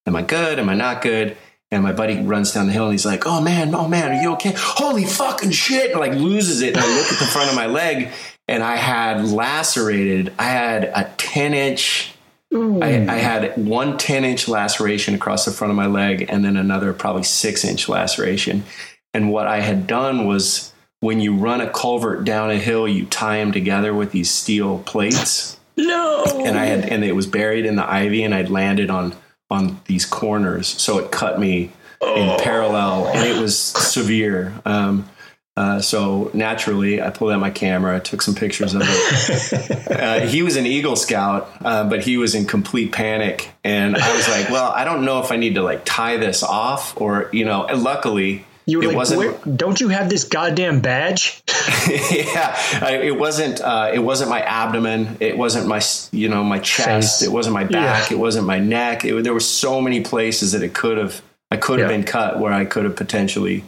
am 0.07 0.15
i 0.15 0.23
good 0.23 0.59
am 0.59 0.69
i 0.69 0.75
not 0.75 1.03
good 1.03 1.37
and 1.75 1.83
my 1.83 1.93
buddy 1.93 2.21
runs 2.21 2.53
down 2.53 2.67
the 2.67 2.73
hill 2.73 2.85
and 2.85 2.93
he's 2.93 3.05
like, 3.05 3.27
"Oh 3.27 3.41
man, 3.41 3.75
oh 3.75 3.89
man, 3.89 4.13
are 4.13 4.23
you 4.23 4.33
okay? 4.35 4.55
Holy 4.57 5.05
fucking 5.05 5.51
shit!" 5.51 5.91
And 5.91 6.01
like 6.01 6.13
loses 6.13 6.63
it. 6.63 6.77
And 6.77 6.79
I 6.79 6.97
look 6.97 7.13
at 7.13 7.19
the 7.19 7.27
front 7.27 7.51
of 7.51 7.57
my 7.57 7.67
leg, 7.67 8.11
and 8.47 8.63
I 8.63 8.77
had 8.77 9.25
lacerated. 9.25 10.33
I 10.39 10.45
had 10.45 10.85
a 10.85 11.13
ten 11.17 11.53
inch. 11.53 12.14
I, 12.55 13.07
I 13.09 13.17
had 13.17 13.57
one 13.57 13.99
10 13.99 14.25
inch 14.25 14.49
laceration 14.49 15.15
across 15.15 15.45
the 15.45 15.51
front 15.51 15.71
of 15.71 15.77
my 15.77 15.87
leg, 15.87 16.27
and 16.29 16.45
then 16.45 16.57
another 16.57 16.93
probably 16.93 17.25
six 17.25 17.65
inch 17.65 17.89
laceration. 17.89 18.65
And 19.13 19.31
what 19.31 19.47
I 19.47 19.61
had 19.61 19.87
done 19.87 20.27
was 20.27 20.73
when 21.01 21.21
you 21.21 21.35
run 21.35 21.61
a 21.61 21.71
culvert 21.71 22.25
down 22.25 22.51
a 22.51 22.57
hill, 22.57 22.89
you 22.89 23.07
tie 23.07 23.39
them 23.39 23.53
together 23.53 23.93
with 23.93 24.13
these 24.13 24.31
steel 24.31 24.79
plates. 24.81 25.59
No. 25.77 26.25
And 26.45 26.59
I 26.59 26.67
had, 26.67 26.89
and 26.89 27.05
it 27.05 27.13
was 27.13 27.27
buried 27.27 27.67
in 27.67 27.77
the 27.77 27.89
ivy, 27.89 28.23
and 28.23 28.35
I'd 28.35 28.51
landed 28.51 28.91
on 28.91 29.15
on 29.51 29.81
these 29.87 30.07
corners, 30.07 30.67
so 30.67 30.99
it 30.99 31.13
cut 31.13 31.39
me 31.39 31.71
in 32.01 32.39
parallel, 32.41 33.09
and 33.09 33.29
it 33.29 33.41
was 33.41 33.59
severe. 33.59 34.55
Um, 34.65 35.09
uh, 35.57 35.81
so 35.81 36.31
naturally, 36.35 37.01
I 37.01 37.11
pulled 37.11 37.31
out 37.33 37.39
my 37.41 37.51
camera, 37.51 38.01
took 38.01 38.23
some 38.23 38.35
pictures 38.35 38.75
of 38.75 38.83
it. 38.85 39.91
uh, 39.91 40.21
he 40.27 40.43
was 40.43 40.57
an 40.57 40.67
Eagle 40.67 40.97
Scout, 40.97 41.49
uh, 41.65 41.89
but 41.89 42.03
he 42.03 42.17
was 42.17 42.35
in 42.35 42.45
complete 42.47 42.91
panic, 42.93 43.51
and 43.63 43.97
I 43.97 44.17
was 44.17 44.29
like, 44.29 44.51
"Well, 44.51 44.71
I 44.73 44.85
don't 44.85 45.05
know 45.05 45.23
if 45.23 45.31
I 45.31 45.37
need 45.37 45.55
to 45.55 45.63
like 45.63 45.83
tie 45.85 46.17
this 46.17 46.43
off, 46.43 47.01
or 47.01 47.29
you 47.33 47.45
know." 47.45 47.67
Luckily, 47.73 48.45
You 48.67 48.79
were 48.79 48.85
it 48.85 48.89
like, 48.89 48.97
wasn't. 48.97 49.19
"Where- 49.21 49.55
don't 49.57 49.81
you 49.81 49.89
have 49.91 50.09
this 50.11 50.25
goddamn 50.25 50.81
badge? 50.81 51.41
yeah, 51.89 52.57
I, 52.83 52.99
it 53.05 53.17
wasn't. 53.19 53.61
Uh, 53.61 53.91
it 53.95 54.01
wasn't 54.01 54.31
my 54.31 54.41
abdomen. 54.41 55.17
It 55.21 55.39
wasn't 55.39 55.67
my, 55.69 55.81
you 56.11 56.29
know, 56.29 56.43
my 56.43 56.59
chest. 56.59 57.21
Face. 57.21 57.29
It 57.29 57.33
wasn't 57.33 57.55
my 57.55 57.65
back. 57.65 58.11
Yeah. 58.11 58.17
It 58.17 58.21
wasn't 58.21 58.47
my 58.47 58.59
neck. 58.59 59.05
It, 59.05 59.23
there 59.23 59.33
were 59.35 59.41
so 59.41 59.81
many 59.81 60.01
places 60.01 60.53
that 60.53 60.63
it 60.63 60.75
could 60.75 60.99
have. 60.99 61.23
I 61.51 61.57
could 61.59 61.79
have 61.79 61.91
Yeah. 61.91 61.97
been 61.97 62.05
cut 62.07 62.41
where 62.41 62.53
I 62.53 62.65
could 62.65 62.85
have 62.85 62.97
potentially 62.97 63.63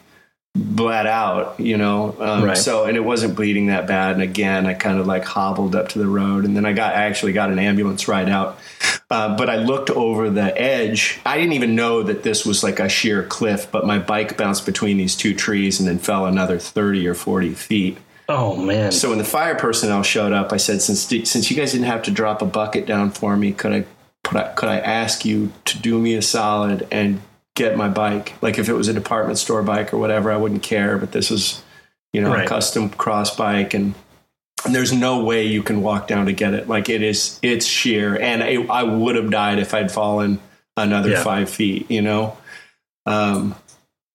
bled 0.56 1.06
out. 1.06 1.58
You 1.58 1.76
know, 1.76 2.16
um, 2.18 2.44
Right. 2.44 2.56
so 2.56 2.84
and 2.84 2.96
it 2.96 3.04
wasn't 3.04 3.36
bleeding 3.36 3.66
that 3.66 3.86
bad. 3.86 4.12
And 4.12 4.22
again, 4.22 4.66
I 4.66 4.74
kind 4.74 4.98
of 4.98 5.06
like 5.06 5.24
hobbled 5.24 5.74
up 5.76 5.88
to 5.90 5.98
the 5.98 6.06
road, 6.06 6.44
and 6.44 6.56
then 6.56 6.64
I 6.66 6.72
got 6.72 6.94
I 6.94 7.04
actually 7.04 7.32
got 7.32 7.50
an 7.50 7.58
ambulance 7.58 8.08
ride 8.08 8.28
out. 8.28 8.58
Uh, 9.08 9.36
but 9.36 9.48
I 9.48 9.56
looked 9.56 9.90
over 9.90 10.30
the 10.30 10.60
edge. 10.60 11.20
I 11.24 11.36
didn't 11.36 11.52
even 11.52 11.76
know 11.76 12.02
that 12.02 12.24
this 12.24 12.44
was 12.44 12.64
like 12.64 12.80
a 12.80 12.88
sheer 12.88 13.22
cliff, 13.22 13.68
but 13.70 13.86
my 13.86 13.98
bike 14.00 14.36
bounced 14.36 14.66
between 14.66 14.96
these 14.96 15.14
two 15.14 15.32
trees 15.32 15.78
and 15.78 15.88
then 15.88 15.98
fell 15.98 16.26
another 16.26 16.58
30 16.58 17.06
or 17.06 17.14
40 17.14 17.54
feet. 17.54 17.98
Oh 18.28 18.56
man. 18.56 18.90
So 18.90 19.10
when 19.10 19.18
the 19.18 19.24
fire 19.24 19.54
personnel 19.54 20.02
showed 20.02 20.32
up, 20.32 20.52
I 20.52 20.56
said, 20.56 20.82
since 20.82 21.02
since 21.06 21.50
you 21.50 21.56
guys 21.56 21.70
didn't 21.70 21.86
have 21.86 22.02
to 22.04 22.10
drop 22.10 22.42
a 22.42 22.46
bucket 22.46 22.84
down 22.86 23.10
for 23.12 23.36
me, 23.36 23.52
could 23.52 23.72
I 23.72 23.84
could 24.24 24.38
I, 24.38 24.52
could 24.54 24.68
I 24.68 24.78
ask 24.80 25.24
you 25.24 25.52
to 25.66 25.78
do 25.78 26.00
me 26.00 26.14
a 26.14 26.22
solid 26.22 26.88
and 26.90 27.20
get 27.56 27.76
my 27.76 27.88
bike? 27.88 28.34
Like 28.40 28.58
if 28.58 28.68
it 28.68 28.74
was 28.74 28.86
a 28.86 28.92
department 28.94 29.38
store 29.38 29.62
bike 29.64 29.92
or 29.92 29.98
whatever, 29.98 30.30
I 30.30 30.36
wouldn't 30.36 30.62
care. 30.62 30.96
But 30.98 31.10
this 31.10 31.32
is, 31.32 31.62
you 32.12 32.20
know, 32.20 32.32
Right. 32.32 32.44
a 32.44 32.48
custom 32.48 32.88
cross 32.90 33.34
bike, 33.34 33.74
and, 33.74 33.94
and 34.64 34.72
there's 34.74 34.92
no 34.92 35.24
way 35.24 35.44
you 35.44 35.62
can 35.64 35.82
walk 35.82 36.06
down 36.06 36.26
to 36.26 36.32
get 36.32 36.54
it. 36.54 36.68
Like 36.68 36.88
it 36.88 37.02
is, 37.02 37.40
it's 37.42 37.66
sheer, 37.66 38.16
and 38.16 38.42
it, 38.42 38.70
I 38.70 38.84
would 38.84 39.16
have 39.16 39.30
died 39.30 39.58
if 39.58 39.74
I'd 39.74 39.90
fallen 39.90 40.38
another 40.76 41.10
Yeah. 41.10 41.24
five 41.24 41.50
feet. 41.50 41.90
You 41.90 42.02
know. 42.02 42.36
Um, 43.06 43.54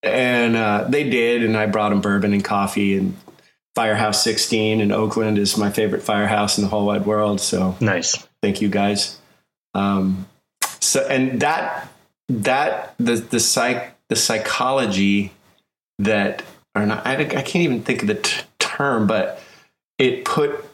and 0.04 0.56
uh, 0.56 0.86
they 0.90 1.10
did, 1.10 1.44
and 1.44 1.56
I 1.58 1.66
brought 1.68 1.90
them 1.90 2.02
bourbon 2.02 2.34
and 2.34 2.44
coffee 2.44 2.96
and 2.98 3.16
Firehouse 3.74 4.22
16 4.24 4.82
in 4.82 4.92
Oakland 4.92 5.38
is 5.38 5.58
my 5.58 5.70
favorite 5.70 6.04
firehouse 6.04 6.58
in 6.58 6.64
the 6.66 6.70
whole 6.70 6.88
wide 6.88 7.06
world. 7.06 7.40
So 7.40 7.78
nice. 7.80 8.18
thank 8.42 8.62
you 8.62 8.68
guys. 8.68 9.18
Um, 9.74 10.28
so 10.82 11.08
and 11.08 11.40
that 11.40 11.88
that 12.44 12.94
the 12.98 13.16
the 13.16 13.40
psych 13.40 13.96
the 14.10 14.16
psychology 14.16 15.32
that 16.00 16.44
or 16.76 16.86
not 16.86 17.06
I, 17.06 17.16
I 17.22 17.26
can't 17.26 17.56
even 17.58 17.84
think 17.84 18.02
of 18.02 18.08
the 18.08 18.16
t- 18.16 18.42
term, 18.60 19.08
but 19.08 19.42
it 19.98 20.26
put 20.26 20.66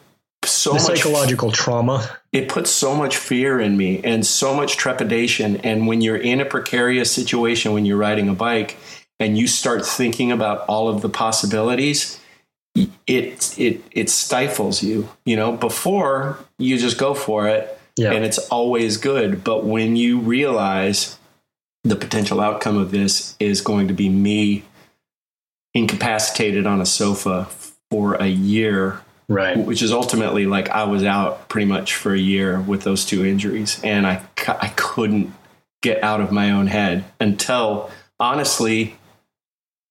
so 0.45 0.69
The 0.73 0.75
much 0.75 0.83
psychological 1.01 1.51
trauma. 1.51 2.07
it 2.31 2.47
puts 2.47 2.69
so 2.69 2.95
much 2.95 3.17
fear 3.17 3.59
in 3.59 3.75
me 3.75 3.99
and 4.03 4.25
so 4.25 4.53
much 4.55 4.77
trepidation. 4.77 5.57
And 5.57 5.87
when 5.87 5.99
you're 6.01 6.15
in 6.17 6.39
a 6.39 6.45
precarious 6.45 7.11
situation, 7.11 7.73
when 7.73 7.85
you're 7.85 7.97
riding 7.97 8.29
a 8.29 8.33
bike 8.33 8.77
and 9.19 9.37
you 9.37 9.47
start 9.47 9.85
thinking 9.85 10.31
about 10.31 10.59
all 10.67 10.87
of 10.87 11.01
the 11.01 11.09
possibilities, 11.09 12.19
it 13.07 13.57
it 13.57 13.81
it 13.91 14.09
stifles 14.09 14.83
you. 14.83 15.09
You 15.25 15.35
know, 15.35 15.51
before 15.53 16.37
you 16.59 16.77
just 16.77 16.97
go 16.97 17.13
for 17.15 17.47
it 17.49 17.77
Yeah. 17.97 18.11
and 18.13 18.23
it's 18.23 18.37
always 18.49 18.97
good. 18.97 19.43
But 19.43 19.65
when 19.65 19.95
you 19.95 20.19
realize 20.19 21.16
the 21.87 21.95
potential 21.95 22.39
outcome 22.41 22.77
of 22.77 22.91
this 22.91 23.35
is 23.39 23.61
going 23.61 23.87
to 23.87 23.93
be 23.93 24.09
me 24.09 24.63
incapacitated 25.73 26.65
on 26.65 26.81
a 26.81 26.85
sofa 26.85 27.45
for 27.91 28.15
a 28.15 28.27
year 28.27 29.01
right. 29.29 29.57
which 29.57 29.81
is 29.81 29.91
ultimately 29.91 30.45
like 30.45 30.69
I 30.69 30.83
was 30.85 31.03
out 31.03 31.49
pretty 31.49 31.67
much 31.67 31.93
for 31.95 32.13
a 32.13 32.17
year 32.19 32.59
with 32.59 32.83
those 32.83 33.05
two 33.05 33.25
injuries, 33.25 33.79
and 33.83 34.07
i 34.07 34.21
i 34.47 34.69
couldn't 34.75 35.33
get 35.81 36.03
out 36.03 36.21
of 36.21 36.31
my 36.31 36.51
own 36.51 36.67
head 36.67 37.05
until 37.19 37.89
honestly. 38.19 38.95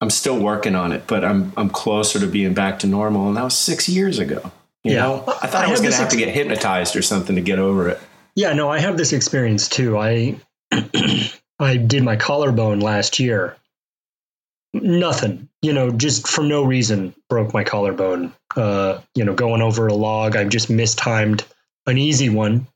I'm 0.03 0.11
still 0.11 0.38
working 0.38 0.74
on 0.74 0.92
it, 0.92 1.07
but 1.07 1.24
I'm 1.24 1.55
I'm 1.57 1.70
closer 1.70 2.20
to 2.20 2.26
being 2.26 2.53
back 2.53 2.80
to 2.80 2.86
normal, 2.86 3.28
and 3.28 3.36
that 3.38 3.44
was 3.44 3.57
six 3.57 3.88
years 3.88 4.18
ago. 4.18 4.53
You 4.84 4.92
Yeah. 4.92 5.01
know, 5.05 5.24
I 5.26 5.47
thought 5.47 5.64
I 5.64 5.68
I, 5.68 5.70
was 5.70 5.80
going 5.80 5.90
to 5.90 5.97
have 5.97 6.11
to 6.11 6.18
get 6.18 6.28
hypnotized 6.28 6.97
or 6.97 7.01
something 7.03 7.36
to 7.36 7.40
get 7.40 7.59
over 7.59 7.88
it. 7.88 7.99
Yeah, 8.34 8.53
no, 8.53 8.68
I 8.68 8.78
have 8.78 8.99
this 8.99 9.14
experience 9.14 9.70
too. 9.70 9.97
I 9.97 10.36
I 11.59 11.76
did 11.76 12.02
my 12.02 12.16
collarbone 12.16 12.80
last 12.80 13.18
year. 13.18 13.57
Nothing, 14.72 15.48
you 15.62 15.72
know, 15.72 15.90
just 15.90 16.28
for 16.28 16.44
no 16.44 16.62
reason 16.62 17.14
broke 17.30 17.54
my 17.54 17.64
collarbone. 17.64 18.34
Uh, 18.54 19.00
you 19.14 19.24
know, 19.24 19.34
going 19.34 19.62
over 19.62 19.86
a 19.86 19.94
log, 19.94 20.36
I 20.36 20.44
just 20.44 20.68
mistimed 20.68 21.44
an 21.86 21.96
easy 21.96 22.28
one. 22.28 22.66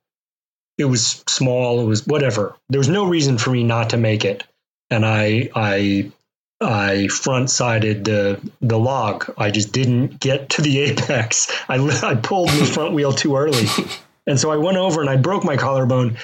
It 0.79 0.87
was 0.87 1.23
small, 1.27 1.81
it 1.81 1.85
was 1.85 2.07
whatever. 2.07 2.57
There 2.71 2.81
was 2.81 2.89
no 2.89 3.07
reason 3.07 3.37
for 3.37 3.51
me 3.51 3.65
not 3.65 3.91
to 3.91 3.99
make 3.99 4.25
it. 4.25 4.45
And 4.89 5.05
I 5.05 5.51
I 5.55 6.11
I 6.61 7.09
front 7.09 7.51
sided 7.51 8.05
the 8.05 8.41
the 8.63 8.79
log. 8.79 9.33
I 9.37 9.51
just 9.51 9.73
didn't 9.73 10.21
get 10.21 10.49
to 10.51 10.63
the 10.63 10.79
apex. 10.91 11.53
I 11.69 11.77
I 12.03 12.15
pulled 12.15 12.49
the 12.49 12.65
front 12.65 12.95
wheel 12.95 13.13
too 13.13 13.37
early. 13.37 13.67
And 14.27 14.39
so 14.39 14.51
I 14.51 14.57
went 14.57 14.77
over 14.77 15.01
and 15.01 15.11
I 15.11 15.17
broke 15.17 15.45
my 15.45 15.57
collarbone. 15.57 16.17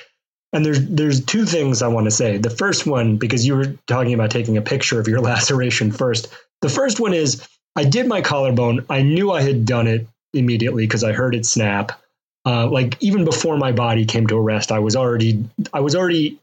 And 0.53 0.64
there's 0.64 0.86
there's 0.86 1.24
two 1.24 1.44
things 1.44 1.82
I 1.82 1.88
want 1.88 2.07
to 2.07 2.11
say. 2.11 2.38
The 2.38 2.51
first 2.51 2.86
one, 2.86 3.16
because 3.16 3.47
you 3.47 3.57
were 3.57 3.74
talking 3.86 4.14
about 4.14 4.30
taking 4.30 4.57
a 4.57 4.62
picture 4.62 5.01
of 5.01 5.09
your 5.09 5.20
laceration 5.30 5.92
first. 5.92 6.28
The 6.62 6.68
first 6.68 7.01
one 7.01 7.14
is 7.14 7.47
I 7.76 7.84
did 7.84 8.07
my 8.07 8.22
collarbone. 8.22 8.86
I 8.88 9.03
knew 9.03 9.30
I 9.30 9.42
had 9.42 9.66
done 9.66 9.86
it 9.86 10.07
immediately 10.32 10.86
because 10.86 11.05
I 11.05 11.12
heard 11.12 11.34
it 11.34 11.47
snap. 11.47 12.01
Uh, 12.47 12.68
like 12.68 12.97
even 13.01 13.24
before 13.24 13.57
my 13.57 13.72
body 13.72 14.05
came 14.05 14.26
to 14.28 14.36
a 14.36 14.40
rest, 14.40 14.70
I 14.70 14.78
was 14.78 14.97
already 14.97 15.44
I 15.72 15.80
was 15.80 15.97
already 15.97 16.38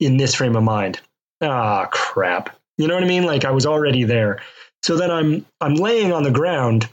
in 0.00 0.16
this 0.16 0.34
frame 0.34 0.56
of 0.56 0.62
mind. 0.62 1.00
Ah, 1.42 1.88
crap. 1.90 2.56
You 2.78 2.86
know 2.86 2.94
what 2.94 3.04
I 3.04 3.08
mean? 3.08 3.24
Like 3.24 3.44
I 3.44 3.50
was 3.50 3.66
already 3.66 4.04
there. 4.04 4.40
So 4.82 4.96
then 4.96 5.10
I'm 5.10 5.44
I'm 5.60 5.74
laying 5.74 6.12
on 6.12 6.22
the 6.22 6.30
ground 6.30 6.88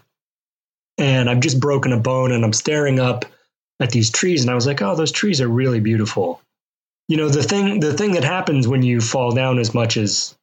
and 0.97 1.29
I've 1.29 1.39
just 1.41 1.59
broken 1.59 1.93
a 1.93 1.99
bone 1.99 2.31
and 2.31 2.43
I'm 2.43 2.53
staring 2.53 2.99
up 2.99 3.25
at 3.79 3.91
these 3.91 4.09
trees 4.09 4.41
and 4.41 4.49
I 4.49 4.55
was 4.55 4.65
like, 4.65 4.81
"Oh, 4.81 4.95
those 4.95 5.11
trees 5.11 5.41
are 5.41 5.47
really 5.47 5.79
beautiful." 5.79 6.41
You 7.07 7.17
know, 7.17 7.29
the 7.29 7.43
thing 7.43 7.79
the 7.79 7.93
thing 7.93 8.13
that 8.13 8.23
happens 8.23 8.67
when 8.67 8.81
you 8.83 8.99
fall 9.01 9.31
down 9.31 9.59
as 9.59 9.73
much 9.73 9.97
as 9.97 10.35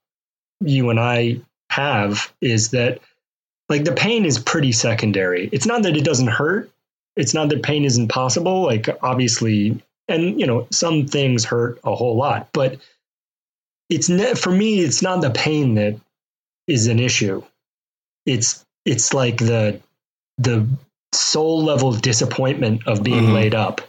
you 0.60 0.90
and 0.90 1.00
I 1.00 1.40
have 1.70 2.32
is 2.40 2.70
that 2.70 3.00
like 3.68 3.84
the 3.84 3.92
pain 3.92 4.24
is 4.24 4.38
pretty 4.38 4.72
secondary. 4.72 5.48
It's 5.52 5.66
not 5.66 5.82
that 5.82 5.96
it 5.96 6.04
doesn't 6.04 6.28
hurt. 6.28 6.70
It's 7.16 7.34
not 7.34 7.48
that 7.48 7.62
pain 7.62 7.84
isn't 7.84 8.08
possible. 8.08 8.62
Like 8.62 8.88
obviously, 9.02 9.82
and 10.08 10.38
you 10.38 10.46
know, 10.46 10.66
some 10.70 11.06
things 11.06 11.44
hurt 11.44 11.80
a 11.84 11.94
whole 11.94 12.16
lot, 12.16 12.48
but 12.52 12.78
it's 13.90 14.08
ne- 14.08 14.34
for 14.34 14.50
me. 14.50 14.80
It's 14.80 15.02
not 15.02 15.20
the 15.20 15.30
pain 15.30 15.74
that 15.74 15.98
is 16.68 16.86
an 16.86 17.00
issue. 17.00 17.42
It's 18.24 18.64
it's 18.84 19.12
like 19.12 19.38
the 19.38 19.80
the 20.38 20.66
soul 21.12 21.64
level 21.64 21.92
disappointment 21.92 22.86
of 22.86 23.02
being 23.02 23.24
Mhm. 23.24 23.34
laid 23.34 23.54
up. 23.54 23.80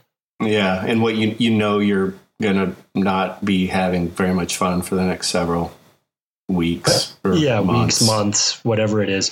Yeah, 0.42 0.84
and 0.86 1.02
what 1.02 1.16
you 1.16 1.36
you 1.38 1.52
know 1.52 1.80
you're 1.80 2.16
gonna 2.42 2.76
not 2.96 3.44
be 3.44 3.68
having 3.68 4.10
very 4.10 4.34
much 4.34 4.58
fun 4.58 4.82
for 4.82 4.96
the 4.96 5.04
next 5.04 5.30
several 5.30 5.72
weeks. 6.48 7.16
Or 7.24 7.34
yeah, 7.34 7.62
months. 7.62 8.02
weeks, 8.02 8.12
months, 8.12 8.66
whatever 8.66 9.02
it 9.02 9.10
is. 9.10 9.30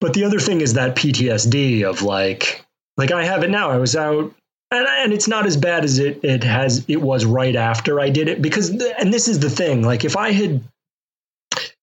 But 0.00 0.14
the 0.14 0.24
other 0.24 0.38
thing 0.38 0.60
is 0.60 0.74
that 0.74 0.96
PTSD 0.96 1.84
of 1.84 2.02
like, 2.02 2.64
like 2.96 3.10
I 3.10 3.24
have 3.24 3.42
it 3.42 3.50
now. 3.50 3.70
I 3.70 3.78
was 3.78 3.96
out, 3.96 4.32
and, 4.70 4.86
and 4.86 5.12
it's 5.12 5.28
not 5.28 5.46
as 5.46 5.56
bad 5.56 5.84
as 5.84 5.98
it 5.98 6.24
it 6.24 6.44
has 6.44 6.84
it 6.88 7.00
was 7.00 7.24
right 7.24 7.56
after 7.56 8.00
I 8.00 8.10
did 8.10 8.28
it 8.28 8.40
because, 8.40 8.70
and 8.70 9.12
this 9.12 9.28
is 9.28 9.40
the 9.40 9.50
thing. 9.50 9.82
Like 9.82 10.04
if 10.04 10.16
I 10.16 10.30
had, 10.30 10.62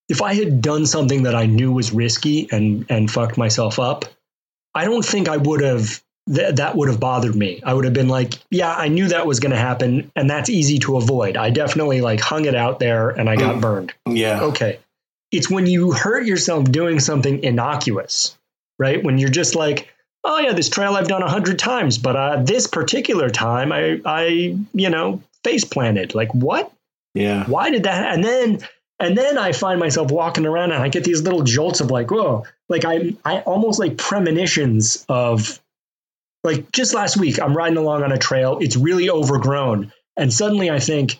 if 0.07 0.21
I 0.21 0.33
had 0.33 0.61
done 0.61 0.85
something 0.85 1.23
that 1.23 1.35
I 1.35 1.45
knew 1.45 1.71
was 1.71 1.91
risky 1.91 2.47
and 2.51 2.85
and 2.89 3.11
fucked 3.11 3.37
myself 3.37 3.79
up, 3.79 4.05
I 4.73 4.85
don't 4.85 5.05
think 5.05 5.27
I 5.27 5.37
would 5.37 5.61
have. 5.61 6.01
Th- 6.33 6.55
that 6.55 6.75
would 6.75 6.89
have 6.89 6.99
bothered 6.99 7.35
me. 7.35 7.61
I 7.63 7.73
would 7.73 7.85
have 7.85 7.93
been 7.93 8.07
like, 8.07 8.33
yeah, 8.49 8.73
I 8.73 8.87
knew 8.87 9.07
that 9.09 9.27
was 9.27 9.39
going 9.39 9.51
to 9.51 9.57
happen, 9.57 10.11
and 10.15 10.29
that's 10.29 10.49
easy 10.49 10.79
to 10.79 10.97
avoid. 10.97 11.37
I 11.37 11.51
definitely 11.51 12.01
like 12.01 12.19
hung 12.19 12.45
it 12.45 12.55
out 12.55 12.79
there, 12.79 13.09
and 13.09 13.29
I 13.29 13.35
got 13.35 13.61
burned 13.61 13.93
Yeah, 14.07 14.41
okay. 14.41 14.79
It's 15.31 15.49
when 15.49 15.67
you 15.67 15.91
hurt 15.91 16.25
yourself 16.25 16.65
doing 16.71 16.99
something 16.99 17.43
innocuous, 17.43 18.37
right? 18.79 19.03
When 19.03 19.17
you're 19.17 19.29
just 19.29 19.55
like, 19.55 19.89
oh 20.23 20.39
yeah, 20.39 20.53
this 20.53 20.69
trail 20.69 20.95
I've 20.95 21.07
done 21.07 21.21
a 21.21 21.29
hundred 21.29 21.59
times, 21.59 21.97
but 21.97 22.15
uh, 22.15 22.41
this 22.41 22.67
particular 22.67 23.29
time 23.29 23.71
I, 23.71 24.01
I, 24.05 24.57
you 24.73 24.89
know, 24.89 25.21
face 25.43 25.63
planted. 25.63 26.15
Like 26.15 26.33
what? 26.33 26.71
Yeah. 27.13 27.45
Why 27.45 27.69
did 27.69 27.83
that? 27.83 28.13
And 28.13 28.23
then, 28.23 28.59
and 28.99 29.17
then 29.17 29.37
I 29.37 29.51
find 29.51 29.79
myself 29.79 30.11
walking 30.11 30.45
around 30.45 30.71
and 30.71 30.81
I 30.81 30.89
get 30.89 31.03
these 31.03 31.21
little 31.21 31.43
jolts 31.43 31.81
of 31.81 31.91
like, 31.91 32.11
whoa, 32.11 32.45
like 32.67 32.83
I, 32.85 33.15
I 33.23 33.39
almost 33.41 33.79
like 33.79 33.97
premonitions 33.97 35.05
of, 35.07 35.59
like 36.45 36.71
just 36.71 36.93
last 36.93 37.17
week 37.17 37.41
I'm 37.41 37.55
riding 37.55 37.77
along 37.77 38.03
on 38.03 38.11
a 38.13 38.17
trail. 38.17 38.59
It's 38.61 38.77
really 38.77 39.09
overgrown, 39.09 39.91
and 40.15 40.31
suddenly 40.31 40.69
I 40.69 40.79
think, 40.79 41.19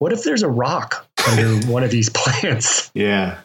what 0.00 0.12
if 0.12 0.24
there's 0.24 0.42
a 0.42 0.48
rock 0.48 1.06
under 1.28 1.56
one 1.70 1.84
of 1.84 1.90
these 1.90 2.08
plants? 2.10 2.90
Yeah. 2.94 3.38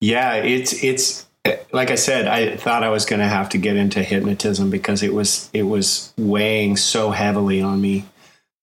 Yeah. 0.00 0.34
It's, 0.36 0.82
it's, 0.82 1.26
like 1.72 1.90
I 1.90 1.94
said, 1.96 2.26
I 2.26 2.56
thought 2.56 2.82
I 2.82 2.88
was 2.88 3.04
going 3.04 3.20
to 3.20 3.26
have 3.28 3.48
to 3.50 3.58
get 3.58 3.76
into 3.76 4.02
hypnotism 4.02 4.70
because 4.70 5.02
it 5.02 5.12
was, 5.14 5.48
it 5.52 5.62
was 5.62 6.12
weighing 6.18 6.76
so 6.76 7.10
heavily 7.10 7.60
on 7.62 7.80
me. 7.80 8.04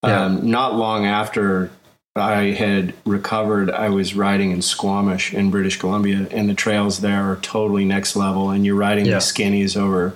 Yeah. 0.04 0.26
Um, 0.26 0.50
not 0.50 0.76
long 0.76 1.06
after 1.06 1.72
I 2.16 2.52
had 2.52 2.94
recovered, 3.06 3.70
I 3.70 3.90
was 3.90 4.16
riding 4.16 4.52
in 4.52 4.62
Squamish 4.62 5.34
in 5.34 5.50
British 5.50 5.78
Columbia, 5.78 6.28
and 6.32 6.50
the 6.50 6.54
trails 6.54 7.00
there 7.02 7.32
are 7.32 7.38
totally 7.38 7.86
next 7.86 8.16
level. 8.18 8.50
And 8.50 8.66
you're 8.66 8.76
riding 8.76 9.06
Yeah. 9.06 9.16
these 9.16 9.32
skinnies 9.32 9.78
over, 9.78 10.14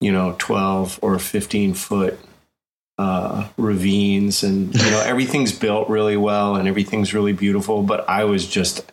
you 0.00 0.12
know, 0.12 0.34
12 0.38 0.98
or 1.02 1.18
15 1.18 1.74
foot 1.74 2.18
uh, 2.98 3.48
ravines, 3.58 4.42
and 4.42 4.74
you 4.74 4.90
know 4.90 5.00
everything's 5.00 5.52
built 5.52 5.88
really 5.88 6.16
well 6.16 6.56
and 6.56 6.66
everything's 6.68 7.12
really 7.12 7.32
beautiful. 7.32 7.82
But 7.82 8.08
I 8.08 8.24
was 8.24 8.46
just, 8.46 8.90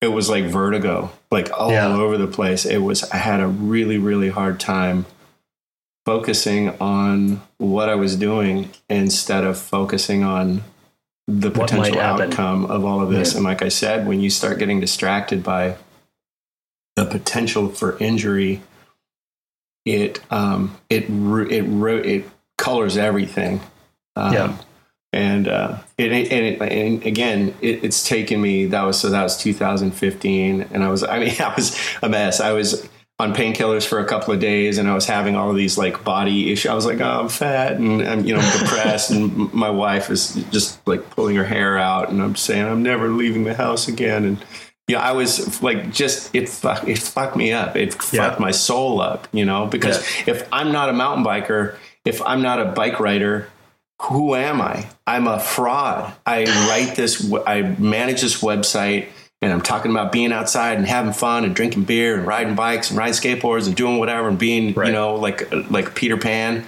it 0.00 0.08
was 0.08 0.30
like 0.30 0.44
vertigo, 0.44 1.10
like 1.30 1.50
all 1.52 1.70
Yeah. 1.70 1.88
over 1.94 2.16
the 2.16 2.26
place. 2.26 2.64
It 2.64 2.78
was. 2.78 3.04
I 3.10 3.16
had 3.18 3.40
a 3.40 3.46
really, 3.46 3.98
really 3.98 4.30
hard 4.30 4.58
time 4.58 5.04
focusing 6.06 6.70
on 6.80 7.40
what 7.58 7.88
I 7.88 7.94
was 7.94 8.16
doing 8.16 8.70
instead 8.88 9.44
of 9.44 9.58
focusing 9.58 10.24
on 10.24 10.64
the 11.28 11.50
potential 11.50 12.00
outcome 12.00 12.64
of 12.66 12.84
all 12.84 13.00
of 13.00 13.10
this. 13.10 13.32
Yeah. 13.32 13.36
And 13.38 13.44
like 13.44 13.62
I 13.62 13.68
said, 13.68 14.06
when 14.06 14.20
you 14.20 14.28
start 14.30 14.58
getting 14.58 14.80
distracted 14.80 15.42
by 15.44 15.76
the 16.96 17.04
potential 17.06 17.68
for 17.68 17.96
injury, 17.98 18.62
it 19.84 20.20
um, 20.30 20.76
it 20.88 21.04
it 21.08 21.64
it 22.06 22.24
colors 22.58 22.96
everything. 22.96 23.60
Um, 24.16 24.32
Yeah. 24.32 24.56
And 25.14 25.46
uh, 25.46 25.76
it, 25.98 26.10
and, 26.10 26.46
it, 26.46 26.62
and 26.62 27.04
again, 27.04 27.54
it, 27.60 27.84
it's 27.84 28.08
taken 28.08 28.40
me. 28.40 28.64
That 28.64 28.82
was 28.84 28.98
so. 28.98 29.10
That 29.10 29.22
was 29.22 29.36
2015, 29.36 30.62
and 30.70 30.82
I 30.82 30.88
was. 30.88 31.04
I 31.04 31.18
mean, 31.18 31.34
I 31.40 31.54
was 31.54 31.78
a 32.02 32.08
mess. 32.08 32.40
I 32.40 32.52
was 32.52 32.88
on 33.18 33.34
painkillers 33.34 33.86
for 33.86 33.98
a 33.98 34.06
couple 34.06 34.32
of 34.32 34.40
days, 34.40 34.78
and 34.78 34.88
I 34.88 34.94
was 34.94 35.04
having 35.04 35.36
all 35.36 35.50
of 35.50 35.56
these 35.56 35.76
like 35.76 36.02
body 36.02 36.50
issues. 36.50 36.70
I 36.70 36.74
was 36.74 36.86
like, 36.86 37.00
oh, 37.00 37.20
I'm 37.20 37.28
fat, 37.28 37.72
and 37.72 38.00
I'm 38.02 38.24
you 38.24 38.34
know 38.34 38.58
depressed, 38.58 39.10
and 39.10 39.52
my 39.52 39.68
wife 39.68 40.08
is 40.08 40.34
just 40.50 40.84
like 40.88 41.10
pulling 41.10 41.36
her 41.36 41.44
hair 41.44 41.76
out, 41.76 42.08
and 42.08 42.22
I'm 42.22 42.34
saying 42.34 42.66
I'm 42.66 42.82
never 42.82 43.10
leaving 43.10 43.44
the 43.44 43.54
house 43.54 43.88
again, 43.88 44.24
and 44.24 44.38
yeah, 44.92 45.00
I 45.00 45.12
was 45.12 45.62
like, 45.62 45.92
just 45.92 46.34
it 46.34 46.48
fuck, 46.48 46.86
it 46.88 46.98
fucked 46.98 47.36
me 47.36 47.52
up. 47.52 47.76
It 47.76 47.94
Yeah. 48.12 48.28
fucked 48.28 48.40
my 48.40 48.50
soul 48.52 49.00
up, 49.00 49.26
you 49.32 49.44
know. 49.44 49.66
Because 49.66 49.98
if 50.26 50.46
I'm 50.52 50.72
not 50.72 50.88
a 50.88 50.92
mountain 50.92 51.24
biker, 51.24 51.74
if 52.04 52.20
I'm 52.22 52.42
not 52.42 52.60
a 52.60 52.66
bike 52.66 53.00
rider, 53.00 53.48
who 54.02 54.34
am 54.34 54.60
I? 54.60 54.86
I'm 55.06 55.26
a 55.28 55.38
fraud. 55.38 56.12
I 56.26 56.44
write 56.68 56.96
this, 56.96 57.32
I 57.46 57.62
manage 57.78 58.20
this 58.20 58.42
website, 58.42 59.06
and 59.40 59.52
I'm 59.52 59.60
talking 59.60 59.90
about 59.92 60.10
being 60.12 60.32
outside 60.32 60.76
and 60.78 60.86
having 60.86 61.12
fun 61.12 61.44
and 61.44 61.54
drinking 61.54 61.84
beer 61.84 62.16
and 62.18 62.26
riding 62.26 62.54
bikes 62.54 62.90
and 62.90 62.98
riding 62.98 63.14
skateboards 63.14 63.66
and 63.66 63.76
doing 63.76 63.98
whatever 63.98 64.28
and 64.28 64.38
being, 64.38 64.72
Right. 64.74 64.88
you 64.88 64.92
know, 64.92 65.14
like 65.16 65.48
like 65.70 65.94
Peter 65.94 66.16
Pan. 66.16 66.64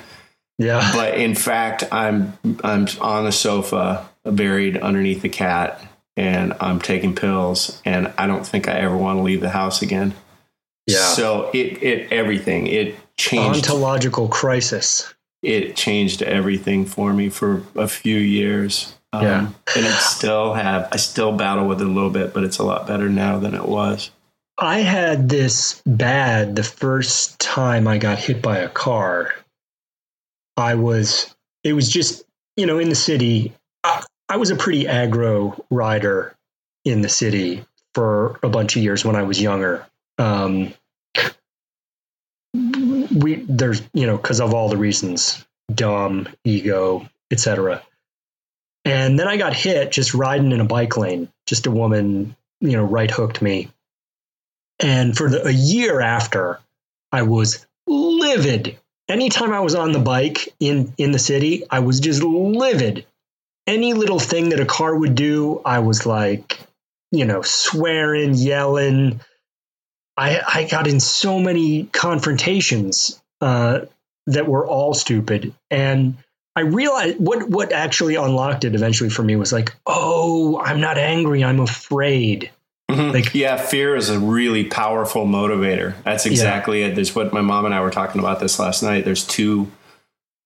Yeah. 0.59 0.89
But 0.95 1.15
in 1.15 1.35
fact, 1.35 1.85
I'm 1.91 2.39
I'm 2.63 2.87
on 3.01 3.25
the 3.25 3.33
sofa, 3.33 4.09
buried 4.25 4.77
underneath 4.77 5.23
the 5.23 5.29
cat, 5.29 5.81
and 6.17 6.55
I'm 6.61 6.81
taking 6.81 7.15
pills, 7.15 7.81
and 7.85 8.13
I 8.19 8.27
don't 8.27 8.47
think 8.47 8.69
I 8.69 8.75
ever 8.81 8.97
want 8.97 9.19
to 9.19 9.23
leave 9.23 9.41
the 9.41 9.51
house 9.51 9.83
again. 9.83 10.15
Yeah. 10.87 10.99
So 10.99 11.51
it 11.55 11.83
it 11.83 12.13
everything 12.13 12.67
it 12.67 12.97
changed 13.17 13.71
Ontological 13.71 14.29
crisis. 14.29 15.15
it 15.43 15.77
changed 15.77 16.23
everything 16.23 16.85
for 16.87 17.13
me 17.13 17.29
for 17.29 17.63
a 17.77 17.87
few 17.89 18.17
years. 18.17 18.95
Um, 19.13 19.23
Yeah. 19.23 19.49
And 19.77 19.87
I 19.87 19.91
still 19.99 20.55
have, 20.55 20.89
I 20.91 20.97
still 20.97 21.37
battle 21.37 21.69
with 21.69 21.81
it 21.81 21.87
a 21.87 21.91
little 21.91 22.11
bit, 22.11 22.35
but 22.35 22.43
it's 22.45 22.59
a 22.59 22.65
lot 22.65 22.87
better 22.87 23.09
now 23.09 23.39
than 23.39 23.55
it 23.55 23.65
was. 23.65 24.11
I 24.59 24.81
had 24.81 25.29
this 25.29 25.81
bad 25.87 26.57
the 26.57 26.63
first 26.65 27.39
time 27.39 27.87
I 27.87 27.99
got 27.99 28.19
hit 28.19 28.43
by 28.43 28.59
a 28.59 28.69
car. 28.69 29.33
I 30.57 30.75
was, 30.75 31.35
it 31.63 31.75
was 31.75 31.89
just, 31.89 32.25
you 32.57 32.67
know, 32.67 32.79
in 32.79 32.89
the 32.89 32.95
city. 32.95 33.53
I, 33.85 34.03
I 34.29 34.37
was 34.37 34.51
a 34.51 34.57
pretty 34.57 34.85
aggro 34.85 35.63
rider 35.71 36.35
in 36.85 37.03
the 37.03 37.09
city 37.09 37.65
for 37.95 38.39
a 38.43 38.49
bunch 38.49 38.77
of 38.77 38.83
years 38.83 39.05
when 39.05 39.17
I 39.17 39.23
was 39.23 39.41
younger. 39.41 39.87
Um, 40.19 40.75
we, 42.55 43.45
there's, 43.49 43.83
you 43.93 44.07
know, 44.07 44.17
because 44.17 44.41
of 44.41 44.55
all 44.55 44.69
the 44.69 44.77
reasons 44.77 45.45
dumb, 45.73 46.29
ego, 46.45 47.09
etc. 47.31 47.83
And 48.85 49.19
then 49.19 49.29
I 49.29 49.37
got 49.37 49.55
hit 49.55 49.93
just 49.93 50.15
riding 50.15 50.53
in 50.53 50.61
a 50.61 50.65
bike 50.65 50.97
lane. 50.97 51.29
Just 51.47 51.67
a 51.67 51.71
woman, 51.71 52.37
you 52.61 52.73
know, 52.73 52.85
right 52.85 53.11
hooked 53.11 53.41
me 53.41 53.71
and 54.81 55.17
for 55.17 55.29
the, 55.29 55.47
a 55.47 55.51
year 55.51 56.01
after, 56.01 56.61
I 57.13 57.23
was 57.23 57.67
livid. 57.87 58.79
Anytime 59.09 59.53
I 59.53 59.61
was 59.61 59.75
on 59.75 59.93
the 59.93 59.99
bike 59.99 60.55
in, 60.61 60.93
in 60.99 61.13
the 61.13 61.19
city, 61.19 61.65
I 61.71 61.81
was 61.81 62.01
just 62.01 62.23
livid. 62.23 63.07
Any 63.67 63.95
little 63.95 64.19
thing 64.19 64.51
that 64.51 64.61
a 64.61 64.67
car 64.67 64.95
would 64.95 65.15
do, 65.15 65.61
I 65.65 65.79
was 65.79 66.05
like, 66.05 66.59
you 67.11 67.25
know, 67.25 67.43
swearing, 67.43 68.35
yelling. 68.35 69.21
I, 70.17 70.41
I 70.47 70.65
got 70.65 70.87
in 70.87 71.01
so 71.01 71.41
many 71.41 71.85
confrontations 71.85 73.21
uh, 73.41 73.81
that 74.27 74.47
were 74.47 74.67
all 74.67 74.95
stupid. 74.95 75.55
And 75.71 76.17
I 76.57 76.61
realized 76.61 77.19
what, 77.19 77.49
what 77.49 77.73
actually 77.73 78.15
unlocked 78.15 78.65
it 78.65 78.75
eventually 78.75 79.11
for 79.11 79.23
me 79.23 79.37
was 79.37 79.53
like, 79.53 79.75
oh, 79.87 80.61
I'm 80.61 80.81
not 80.81 80.99
angry, 80.99 81.43
I'm 81.43 81.61
afraid. 81.61 82.51
Like- 82.89 83.35
yeah, 83.35 83.57
fear 83.57 83.97
is 83.97 84.09
a 84.11 84.21
really 84.21 84.65
powerful 84.65 85.27
motivator. 85.27 85.95
That's 86.05 86.27
exactly 86.27 86.83
it. 86.83 86.95
There's 86.95 87.15
what 87.15 87.33
my 87.33 87.41
mom 87.41 87.65
and 87.65 87.75
I 87.75 87.81
were 87.81 87.91
talking 87.91 88.21
about 88.21 88.41
this 88.41 88.59
last 88.59 88.83
night. 88.83 89.05
There's 89.05 89.27
two, 89.27 89.71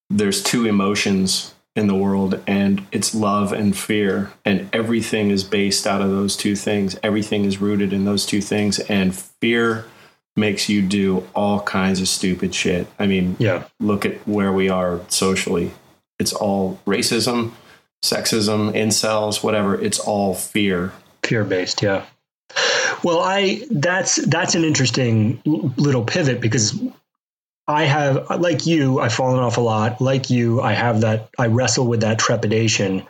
there's 0.09 0.43
two 0.43 0.65
emotions 0.65 1.53
in 1.79 1.87
the 1.87 1.95
world, 1.95 2.41
and 2.47 2.85
it's 2.93 3.15
love 3.15 3.53
and 3.53 3.77
fear, 3.77 4.31
and 4.45 4.69
everything 4.75 5.31
is 5.31 5.45
based 5.45 5.87
out 5.87 6.03
of 6.03 6.11
those 6.11 6.37
two 6.37 6.55
things. 6.57 6.99
Everything 7.03 7.45
is 7.45 7.61
rooted 7.61 7.93
in 7.93 8.05
those 8.05 8.27
two 8.27 8.41
things, 8.43 8.79
and 8.81 9.15
fear 9.17 9.87
makes 10.37 10.69
you 10.69 10.83
do 10.83 11.27
all 11.35 11.61
kinds 11.63 12.01
of 12.01 12.09
stupid 12.09 12.55
shit. 12.55 12.87
I 12.99 13.07
mean, 13.07 13.37
Yeah. 13.39 13.65
look 13.81 14.05
at 14.05 14.17
where 14.29 14.53
we 14.53 14.69
are 14.69 15.01
socially. 15.09 15.73
It's 16.19 16.33
all 16.33 16.79
racism, 16.87 17.53
sexism, 18.05 18.73
incels, 18.75 19.43
whatever. 19.43 19.81
It's 19.81 19.99
all 19.99 20.35
fear. 20.35 20.93
fear 21.25 21.45
based 21.45 21.83
yeah 21.83 22.05
well 23.05 23.21
i 23.21 23.61
that's 23.71 24.17
that's 24.29 24.55
an 24.55 24.65
interesting 24.65 25.39
little 25.45 26.03
pivot 26.05 26.41
because 26.41 26.81
i 27.69 27.85
have 27.85 28.29
like 28.41 28.67
you 28.67 28.99
i've 28.99 29.15
fallen 29.15 29.39
off 29.39 29.57
a 29.57 29.61
lot 29.61 30.01
like 30.01 30.31
you 30.31 30.61
i 30.61 30.73
have 30.73 31.03
that 31.03 31.29
i 31.39 31.47
wrestle 31.47 31.87
with 31.87 32.01
that 32.01 32.19
trepidation 32.19 33.07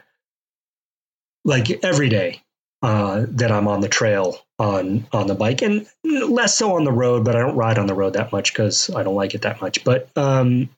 like 1.44 1.82
every 1.82 2.08
day 2.08 2.42
uh, 2.82 3.24
that 3.28 3.50
i'm 3.50 3.66
on 3.66 3.80
the 3.80 3.88
trail 3.88 4.38
on 4.58 5.06
on 5.12 5.26
the 5.26 5.34
bike 5.34 5.62
and 5.62 5.86
less 6.04 6.56
so 6.56 6.76
on 6.76 6.84
the 6.84 6.92
road 6.92 7.24
but 7.24 7.34
i 7.34 7.40
don't 7.40 7.56
ride 7.56 7.78
on 7.78 7.86
the 7.86 7.94
road 7.94 8.12
that 8.12 8.32
much 8.32 8.52
because 8.52 8.90
i 8.90 9.02
don't 9.02 9.14
like 9.14 9.34
it 9.34 9.42
that 9.42 9.60
much 9.60 9.82
but 9.84 10.10
um 10.16 10.68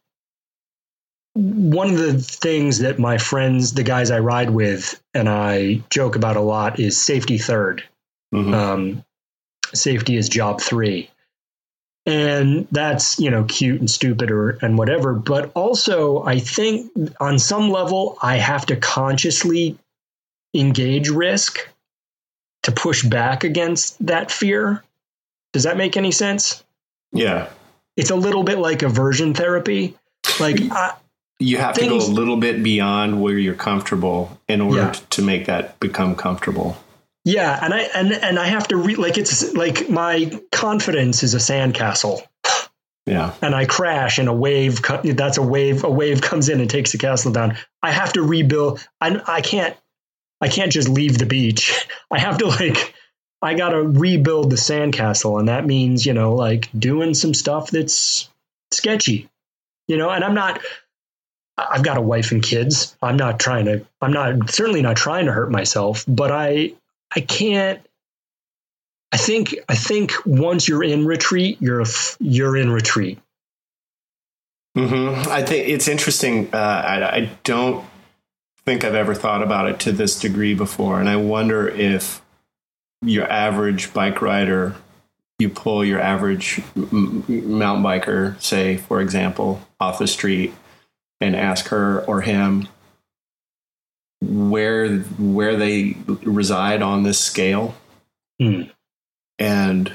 one 1.34 1.90
of 1.90 1.98
the 1.98 2.18
things 2.18 2.80
that 2.80 2.98
my 2.98 3.18
friends, 3.18 3.72
the 3.72 3.82
guys 3.82 4.10
I 4.10 4.18
ride 4.18 4.50
with, 4.50 5.00
and 5.14 5.28
I 5.28 5.82
joke 5.88 6.16
about 6.16 6.36
a 6.36 6.40
lot 6.40 6.80
is 6.80 7.00
safety 7.00 7.38
third. 7.38 7.84
Mhm. 8.34 8.52
Um, 8.52 9.04
safety 9.72 10.16
is 10.16 10.28
job 10.28 10.60
three. 10.60 11.08
And 12.06 12.66
that's, 12.72 13.18
you 13.20 13.30
know, 13.30 13.44
cute 13.44 13.80
and 13.80 13.90
stupid 13.90 14.30
or 14.30 14.50
and 14.62 14.78
whatever. 14.78 15.12
But 15.12 15.52
also 15.54 16.22
I 16.24 16.38
think 16.38 16.90
on 17.20 17.38
some 17.38 17.70
level 17.70 18.16
I 18.22 18.36
have 18.36 18.66
to 18.66 18.76
consciously 18.76 19.78
engage 20.54 21.10
risk 21.10 21.58
to 22.62 22.72
push 22.72 23.04
back 23.04 23.44
against 23.44 24.04
that 24.06 24.30
fear. 24.30 24.82
Does 25.52 25.64
that 25.64 25.76
make 25.76 25.96
any 25.96 26.12
sense? 26.12 26.62
yeah. 27.12 27.48
It's 27.96 28.10
a 28.10 28.16
little 28.16 28.44
bit 28.44 28.58
like 28.58 28.82
aversion 28.82 29.34
therapy. 29.34 29.94
Like 30.38 30.58
I, 30.70 30.94
You 31.38 31.58
have 31.58 31.74
to 31.74 31.86
go 31.86 31.96
a 31.96 31.98
little 31.98 32.36
bit 32.38 32.62
beyond 32.62 33.20
where 33.20 33.36
you're 33.36 33.54
comfortable 33.54 34.38
in 34.48 34.60
order 34.62 34.78
Yeah. 34.82 34.92
to 34.92 35.22
make 35.22 35.46
that 35.46 35.78
become 35.80 36.14
comfortable. 36.16 36.78
Yeah, 37.24 37.58
and 37.62 37.74
I 37.74 37.80
and 37.80 38.12
and 38.12 38.38
I 38.38 38.46
have 38.46 38.68
to 38.68 38.76
re- 38.76 38.96
like 38.96 39.18
it's 39.18 39.52
like 39.54 39.88
my 39.88 40.40
confidence 40.50 41.22
is 41.22 41.34
a 41.34 41.38
sandcastle. 41.38 42.22
Yeah. 43.06 43.34
and 43.42 43.54
I 43.54 43.64
crash 43.64 44.18
and 44.18 44.28
a 44.28 44.32
wave 44.32 44.82
co- 44.82 45.00
that's 45.02 45.38
a 45.38 45.42
wave 45.42 45.82
a 45.84 45.90
wave 45.90 46.20
comes 46.20 46.48
in 46.48 46.60
and 46.60 46.70
takes 46.70 46.92
the 46.92 46.98
castle 46.98 47.32
down 47.32 47.56
I 47.82 47.90
have 47.90 48.12
to 48.12 48.22
rebuild 48.22 48.86
I 49.00 49.20
I 49.26 49.40
can't 49.40 49.76
I 50.40 50.48
can't 50.48 50.70
just 50.70 50.88
leave 50.88 51.18
the 51.18 51.26
beach 51.26 51.88
I 52.10 52.20
have 52.20 52.38
to 52.38 52.46
like 52.46 52.94
I 53.42 53.54
got 53.54 53.70
to 53.70 53.82
rebuild 53.82 54.50
the 54.50 54.56
sandcastle 54.56 55.40
and 55.40 55.48
that 55.48 55.66
means 55.66 56.06
you 56.06 56.12
know 56.12 56.34
like 56.34 56.68
doing 56.78 57.14
some 57.14 57.34
stuff 57.34 57.70
that's 57.70 58.28
sketchy 58.70 59.28
you 59.88 59.96
know 59.96 60.10
and 60.10 60.22
I'm 60.22 60.34
not 60.34 60.60
I've 61.56 61.82
got 61.82 61.96
a 61.96 62.02
wife 62.02 62.30
and 62.30 62.42
kids 62.42 62.96
I'm 63.02 63.16
not 63.16 63.40
trying 63.40 63.64
to 63.64 63.84
I'm 64.00 64.12
not 64.12 64.50
certainly 64.50 64.82
not 64.82 64.96
trying 64.96 65.26
to 65.26 65.32
hurt 65.32 65.50
myself 65.50 66.04
but 66.06 66.30
I 66.30 66.74
I 67.14 67.20
can't 67.20 67.80
I 69.12 69.16
think 69.16 69.56
I 69.68 69.74
think 69.74 70.12
once 70.24 70.68
you're 70.68 70.84
in 70.84 71.04
retreat, 71.04 71.58
you're 71.60 71.84
you're 72.20 72.56
in 72.56 72.70
retreat. 72.70 73.18
Mm-hmm. 74.76 75.28
I 75.28 75.42
think 75.42 75.68
it's 75.68 75.88
interesting. 75.88 76.48
Uh, 76.52 76.56
I, 76.56 77.16
I 77.16 77.30
don't 77.42 77.84
think 78.64 78.84
I've 78.84 78.94
ever 78.94 79.14
thought 79.14 79.42
about 79.42 79.68
it 79.68 79.80
to 79.80 79.92
this 79.92 80.18
degree 80.20 80.54
before, 80.54 81.00
and 81.00 81.08
I 81.08 81.16
wonder 81.16 81.68
if 81.68 82.22
your 83.02 83.28
average 83.28 83.92
bike 83.92 84.22
rider, 84.22 84.76
you 85.40 85.48
pull 85.48 85.84
your 85.84 86.00
average 86.00 86.62
mountain 86.76 87.82
biker, 87.82 88.40
say 88.40 88.76
for 88.76 89.00
example, 89.00 89.60
off 89.80 89.98
the 89.98 90.06
street, 90.06 90.54
and 91.20 91.34
ask 91.34 91.68
her 91.68 92.04
or 92.04 92.20
him 92.20 92.68
where 94.20 94.98
where 94.98 95.56
they 95.56 95.96
reside 96.06 96.82
on 96.82 97.02
this 97.02 97.18
scale. 97.18 97.74
Mm. 98.40 98.70
and 99.38 99.92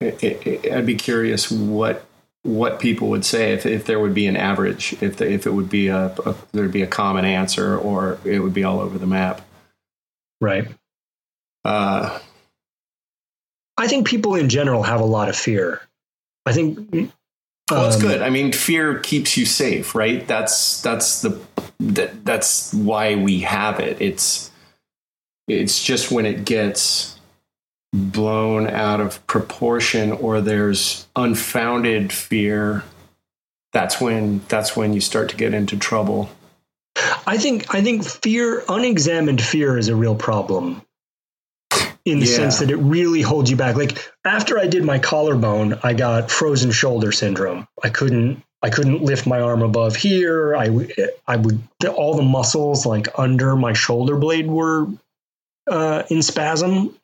it, 0.00 0.24
it, 0.24 0.72
I'd 0.72 0.84
be 0.84 0.96
curious 0.96 1.48
what 1.48 2.04
what 2.42 2.80
people 2.80 3.08
would 3.10 3.24
say 3.24 3.52
if, 3.52 3.66
if 3.66 3.86
there 3.86 4.00
would 4.00 4.14
be 4.14 4.26
an 4.26 4.36
average, 4.36 4.94
if 5.00 5.16
the, 5.16 5.30
if 5.30 5.46
it 5.46 5.52
would 5.52 5.70
be 5.70 5.88
a, 5.88 6.06
a 6.26 6.34
there'd 6.52 6.72
be 6.72 6.82
a 6.82 6.88
common 6.88 7.24
answer, 7.24 7.78
or 7.78 8.18
it 8.24 8.40
would 8.40 8.54
be 8.54 8.64
all 8.64 8.80
over 8.80 8.98
the 8.98 9.06
map. 9.06 9.42
Right. 10.40 10.66
Uh, 11.64 12.18
I 13.76 13.86
think 13.86 14.08
people 14.08 14.34
in 14.34 14.48
general 14.48 14.82
have 14.82 15.00
a 15.00 15.04
lot 15.04 15.28
of 15.28 15.36
fear. 15.36 15.80
I 16.44 16.52
think. 16.52 16.90
well, 17.70 17.86
it's 17.86 17.96
um, 17.96 18.02
good. 18.02 18.22
I 18.22 18.30
mean, 18.30 18.52
fear 18.52 18.98
keeps 18.98 19.36
you 19.36 19.46
safe, 19.46 19.94
right? 19.94 20.26
That's 20.26 20.82
that's 20.82 21.22
the 21.22 21.30
that, 21.94 22.24
that's 22.24 22.72
why 22.72 23.14
we 23.16 23.40
have 23.40 23.80
it. 23.80 24.00
It's 24.00 24.50
it's 25.48 25.82
just 25.82 26.10
when 26.10 26.24
it 26.26 26.44
gets 26.44 27.18
blown 27.92 28.68
out 28.68 29.00
of 29.00 29.24
proportion 29.26 30.12
or 30.12 30.40
there's 30.40 31.06
unfounded 31.14 32.10
fear 32.12 32.84
that's 33.72 34.00
when 34.00 34.40
that's 34.48 34.74
when 34.74 34.94
you 34.94 35.00
start 35.00 35.28
to 35.28 35.36
get 35.36 35.52
into 35.52 35.76
trouble 35.76 36.30
I 37.26 37.38
think 37.38 37.74
I 37.74 37.82
think 37.82 38.04
fear, 38.04 38.62
unexamined 38.68 39.40
fear, 39.40 39.78
is 39.78 39.88
a 39.88 39.96
real 39.96 40.14
problem. 40.14 40.82
In 42.04 42.18
the 42.18 42.26
Yeah. 42.26 42.36
sense 42.36 42.58
that 42.58 42.70
it 42.70 42.76
really 42.76 43.22
holds 43.22 43.50
you 43.50 43.56
back. 43.56 43.76
Like 43.76 43.96
after 44.24 44.58
I 44.58 44.66
did 44.66 44.84
my 44.84 44.98
collarbone, 44.98 45.78
I 45.82 45.94
got 45.94 46.30
frozen 46.30 46.70
shoulder 46.70 47.12
syndrome. 47.12 47.66
I 47.82 47.88
couldn't 47.90 48.42
I 48.62 48.70
couldn't 48.70 49.02
lift 49.02 49.26
my 49.26 49.40
arm 49.40 49.62
above 49.62 49.96
here. 49.96 50.54
I, 50.54 50.88
I 51.26 51.36
would 51.36 51.62
all 51.96 52.14
the 52.14 52.22
muscles 52.22 52.86
like 52.86 53.08
under 53.18 53.56
my 53.56 53.72
shoulder 53.72 54.16
blade 54.16 54.46
were 54.46 54.86
uh, 55.68 56.04
in 56.08 56.22
spasm. 56.22 56.94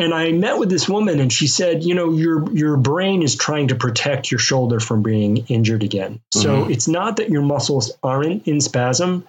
And 0.00 0.14
I 0.14 0.30
met 0.30 0.58
with 0.58 0.70
this 0.70 0.88
woman, 0.88 1.18
and 1.18 1.32
she 1.32 1.48
said, 1.48 1.82
"You 1.82 1.96
know, 1.96 2.12
your 2.12 2.48
your 2.52 2.76
brain 2.76 3.22
is 3.22 3.34
trying 3.34 3.68
to 3.68 3.74
protect 3.74 4.30
your 4.30 4.38
shoulder 4.38 4.78
from 4.78 5.02
being 5.02 5.38
injured 5.48 5.82
again. 5.82 6.20
So 6.32 6.66
Mhm. 6.66 6.70
it's 6.70 6.86
not 6.86 7.16
that 7.16 7.30
your 7.30 7.42
muscles 7.42 7.90
aren't 8.00 8.46
in 8.46 8.60
spasm, 8.60 9.26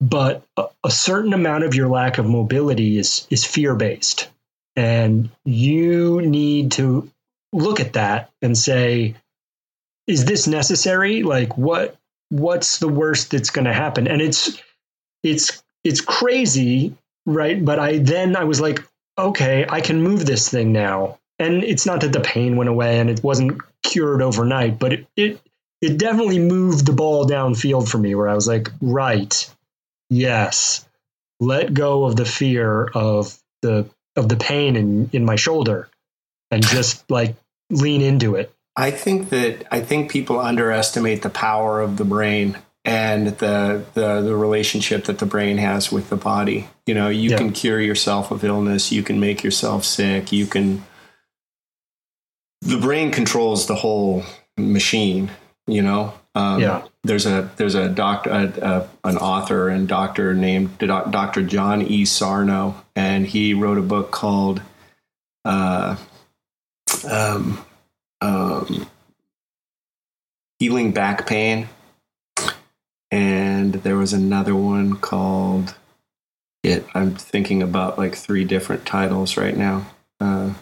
but 0.00 0.42
a, 0.56 0.64
a 0.82 0.90
certain 0.90 1.32
amount 1.34 1.62
of 1.62 1.76
your 1.76 1.86
lack 1.86 2.18
of 2.18 2.26
mobility 2.26 2.98
is 2.98 3.28
is 3.30 3.44
fear 3.44 3.76
based, 3.76 4.26
and 4.74 5.30
you 5.44 6.20
need 6.20 6.72
to 6.72 7.08
look 7.52 7.78
at 7.78 7.92
that 7.92 8.30
and 8.42 8.58
say, 8.58 9.14
is 10.08 10.24
this 10.24 10.48
necessary? 10.48 11.22
Like, 11.22 11.56
what 11.56 11.96
what's 12.30 12.78
the 12.78 12.88
worst 12.88 13.30
that's 13.30 13.50
going 13.50 13.66
to 13.66 13.72
happen? 13.72 14.08
And 14.08 14.20
it's 14.20 14.60
it's 15.22 15.62
it's 15.84 16.00
crazy, 16.00 16.96
right? 17.26 17.64
But 17.64 17.78
I 17.78 17.98
then 17.98 18.34
I 18.34 18.44
was 18.44 18.60
like, 18.60 18.82
okay, 19.16 19.66
I 19.68 19.80
can 19.80 20.02
move 20.02 20.26
this 20.26 20.48
thing 20.48 20.72
now. 20.72 21.18
And 21.38 21.62
it's 21.62 21.86
not 21.86 22.00
that 22.00 22.12
the 22.12 22.20
pain 22.20 22.56
went 22.56 22.70
away 22.70 22.98
and 22.98 23.08
it 23.08 23.22
wasn't 23.22 23.60
cured 23.84 24.22
overnight, 24.22 24.78
but 24.78 24.92
it 24.92 25.06
it, 25.16 25.40
it 25.80 25.98
definitely 25.98 26.40
moved 26.40 26.86
the 26.86 26.92
ball 26.92 27.26
downfield 27.26 27.88
for 27.88 27.98
me 27.98 28.14
where 28.14 28.28
I 28.28 28.34
was 28.34 28.48
like, 28.48 28.70
right, 28.80 29.54
yes, 30.10 30.88
let 31.38 31.72
go 31.72 32.04
of 32.04 32.16
the 32.16 32.24
fear 32.24 32.84
of 32.94 33.38
the 33.62 33.88
of 34.16 34.28
the 34.28 34.36
pain 34.36 34.74
in, 34.74 35.10
in 35.12 35.24
my 35.24 35.36
shoulder 35.36 35.88
and 36.50 36.66
just 36.66 37.08
like 37.08 37.36
lean 37.70 38.02
into 38.02 38.34
it. 38.34 38.52
I 38.78 38.90
think 38.90 39.28
that 39.28 39.66
i 39.70 39.80
think 39.80 40.10
people 40.10 40.38
underestimate 40.40 41.20
the 41.22 41.28
power 41.30 41.80
of 41.82 41.96
the 41.98 42.04
brain 42.04 42.56
and 42.84 43.26
the 43.38 43.84
the, 43.94 44.22
the 44.22 44.34
relationship 44.36 45.04
that 45.04 45.18
the 45.18 45.26
brain 45.26 45.58
has 45.58 45.92
with 45.92 46.08
the 46.08 46.16
body 46.16 46.66
you 46.86 46.94
know 46.94 47.08
you 47.08 47.30
Yeah. 47.30 47.36
can 47.38 47.52
cure 47.52 47.80
yourself 47.80 48.30
of 48.30 48.42
illness 48.44 48.90
you 48.92 49.02
can 49.02 49.18
make 49.20 49.42
yourself 49.44 49.84
sick 49.84 50.32
you 50.32 50.46
can 50.46 50.82
the 52.62 52.78
brain 52.78 53.10
controls 53.10 53.66
the 53.66 53.74
whole 53.74 54.22
machine 54.56 55.30
you 55.66 55.82
know 55.82 56.14
um, 56.34 56.60
Yeah. 56.60 56.82
there's 57.04 57.26
a 57.26 57.50
there's 57.56 57.74
a 57.74 57.88
doctor 57.88 58.30
an 59.04 59.16
author 59.18 59.68
and 59.68 59.88
doctor 59.88 60.34
named 60.34 60.78
dr 60.78 61.42
john 61.44 61.82
e 61.82 62.04
sarno 62.04 62.74
and 62.96 63.26
he 63.26 63.54
wrote 63.54 63.78
a 63.78 63.82
book 63.82 64.10
called 64.12 64.62
uh, 65.44 65.96
um, 67.08 67.58
um, 68.20 68.86
healing 70.58 70.92
back 70.92 71.26
pain 71.26 71.68
and 73.10 73.74
there 73.74 73.96
was 73.96 74.12
another 74.12 74.54
one 74.54 74.96
called 74.96 75.74
it 76.62 76.84
i'm 76.94 77.14
thinking 77.14 77.62
about 77.62 77.96
like 77.96 78.14
three 78.14 78.44
different 78.44 78.84
titles 78.84 79.36
right 79.36 79.56
now 79.56 79.86
uh, 80.20 80.52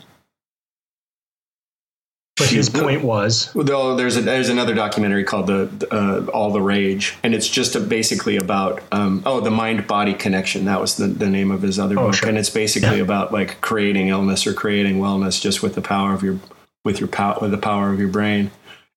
But 2.36 2.48
his 2.50 2.68
point 2.68 3.02
was, 3.02 3.50
Though 3.54 3.96
there's 3.96 4.18
a, 4.18 4.20
there's 4.20 4.50
another 4.50 4.74
documentary 4.74 5.24
called 5.24 5.46
the 5.46 5.88
uh, 5.90 6.30
All 6.30 6.50
the 6.52 6.60
Rage, 6.60 7.16
and 7.22 7.34
it's 7.34 7.48
just 7.48 7.74
a, 7.76 7.80
basically 7.80 8.36
about 8.36 8.82
um, 8.92 9.22
oh 9.24 9.40
the 9.40 9.50
mind 9.50 9.86
body 9.86 10.12
connection. 10.12 10.66
That 10.66 10.78
was 10.78 10.98
the, 10.98 11.06
the 11.06 11.30
name 11.30 11.50
of 11.50 11.62
his 11.62 11.78
other 11.78 11.98
Oh, 11.98 12.08
book, 12.08 12.14
sure. 12.16 12.28
and 12.28 12.36
it's 12.36 12.50
basically 12.50 12.98
Yeah. 12.98 13.04
about 13.04 13.32
like 13.32 13.62
creating 13.62 14.08
illness 14.08 14.46
or 14.46 14.52
creating 14.52 14.98
wellness 15.00 15.40
just 15.40 15.62
with 15.62 15.74
the 15.74 15.80
power 15.80 16.12
of 16.12 16.22
your 16.22 16.38
with 16.86 17.00
your 17.00 17.08
power 17.08 17.36
with 17.42 17.50
the 17.50 17.58
power 17.58 17.92
of 17.92 17.98
your 17.98 18.08
brain, 18.08 18.50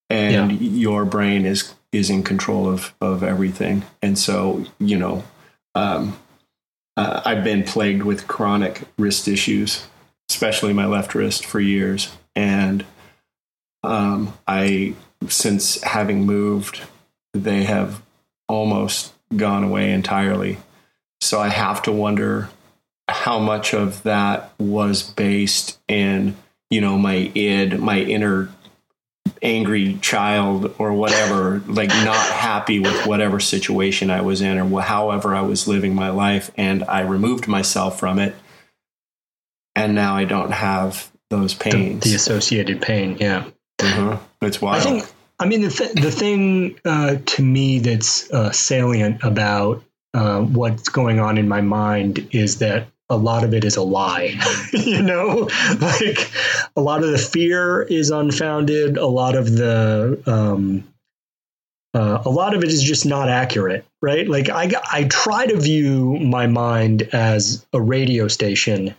and 0.09 0.61
your 0.61 1.03
brain 1.03 1.45
is 1.45 1.73
is 1.91 2.09
in 2.09 2.23
control 2.23 2.69
of 2.69 2.93
of 3.01 3.23
everything. 3.23 3.83
And 4.01 4.17
so 4.17 4.63
you 4.79 4.97
know, 4.97 5.23
um, 5.75 6.17
uh, 6.95 7.21
I've 7.25 7.43
been 7.43 7.63
plagued 7.63 8.03
with 8.03 8.27
chronic 8.27 8.83
wrist 8.97 9.27
issues, 9.27 9.85
especially 10.29 10.71
my 10.71 10.85
left 10.85 11.15
wrist, 11.15 11.45
for 11.45 11.59
years, 11.59 12.15
and 12.35 12.85
um, 13.83 14.33
I, 14.47 14.93
since 15.27 15.81
having 15.81 16.25
moved, 16.25 16.81
they 17.33 17.63
have 17.63 18.01
almost 18.47 19.13
gone 19.35 19.63
away 19.63 19.91
entirely. 19.91 20.57
So 21.21 21.39
I 21.39 21.49
have 21.49 21.81
to 21.83 21.91
wonder 21.91 22.49
how 23.07 23.39
much 23.39 23.73
of 23.73 24.03
that 24.03 24.51
was 24.59 25.03
based 25.03 25.79
in, 25.87 26.35
you 26.69 26.81
know, 26.81 26.97
my 26.97 27.31
id, 27.33 27.77
my 27.79 27.99
inner 27.99 28.49
angry 29.41 29.97
child 30.01 30.75
or 30.79 30.93
whatever, 30.93 31.61
like 31.67 31.89
not 31.89 32.15
happy 32.17 32.79
with 32.79 33.05
whatever 33.05 33.39
situation 33.39 34.09
I 34.09 34.21
was 34.21 34.41
in 34.41 34.57
or 34.57 34.81
however 34.81 35.33
I 35.35 35.41
was 35.41 35.67
living 35.67 35.95
my 35.95 36.09
life. 36.09 36.51
And 36.57 36.83
I 36.83 37.01
removed 37.01 37.47
myself 37.47 37.99
from 37.99 38.19
it. 38.19 38.35
And 39.75 39.95
now 39.95 40.15
I 40.15 40.25
don't 40.25 40.51
have 40.51 41.09
those 41.29 41.53
pains. 41.53 42.03
the 42.03 42.15
associated 42.15 42.81
pain. 42.81 43.17
Yeah. 43.19 43.45
Mhm. 43.79 44.19
It's 44.41 44.61
wild. 44.61 44.77
I 44.77 44.79
think, 44.83 45.05
I 45.39 45.45
mean, 45.45 45.61
the, 45.61 45.69
th- 45.69 45.93
the 45.93 46.11
thing 46.11 46.79
uh, 46.83 47.15
to 47.25 47.41
me 47.41 47.79
that's 47.79 48.29
uh, 48.31 48.51
salient 48.51 49.23
about 49.23 49.83
uh, 50.13 50.41
what's 50.41 50.89
going 50.89 51.19
on 51.19 51.37
in 51.37 51.47
my 51.47 51.61
mind 51.61 52.29
is 52.31 52.59
that 52.59 52.87
a 53.09 53.17
lot 53.17 53.43
of 53.43 53.53
it 53.53 53.65
is 53.65 53.75
a 53.75 53.81
lie. 53.81 54.39
you 54.73 55.01
know, 55.01 55.49
like 55.79 56.31
a 56.75 56.81
lot 56.81 57.03
of 57.03 57.11
the 57.11 57.17
fear 57.17 57.81
is 57.81 58.11
unfounded. 58.11 58.97
A 58.97 59.07
lot 59.07 59.35
of 59.35 59.51
the, 59.51 60.21
um, 60.25 60.83
uh, 61.93 62.21
a 62.23 62.29
lot 62.29 62.53
of 62.53 62.63
it 62.63 62.69
is 62.69 62.83
just 62.83 63.05
not 63.05 63.29
accurate, 63.29 63.83
right? 64.01 64.27
Like 64.27 64.49
I, 64.49 64.71
I 64.91 65.03
try 65.05 65.47
to 65.47 65.59
view 65.59 66.17
my 66.19 66.45
mind 66.47 67.09
as 67.13 67.65
a 67.73 67.81
radio 67.81 68.27
station 68.27 68.93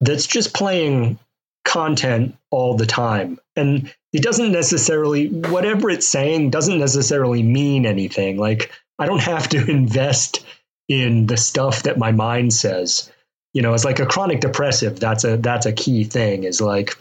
that's 0.00 0.26
just 0.26 0.54
playing 0.54 1.18
content 1.64 2.36
all 2.50 2.76
the 2.76 2.86
time. 2.86 3.38
And 3.56 3.92
it 4.12 4.22
doesn't 4.22 4.52
necessarily 4.52 5.28
whatever 5.28 5.90
it's 5.90 6.06
saying 6.06 6.50
doesn't 6.50 6.78
necessarily 6.78 7.42
mean 7.42 7.84
anything. 7.84 8.36
Like 8.36 8.70
I 8.98 9.06
don't 9.06 9.22
have 9.22 9.48
to 9.50 9.64
invest 9.70 10.44
in 10.88 11.26
the 11.26 11.36
stuff 11.36 11.84
that 11.84 11.98
my 11.98 12.12
mind 12.12 12.52
says. 12.52 13.10
You 13.54 13.62
know, 13.62 13.72
it's 13.72 13.84
like 13.84 14.00
a 14.00 14.06
chronic 14.06 14.40
depressive. 14.40 15.00
That's 15.00 15.24
a 15.24 15.36
that's 15.36 15.64
a 15.64 15.72
key 15.72 16.04
thing. 16.04 16.44
Is 16.44 16.60
like, 16.60 16.96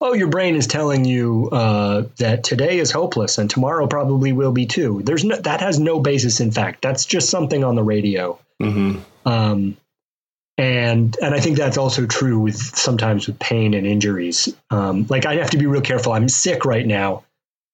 oh, 0.00 0.14
your 0.14 0.28
brain 0.28 0.56
is 0.56 0.66
telling 0.66 1.04
you 1.04 1.48
uh, 1.52 2.04
that 2.18 2.44
today 2.44 2.78
is 2.78 2.90
hopeless 2.90 3.38
and 3.38 3.48
tomorrow 3.48 3.86
probably 3.86 4.32
will 4.32 4.52
be 4.52 4.66
too. 4.66 5.02
There's 5.04 5.24
no 5.24 5.36
that 5.36 5.60
has 5.60 5.78
no 5.78 6.00
basis 6.00 6.40
in 6.40 6.50
fact. 6.50 6.82
That's 6.82 7.06
just 7.06 7.30
something 7.30 7.62
on 7.62 7.76
the 7.76 7.82
radio. 7.82 8.38
Mm-hmm. 8.60 8.98
Um, 9.28 9.76
and 10.56 11.16
and 11.20 11.34
I 11.34 11.40
think 11.40 11.56
that's 11.56 11.78
also 11.78 12.06
true 12.06 12.38
with 12.38 12.56
sometimes 12.56 13.26
with 13.26 13.38
pain 13.38 13.74
and 13.74 13.86
injuries. 13.86 14.54
Um, 14.70 15.06
like 15.08 15.26
I 15.26 15.36
have 15.36 15.50
to 15.50 15.58
be 15.58 15.66
real 15.66 15.82
careful. 15.82 16.12
I'm 16.12 16.28
sick 16.28 16.64
right 16.64 16.86
now, 16.86 17.24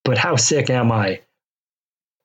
but 0.05 0.19
how 0.19 0.37
sick 0.37 0.71
am 0.71 0.91
I? 0.91 1.21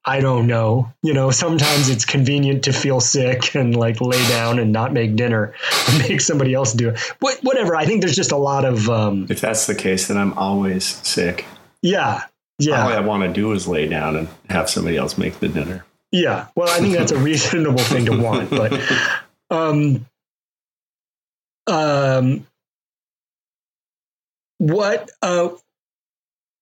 I 0.07 0.19
don't 0.21 0.45
know. 0.45 0.91
You 1.01 1.13
know, 1.13 1.31
sometimes 1.31 1.89
it's 1.89 2.05
convenient 2.05 2.65
to 2.65 2.73
feel 2.73 2.99
sick 2.99 3.55
and 3.55 3.75
like 3.75 3.99
lay 4.01 4.21
down 4.29 4.59
and 4.59 4.71
not 4.71 4.93
make 4.93 5.15
dinner 5.15 5.53
and 5.89 6.07
make 6.07 6.21
somebody 6.21 6.53
else 6.53 6.73
do 6.73 6.89
it. 6.89 6.99
What, 7.21 7.39
whatever. 7.41 7.75
I 7.75 7.85
think 7.85 8.01
there's 8.01 8.15
just 8.15 8.31
a 8.31 8.37
lot 8.37 8.65
of. 8.65 8.87
Um, 8.89 9.25
If 9.29 9.41
that's 9.41 9.65
the 9.65 9.73
case, 9.75 10.07
then 10.07 10.17
I'm 10.17 10.33
always 10.37 10.85
sick. 10.85 11.45
yeah. 11.81 12.23
Yeah. 12.57 12.83
All 12.83 12.89
I 12.93 13.01
want 13.01 13.23
to 13.23 13.33
do 13.33 13.51
is 13.51 13.67
lay 13.67 13.85
down 13.85 14.15
and 14.15 14.29
have 14.49 14.69
somebody 14.69 14.95
else 14.95 15.17
make 15.17 15.39
the 15.39 15.49
dinner. 15.49 15.83
Yeah. 16.13 16.47
Well, 16.55 16.69
I 16.69 16.79
think 16.79 16.95
that's 16.95 17.11
a 17.11 17.17
reasonable 17.29 17.79
thing 17.79 18.05
to 18.05 18.17
want, 18.17 18.49
but 18.49 18.79
um 19.51 20.05
um 21.67 22.47
what 24.57 25.09
uh 25.21 25.49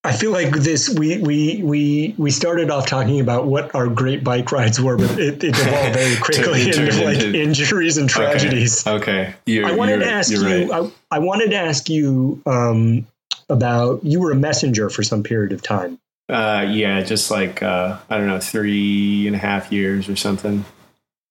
I 0.06 0.12
feel 0.12 0.32
like 0.32 0.52
this 0.52 0.90
we 0.90 1.16
we 1.18 1.62
we 1.62 2.14
we 2.18 2.30
started 2.30 2.70
off 2.70 2.86
talking 2.86 3.20
about 3.20 3.46
what 3.46 3.74
our 3.74 3.88
great 3.88 4.22
bike 4.22 4.52
rides 4.52 4.78
were, 4.78 4.98
but 4.98 5.18
it, 5.18 5.42
it 5.42 5.56
evolved 5.56 5.94
very 5.94 6.16
quickly 6.20 6.70
Turned 6.70 6.88
into 6.90 7.04
like 7.04 7.18
into- 7.20 7.40
injuries 7.40 7.96
and 7.96 8.08
tragedies. 8.08 8.86
Okay. 8.86 9.22
okay. 9.22 9.34
You're, 9.46 9.66
I 9.66 9.72
wanted 9.72 10.00
you're, 10.00 10.04
to 10.04 10.10
ask 10.10 10.30
you. 10.30 10.44
right. 10.44 10.70
I, 10.70 11.16
I 11.16 11.18
wanted 11.20 11.50
to 11.50 11.56
ask 11.56 11.88
you 11.88 12.42
um, 12.44 13.06
about. 13.48 14.04
You 14.04 14.20
were 14.20 14.30
a 14.30 14.36
messenger 14.36 14.90
for 14.90 15.02
some 15.02 15.22
period 15.22 15.52
of 15.52 15.62
time. 15.62 15.98
Uh, 16.28 16.66
yeah, 16.70 17.02
just 17.02 17.30
like 17.30 17.62
uh, 17.62 17.98
I 18.10 18.18
don't 18.18 18.26
know, 18.26 18.40
three 18.40 19.26
and 19.26 19.34
a 19.34 19.38
half 19.38 19.72
years 19.72 20.10
or 20.10 20.16
something. 20.16 20.66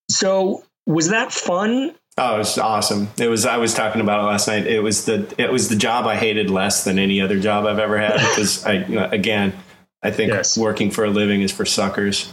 So 0.09 0.63
was 0.87 1.09
that 1.09 1.31
fun? 1.31 1.93
Oh, 2.17 2.35
it 2.35 2.37
was 2.39 2.57
awesome. 2.59 3.07
It 3.17 3.27
was. 3.27 3.45
I 3.45 3.57
was 3.57 3.73
talking 3.73 3.99
about 4.01 4.19
it 4.19 4.23
last 4.23 4.47
night. 4.47 4.67
It 4.67 4.81
was 4.81 5.05
the. 5.05 5.33
It 5.37 5.51
was 5.51 5.69
the 5.69 5.75
job 5.75 6.05
I 6.05 6.15
hated 6.15 6.49
less 6.49 6.83
than 6.83 6.99
any 6.99 7.21
other 7.21 7.39
job 7.39 7.65
I've 7.65 7.79
ever 7.79 7.97
had 7.97 8.17
because 8.17 8.63
I, 8.65 8.73
you 8.73 8.95
know, 8.95 9.09
again, 9.11 9.53
I 10.03 10.11
think 10.11 10.31
Yes. 10.31 10.55
working 10.57 10.91
for 10.91 11.05
a 11.05 11.09
living 11.09 11.41
is 11.41 11.51
for 11.51 11.65
suckers. 11.65 12.31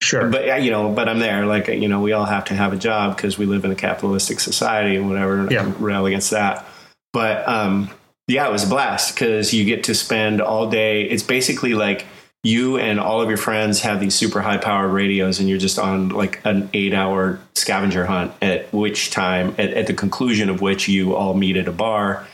Sure. 0.00 0.28
But 0.28 0.62
you 0.62 0.70
know, 0.70 0.92
but 0.92 1.08
I'm 1.08 1.18
there. 1.18 1.46
Like 1.46 1.66
you 1.66 1.88
know, 1.88 2.00
we 2.00 2.12
all 2.12 2.26
have 2.26 2.44
to 2.46 2.54
have 2.54 2.72
a 2.72 2.76
job 2.76 3.16
because 3.16 3.36
we 3.36 3.46
live 3.46 3.64
in 3.64 3.72
a 3.72 3.74
capitalistic 3.74 4.38
society 4.38 4.94
and 4.94 5.08
whatever. 5.08 5.48
Yeah. 5.50 5.72
rail 5.80 6.06
against 6.06 6.30
that. 6.30 6.64
But 7.12 7.48
um, 7.48 7.90
yeah, 8.28 8.46
it 8.46 8.52
was 8.52 8.62
a 8.62 8.68
blast 8.68 9.14
because 9.16 9.52
you 9.52 9.64
get 9.64 9.82
to 9.84 9.94
spend 9.96 10.40
all 10.40 10.70
day. 10.70 11.02
It's 11.02 11.24
basically 11.24 11.74
like 11.74 12.06
you 12.44 12.78
and 12.78 13.00
all 13.00 13.20
of 13.20 13.28
your 13.28 13.38
friends 13.38 13.80
have 13.80 14.00
these 14.00 14.14
super 14.14 14.40
high 14.40 14.58
powered 14.58 14.92
radios, 14.92 15.40
and 15.40 15.48
you're 15.48 15.58
just 15.58 15.78
on 15.78 16.10
like 16.10 16.40
an 16.44 16.70
eight 16.72 16.94
hour 16.94 17.40
scavenger 17.54 18.06
hunt. 18.06 18.32
At 18.40 18.72
which 18.72 19.10
time, 19.10 19.54
at, 19.58 19.70
at 19.74 19.86
the 19.86 19.94
conclusion 19.94 20.48
of 20.48 20.60
which, 20.60 20.88
you 20.88 21.14
all 21.14 21.34
meet 21.34 21.56
at 21.56 21.68
a 21.68 21.72
bar 21.72 22.26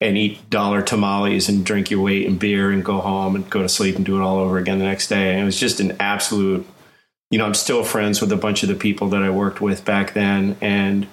and 0.00 0.16
eat 0.16 0.48
dollar 0.48 0.80
tamales 0.80 1.48
and 1.48 1.64
drink 1.64 1.90
your 1.90 2.00
weight 2.00 2.26
in 2.26 2.38
beer 2.38 2.70
and 2.70 2.82
go 2.84 3.00
home 3.00 3.36
and 3.36 3.50
go 3.50 3.60
to 3.60 3.68
sleep 3.68 3.96
and 3.96 4.06
do 4.06 4.16
it 4.16 4.22
all 4.22 4.38
over 4.38 4.56
again 4.56 4.78
the 4.78 4.84
next 4.84 5.08
day. 5.08 5.32
And 5.32 5.42
it 5.42 5.44
was 5.44 5.60
just 5.60 5.78
an 5.80 5.96
absolute 6.00 6.66
you 7.30 7.38
know, 7.38 7.46
I'm 7.46 7.54
still 7.54 7.84
friends 7.84 8.20
with 8.20 8.32
a 8.32 8.36
bunch 8.36 8.62
of 8.62 8.68
the 8.68 8.74
people 8.74 9.08
that 9.10 9.22
I 9.22 9.30
worked 9.30 9.60
with 9.60 9.84
back 9.84 10.14
then. 10.14 10.56
And 10.60 11.06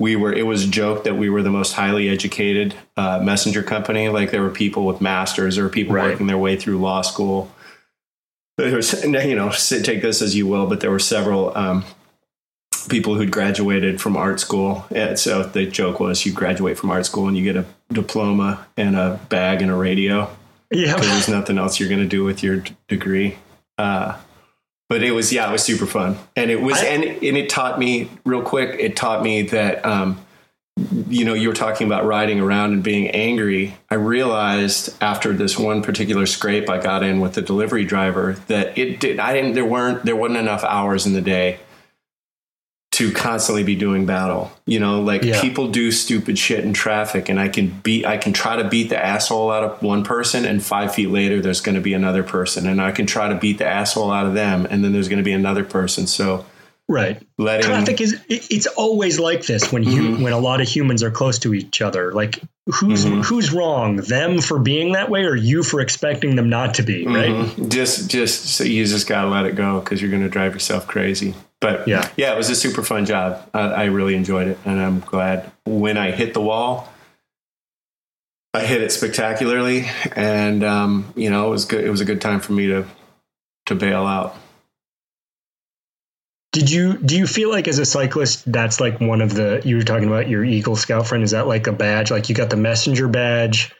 we 0.00 0.16
were, 0.16 0.32
it 0.32 0.42
was 0.42 0.64
a 0.64 0.68
joke 0.68 1.04
that 1.04 1.14
we 1.14 1.30
were 1.30 1.42
the 1.42 1.50
most 1.50 1.74
highly 1.74 2.08
educated 2.08 2.74
uh, 2.96 3.20
messenger 3.22 3.62
company. 3.62 4.08
Like 4.08 4.32
there 4.32 4.42
were 4.42 4.50
people 4.50 4.84
with 4.84 5.00
masters, 5.00 5.54
there 5.54 5.64
were 5.64 5.70
people 5.70 5.94
Right. 5.94 6.10
working 6.10 6.26
their 6.26 6.38
way 6.38 6.56
through 6.56 6.78
law 6.78 7.02
school. 7.02 7.52
There 8.68 8.76
was, 8.76 9.04
you 9.04 9.34
know, 9.36 9.50
take 9.50 10.02
this 10.02 10.22
as 10.22 10.36
you 10.36 10.46
will, 10.46 10.66
but 10.66 10.80
there 10.80 10.90
were 10.90 10.98
several 10.98 11.56
um, 11.56 11.84
people 12.88 13.14
who'd 13.14 13.30
graduated 13.30 14.00
from 14.00 14.16
art 14.16 14.40
school. 14.40 14.84
And 14.90 15.18
so 15.18 15.42
the 15.42 15.66
joke 15.66 16.00
was 16.00 16.24
you 16.24 16.32
graduate 16.32 16.78
from 16.78 16.90
art 16.90 17.06
school 17.06 17.28
and 17.28 17.36
you 17.36 17.44
get 17.44 17.56
a 17.56 17.64
diploma 17.92 18.66
and 18.76 18.96
a 18.96 19.20
bag 19.28 19.62
and 19.62 19.70
a 19.70 19.74
radio 19.74 20.30
yeah. 20.70 20.96
there's 20.96 21.28
nothing 21.28 21.58
else 21.58 21.80
you're 21.80 21.88
going 21.88 22.00
to 22.00 22.08
do 22.08 22.24
with 22.24 22.42
your 22.42 22.58
d- 22.58 22.76
degree. 22.88 23.36
Uh, 23.76 24.16
but 24.88 25.02
it 25.02 25.12
was, 25.12 25.32
yeah, 25.32 25.48
it 25.48 25.52
was 25.52 25.62
super 25.62 25.86
fun. 25.86 26.16
And 26.36 26.50
it 26.50 26.60
was, 26.60 26.78
I- 26.78 26.86
and, 26.86 27.04
and 27.04 27.36
it 27.36 27.48
taught 27.48 27.78
me 27.78 28.10
real 28.24 28.42
quick, 28.42 28.78
it 28.78 28.96
taught 28.96 29.22
me 29.22 29.42
that, 29.42 29.84
um, 29.84 30.20
you 31.08 31.24
know, 31.24 31.34
you 31.34 31.48
were 31.48 31.54
talking 31.54 31.86
about 31.86 32.06
riding 32.06 32.40
around 32.40 32.72
and 32.72 32.82
being 32.82 33.08
angry. 33.10 33.76
I 33.90 33.96
realized 33.96 34.94
after 35.02 35.32
this 35.32 35.58
one 35.58 35.82
particular 35.82 36.26
scrape 36.26 36.70
I 36.70 36.80
got 36.80 37.02
in 37.02 37.20
with 37.20 37.34
the 37.34 37.42
delivery 37.42 37.84
driver 37.84 38.36
that 38.46 38.76
it 38.78 39.00
did, 39.00 39.18
I 39.18 39.32
didn't, 39.32 39.54
there 39.54 39.64
weren't, 39.64 40.04
there 40.04 40.16
wasn't 40.16 40.38
enough 40.38 40.64
hours 40.64 41.06
in 41.06 41.12
the 41.12 41.20
day 41.20 41.58
to 42.92 43.12
constantly 43.12 43.62
be 43.62 43.76
doing 43.76 44.04
battle. 44.04 44.50
You 44.66 44.80
know, 44.80 45.00
like 45.00 45.22
Yeah. 45.22 45.40
people 45.40 45.68
do 45.68 45.92
stupid 45.92 46.38
shit 46.38 46.64
in 46.64 46.72
traffic 46.72 47.28
and 47.28 47.38
I 47.38 47.48
can 47.48 47.68
beat 47.82 48.04
I 48.04 48.16
can 48.16 48.32
try 48.32 48.56
to 48.56 48.64
beat 48.68 48.88
the 48.88 49.02
asshole 49.02 49.50
out 49.50 49.62
of 49.62 49.82
one 49.82 50.02
person 50.02 50.44
and 50.44 50.62
five 50.62 50.94
feet 50.94 51.08
later 51.08 51.40
there's 51.40 51.60
gonna 51.60 51.80
be 51.80 51.94
another 51.94 52.22
person. 52.22 52.66
And 52.66 52.80
I 52.80 52.90
can 52.90 53.06
try 53.06 53.28
to 53.28 53.36
beat 53.36 53.58
the 53.58 53.66
asshole 53.66 54.10
out 54.10 54.26
of 54.26 54.34
them 54.34 54.66
and 54.70 54.82
then 54.84 54.92
there's 54.92 55.08
gonna 55.08 55.22
be 55.22 55.32
another 55.32 55.64
person. 55.64 56.06
So 56.06 56.44
Right. 56.90 57.22
letting 57.38 57.66
Traffic 57.66 58.00
is 58.00 58.14
it- 58.28 58.46
it's 58.50 58.66
always 58.66 59.18
like 59.20 59.46
this 59.46 59.70
when 59.72 59.84
you 59.84 60.02
Mhm. 60.02 60.22
when 60.22 60.32
a 60.32 60.38
lot 60.38 60.60
of 60.60 60.68
humans 60.68 61.02
are 61.02 61.10
close 61.10 61.38
to 61.40 61.54
each 61.54 61.80
other. 61.80 62.12
Like 62.12 62.40
who's 62.66 63.04
Mhm. 63.06 63.24
who's 63.24 63.52
wrong? 63.52 63.96
Them 63.96 64.40
for 64.40 64.58
being 64.58 64.92
that 64.92 65.08
way 65.08 65.22
or 65.24 65.36
you 65.36 65.62
for 65.62 65.80
expecting 65.80 66.34
them 66.36 66.48
not 66.50 66.74
to 66.74 66.82
be, 66.82 67.06
right? 67.06 67.30
Mhm. 67.30 67.68
Just, 67.70 68.10
just 68.10 68.46
so 68.56 68.64
you 68.64 68.84
just 68.84 69.06
gotta 69.06 69.28
let 69.28 69.46
it 69.46 69.54
go 69.54 69.78
because 69.80 70.02
you're 70.02 70.10
gonna 70.10 70.28
drive 70.28 70.52
yourself 70.52 70.86
crazy. 70.86 71.34
But 71.60 71.86
Yeah. 71.86 72.08
yeah, 72.16 72.32
it 72.32 72.36
was 72.36 72.50
a 72.50 72.54
super 72.56 72.82
fun 72.82 73.06
job. 73.06 73.42
I, 73.54 73.60
I 73.60 73.84
really 73.84 74.14
enjoyed 74.16 74.48
it, 74.48 74.58
and 74.64 74.80
I'm 74.80 75.00
glad 75.00 75.50
when 75.66 75.96
I 75.96 76.10
hit 76.10 76.34
the 76.34 76.40
wall, 76.40 76.92
I 78.52 78.64
hit 78.64 78.82
it 78.82 78.90
spectacularly, 78.90 79.86
and 80.16 80.64
um, 80.64 81.04
you 81.14 81.30
know 81.30 81.46
it 81.46 81.50
was 81.50 81.66
good. 81.66 81.84
It 81.84 81.90
was 81.90 82.00
a 82.00 82.04
good 82.04 82.20
time 82.20 82.40
for 82.40 82.52
me 82.52 82.66
to 82.66 82.84
to 83.66 83.74
bail 83.76 84.06
out. 84.06 84.34
Did 86.52 86.70
you 86.70 86.98
do 86.98 87.16
you 87.16 87.26
feel 87.26 87.48
like 87.50 87.68
as 87.68 87.78
a 87.78 87.84
cyclist 87.84 88.50
that's 88.50 88.80
like 88.80 89.00
one 89.00 89.20
of 89.20 89.32
the 89.34 89.62
you 89.64 89.76
were 89.76 89.82
talking 89.82 90.08
about 90.08 90.28
your 90.28 90.44
Eagle 90.44 90.74
Scout 90.76 91.06
friend 91.06 91.22
is 91.22 91.30
that 91.30 91.46
like 91.46 91.66
a 91.68 91.72
badge 91.72 92.10
like 92.10 92.28
you 92.28 92.34
got 92.34 92.50
the 92.50 92.56
messenger 92.56 93.06
badge 93.06 93.72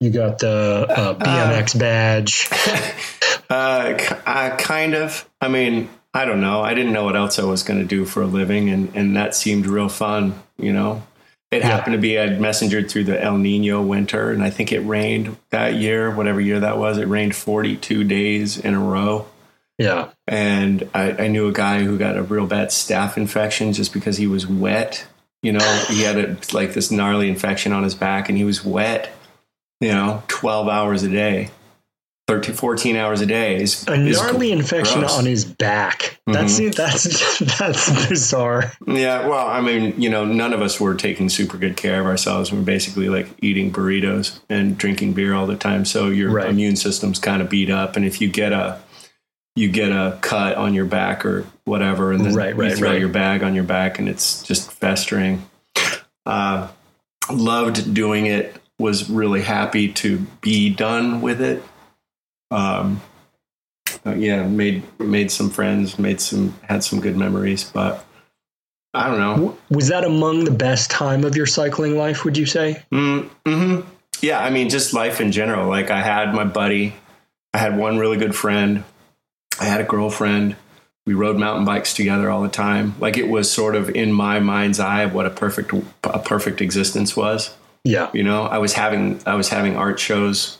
you 0.00 0.10
got 0.10 0.38
the 0.38 0.86
uh, 0.88 1.14
BMX 1.14 1.78
badge 1.78 2.48
uh, 3.50 3.94
k- 3.98 4.16
uh, 4.26 4.56
kind 4.56 4.94
of. 4.94 5.28
I 5.40 5.48
mean, 5.48 5.88
I 6.14 6.24
don't 6.24 6.40
know. 6.40 6.60
I 6.60 6.74
didn't 6.74 6.92
know 6.92 7.04
what 7.04 7.16
else 7.16 7.38
I 7.38 7.44
was 7.44 7.62
going 7.64 7.80
to 7.80 7.86
do 7.86 8.04
for 8.04 8.22
a 8.22 8.26
living, 8.26 8.68
and 8.70 8.92
and 8.94 9.16
that 9.16 9.34
seemed 9.34 9.66
real 9.66 9.88
fun. 9.88 10.40
You 10.56 10.72
know, 10.72 11.02
it 11.50 11.62
Yeah. 11.62 11.68
happened 11.68 11.94
to 11.94 11.98
be 12.00 12.16
I'd 12.18 12.38
messengered 12.40 12.88
through 12.90 13.04
the 13.04 13.20
El 13.20 13.38
Nino 13.38 13.82
winter, 13.82 14.30
and 14.30 14.40
I 14.42 14.50
think 14.50 14.70
it 14.70 14.80
rained 14.80 15.36
that 15.50 15.74
year, 15.74 16.14
whatever 16.14 16.40
year 16.40 16.60
that 16.60 16.78
was. 16.78 16.98
It 16.98 17.08
rained 17.08 17.34
42 17.34 18.04
days 18.04 18.56
in 18.56 18.74
a 18.74 18.80
row. 18.80 19.26
Yeah 19.78 20.10
And 20.26 20.88
I, 20.94 21.12
I 21.24 21.28
knew 21.28 21.48
a 21.48 21.52
guy 21.52 21.82
who 21.84 21.96
got 21.98 22.16
a 22.16 22.22
real 22.22 22.46
bad 22.46 22.68
staph 22.68 23.16
infection 23.16 23.72
just 23.72 23.92
because 23.92 24.16
he 24.16 24.26
was 24.26 24.46
wet. 24.46 25.06
You 25.42 25.52
know, 25.52 25.84
he 25.88 26.02
had 26.02 26.18
a, 26.18 26.36
like 26.52 26.74
this 26.74 26.90
gnarly 26.90 27.28
infection 27.28 27.72
on 27.72 27.84
his 27.84 27.94
back, 27.94 28.28
and 28.28 28.36
he 28.36 28.44
was 28.44 28.64
wet. 28.64 29.10
You 29.80 29.92
know, 29.92 30.24
12 30.26 30.68
hours 30.68 31.04
a 31.04 31.08
day, 31.08 31.50
13, 32.26 32.56
14 32.56 32.96
hours 32.96 33.20
a 33.20 33.26
day. 33.26 33.62
Is, 33.62 33.86
a 33.86 33.94
is 33.94 34.20
gnarly 34.20 34.50
infection 34.50 35.00
gross. 35.00 35.16
on 35.16 35.24
his 35.24 35.44
back 35.44 36.18
mm-hmm. 36.28 36.32
that's 36.32 36.58
that's 36.76 37.38
that's 37.58 38.08
bizarre 38.08 38.72
Yeah, 38.86 39.28
well, 39.28 39.46
I 39.46 39.60
mean, 39.60 39.94
you 40.00 40.10
know, 40.10 40.24
none 40.24 40.52
of 40.52 40.60
us 40.60 40.80
were 40.80 40.94
taking 40.94 41.28
super 41.28 41.56
good 41.56 41.76
care 41.76 42.00
of 42.00 42.06
ourselves. 42.06 42.52
We're 42.52 42.62
basically 42.62 43.08
like 43.08 43.28
eating 43.40 43.72
burritos 43.72 44.40
and 44.50 44.76
drinking 44.76 45.14
beer 45.14 45.34
all 45.34 45.46
the 45.46 45.56
time. 45.56 45.84
So 45.84 46.08
your 46.08 46.32
Right. 46.32 46.50
immune 46.50 46.74
system's 46.76 47.18
kind 47.20 47.40
of 47.40 47.48
beat 47.48 47.70
up, 47.70 47.96
and 47.96 48.04
if 48.04 48.20
you 48.20 48.28
get 48.28 48.52
a 48.52 48.80
you 49.58 49.68
get 49.68 49.90
a 49.90 50.18
cut 50.20 50.56
on 50.56 50.74
your 50.74 50.84
back 50.84 51.26
or 51.26 51.46
whatever, 51.64 52.12
and 52.12 52.24
then 52.24 52.34
Right, 52.34 52.54
you 52.54 52.60
right, 52.60 52.76
throw 52.76 52.90
right. 52.90 53.00
your 53.00 53.08
bag 53.08 53.42
on 53.42 53.54
your 53.54 53.64
back, 53.64 53.98
and 53.98 54.08
it's 54.08 54.42
just 54.42 54.72
festering. 54.72 55.48
Uh, 56.24 56.68
loved 57.30 57.94
doing 57.94 58.26
it. 58.26 58.56
Was 58.78 59.10
really 59.10 59.42
happy 59.42 59.92
to 59.94 60.18
be 60.40 60.70
done 60.70 61.20
with 61.20 61.40
it. 61.40 61.62
Um, 62.52 63.00
uh, 64.06 64.14
yeah, 64.14 64.46
made 64.46 64.84
made 65.00 65.32
some 65.32 65.50
friends, 65.50 65.98
made 65.98 66.20
some 66.20 66.54
had 66.62 66.84
some 66.84 67.00
good 67.00 67.16
memories, 67.16 67.64
but 67.64 68.04
I 68.94 69.08
don't 69.08 69.18
know. 69.18 69.58
Was 69.70 69.88
that 69.88 70.04
among 70.04 70.44
the 70.44 70.52
best 70.52 70.90
time 70.90 71.24
of 71.24 71.34
your 71.34 71.46
cycling 71.46 71.96
life 71.96 72.24
would 72.24 72.36
you 72.36 72.46
say 72.46 72.84
Mm, 72.92 73.28
hmm 73.44 73.80
yeah, 74.20 74.40
I 74.40 74.50
mean, 74.50 74.68
just 74.68 74.94
life 74.94 75.20
in 75.20 75.32
general. 75.32 75.68
Like 75.68 75.90
I 75.90 76.02
had 76.02 76.34
my 76.34 76.44
buddy, 76.44 76.94
I 77.54 77.58
had 77.58 77.76
one 77.76 77.98
really 77.98 78.16
good 78.16 78.34
friend, 78.34 78.84
I 79.60 79.64
had 79.64 79.80
a 79.80 79.84
girlfriend. 79.84 80.56
We 81.06 81.14
rode 81.14 81.36
mountain 81.38 81.64
bikes 81.64 81.94
together 81.94 82.30
all 82.30 82.42
the 82.42 82.48
time. 82.50 82.94
Like 83.00 83.16
it 83.16 83.28
was 83.28 83.50
sort 83.50 83.74
of 83.76 83.88
in 83.90 84.12
my 84.12 84.40
mind's 84.40 84.78
eye 84.78 85.02
of 85.02 85.14
what 85.14 85.24
a 85.26 85.30
perfect 85.30 85.72
a 86.04 86.18
perfect 86.18 86.60
existence 86.60 87.16
was. 87.16 87.54
Yeah. 87.84 88.10
You 88.12 88.22
know, 88.22 88.42
I 88.42 88.58
was 88.58 88.74
having 88.74 89.20
I 89.26 89.34
was 89.34 89.48
having 89.48 89.74
art 89.76 89.98
shows 89.98 90.58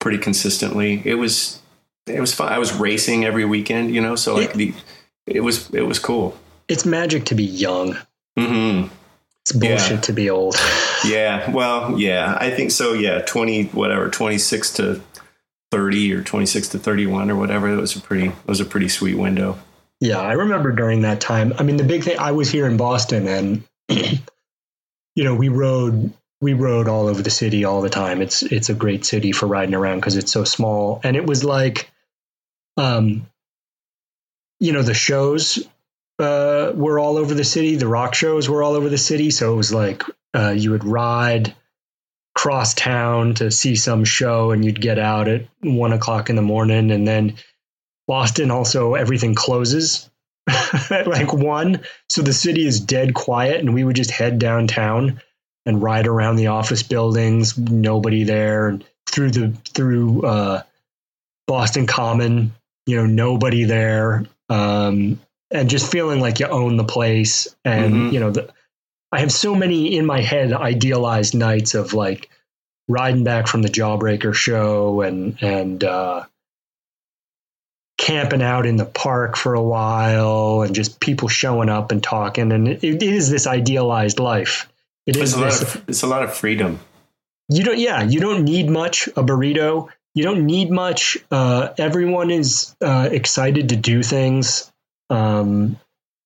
pretty 0.00 0.18
consistently. 0.18 1.02
It 1.04 1.14
was 1.14 1.60
it 2.06 2.20
was 2.20 2.32
fun. 2.32 2.52
I 2.52 2.58
was 2.58 2.72
racing 2.72 3.24
every 3.24 3.44
weekend. 3.44 3.92
You 3.94 4.00
know, 4.00 4.14
so 4.14 4.34
like 4.36 4.52
the 4.54 4.72
it 5.26 5.40
was 5.40 5.68
it 5.74 5.82
was 5.82 5.98
cool. 5.98 6.38
It's 6.68 6.86
magic 6.86 7.24
to 7.26 7.34
be 7.34 7.44
young. 7.44 7.96
hmm 8.38 8.84
It's 9.42 9.52
bullshit 9.52 9.90
Yeah. 9.90 10.00
to 10.02 10.12
be 10.12 10.30
old. 10.30 10.56
Yeah. 11.04 11.52
Well, 11.52 11.96
yeah, 11.96 12.36
I 12.40 12.50
think 12.50 12.72
so. 12.72 12.92
Yeah, 12.92 13.20
twenty 13.22 13.66
whatever, 13.66 14.10
twenty 14.10 14.38
six 14.38 14.72
to 14.74 15.00
thirty 15.70 16.12
or 16.12 16.22
twenty 16.22 16.46
six 16.46 16.68
to 16.68 16.78
thirty 16.78 17.06
one 17.06 17.30
or 17.30 17.36
whatever. 17.36 17.68
It 17.68 17.76
was 17.76 17.96
a 17.96 18.00
pretty 18.00 18.28
it 18.28 18.46
was 18.46 18.60
a 18.60 18.64
pretty 18.64 18.88
sweet 18.88 19.16
window. 19.16 19.58
Yeah, 20.00 20.18
I 20.18 20.32
remember 20.32 20.72
during 20.72 21.02
that 21.02 21.20
time. 21.20 21.52
I 21.58 21.64
mean, 21.64 21.76
the 21.76 21.84
big 21.84 22.04
thing 22.04 22.18
I 22.18 22.32
was 22.32 22.50
here 22.50 22.66
in 22.66 22.76
Boston, 22.76 23.26
and 23.26 23.64
you 23.88 25.24
know, 25.24 25.34
we 25.34 25.48
rode 25.48 26.12
we 26.40 26.54
rode 26.54 26.88
all 26.88 27.08
over 27.08 27.20
the 27.20 27.30
city 27.30 27.64
all 27.64 27.82
the 27.82 27.90
time. 27.90 28.22
It's 28.22 28.42
it's 28.42 28.68
a 28.68 28.74
great 28.74 29.04
city 29.04 29.32
for 29.32 29.46
riding 29.46 29.74
around 29.74 29.98
because 29.98 30.16
it's 30.16 30.32
so 30.32 30.44
small, 30.44 31.00
and 31.02 31.16
it 31.16 31.26
was 31.26 31.44
like, 31.44 31.90
um, 32.76 33.26
you 34.60 34.72
know, 34.72 34.82
the 34.82 34.94
shows 34.94 35.66
uh, 36.20 36.72
were 36.74 37.00
all 37.00 37.16
over 37.16 37.34
the 37.34 37.44
city. 37.44 37.76
The 37.76 37.88
rock 37.88 38.14
shows 38.14 38.48
were 38.48 38.62
all 38.62 38.74
over 38.74 38.88
the 38.88 38.98
city, 38.98 39.30
so 39.30 39.52
it 39.52 39.56
was 39.56 39.72
like 39.72 40.04
uh, 40.34 40.50
you 40.50 40.70
would 40.70 40.84
ride 40.84 41.54
cross 42.38 42.72
town 42.72 43.34
to 43.34 43.50
see 43.50 43.74
some 43.74 44.04
show, 44.04 44.52
and 44.52 44.64
you'd 44.64 44.80
get 44.80 44.96
out 44.96 45.26
at 45.26 45.42
one 45.60 45.92
o'clock 45.92 46.30
in 46.30 46.36
the 46.36 46.42
morning, 46.42 46.92
and 46.92 47.04
then 47.04 47.34
Boston 48.06 48.52
also 48.52 48.94
everything 48.94 49.34
closes 49.34 50.08
at 50.90 51.08
like 51.08 51.32
one. 51.32 51.80
So 52.08 52.22
the 52.22 52.32
city 52.32 52.64
is 52.64 52.78
dead 52.78 53.12
quiet 53.12 53.58
and 53.58 53.74
we 53.74 53.82
would 53.82 53.96
just 53.96 54.12
head 54.12 54.38
downtown 54.38 55.20
and 55.66 55.82
ride 55.82 56.06
around 56.06 56.36
the 56.36 56.46
office 56.46 56.84
buildings, 56.84 57.58
nobody 57.58 58.22
there, 58.22 58.68
and 58.68 58.84
through 59.10 59.32
the 59.32 59.52
through 59.74 60.22
uh 60.22 60.62
Boston 61.48 61.86
Common, 61.88 62.52
you 62.86 62.96
know, 62.96 63.06
nobody 63.06 63.64
there. 63.64 64.26
Um 64.48 65.18
and 65.50 65.68
just 65.68 65.90
feeling 65.90 66.20
like 66.20 66.38
you 66.38 66.46
own 66.46 66.76
the 66.76 66.84
place 66.84 67.48
and 67.64 67.94
Mhm. 67.94 68.12
you 68.12 68.20
know 68.20 68.30
the 68.30 68.48
I 69.10 69.20
have 69.20 69.32
so 69.32 69.54
many 69.54 69.96
in 69.96 70.04
my 70.06 70.20
head 70.20 70.52
idealized 70.52 71.34
nights 71.34 71.74
of 71.74 71.94
like 71.94 72.28
riding 72.88 73.24
back 73.24 73.46
from 73.48 73.62
the 73.62 73.68
Jawbreaker 73.68 74.34
show 74.34 75.00
and 75.02 75.36
and 75.42 75.82
uh 75.84 76.24
camping 77.98 78.42
out 78.42 78.64
in 78.64 78.76
the 78.76 78.84
park 78.84 79.36
for 79.36 79.54
a 79.54 79.62
while 79.62 80.62
and 80.62 80.74
just 80.74 81.00
people 81.00 81.28
showing 81.28 81.68
up 81.68 81.90
and 81.90 82.02
talking. 82.02 82.52
And 82.52 82.68
it, 82.68 82.84
it 82.84 83.02
is 83.02 83.28
this 83.28 83.46
idealized 83.46 84.20
life. 84.20 84.68
It 85.06 85.16
It's 85.16 85.30
is 85.30 85.34
a 85.34 85.40
lot 85.40 85.44
this, 85.46 85.74
of 85.74 85.88
it's 85.88 86.02
a 86.02 86.06
lot 86.06 86.22
of 86.22 86.34
freedom. 86.34 86.78
you 87.48 87.64
don't 87.64 87.78
yeah 87.78 88.02
you 88.02 88.20
don't 88.20 88.44
need 88.44 88.68
much 88.70 89.08
a 89.08 89.22
burrito. 89.22 89.88
You 90.14 90.24
don't 90.24 90.46
need 90.46 90.70
much 90.70 91.16
uh, 91.30 91.70
everyone 91.78 92.30
is 92.30 92.74
uh, 92.80 93.08
excited 93.10 93.70
to 93.70 93.76
do 93.76 94.02
things. 94.02 94.70
Um, 95.10 95.78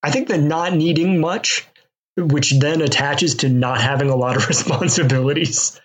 i 0.03 0.11
think 0.11 0.27
that 0.29 0.41
not 0.41 0.75
needing 0.75 1.21
much 1.21 1.69
which 2.17 2.53
then 2.61 2.81
attaches 2.83 3.37
to 3.37 3.49
not 3.49 3.81
having 3.81 4.11
a 4.11 4.17
lot 4.17 4.37
of 4.37 4.47
responsibilities 5.07 5.81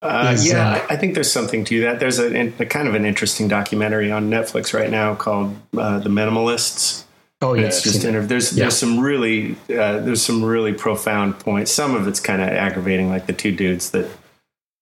Uh, 0.00 0.30
is, 0.34 0.48
yeah, 0.48 0.74
uh, 0.74 0.86
I 0.90 0.96
think 0.96 1.14
there's 1.14 1.30
something 1.30 1.64
to 1.64 1.80
that. 1.82 1.98
There's 2.00 2.18
a, 2.20 2.32
a 2.60 2.66
kind 2.66 2.86
of 2.88 2.94
an 2.94 3.04
interesting 3.04 3.48
documentary 3.48 4.12
on 4.12 4.30
Netflix 4.30 4.72
right 4.72 4.90
now 4.90 5.14
called 5.16 5.56
uh, 5.76 5.98
"The 5.98 6.08
Minimalists." 6.10 7.04
oh 7.42 7.52
And 7.52 7.62
yeah 7.62 7.68
it's 7.68 7.82
just 7.82 8.02
seen 8.02 8.14
inter- 8.14 8.26
there's 8.26 8.52
Yeah. 8.56 8.64
there's 8.64 8.76
some 8.78 9.00
really 9.00 9.56
uh, 9.70 9.98
there's 10.00 10.22
some 10.22 10.44
really 10.44 10.72
profound 10.72 11.38
points. 11.40 11.70
Some 11.72 11.94
of 11.96 12.06
it's 12.08 12.20
kind 12.20 12.40
of 12.42 12.48
aggravating, 12.48 13.08
like 13.10 13.26
the 13.26 13.32
two 13.32 13.50
dudes 13.52 13.90
that 13.90 14.06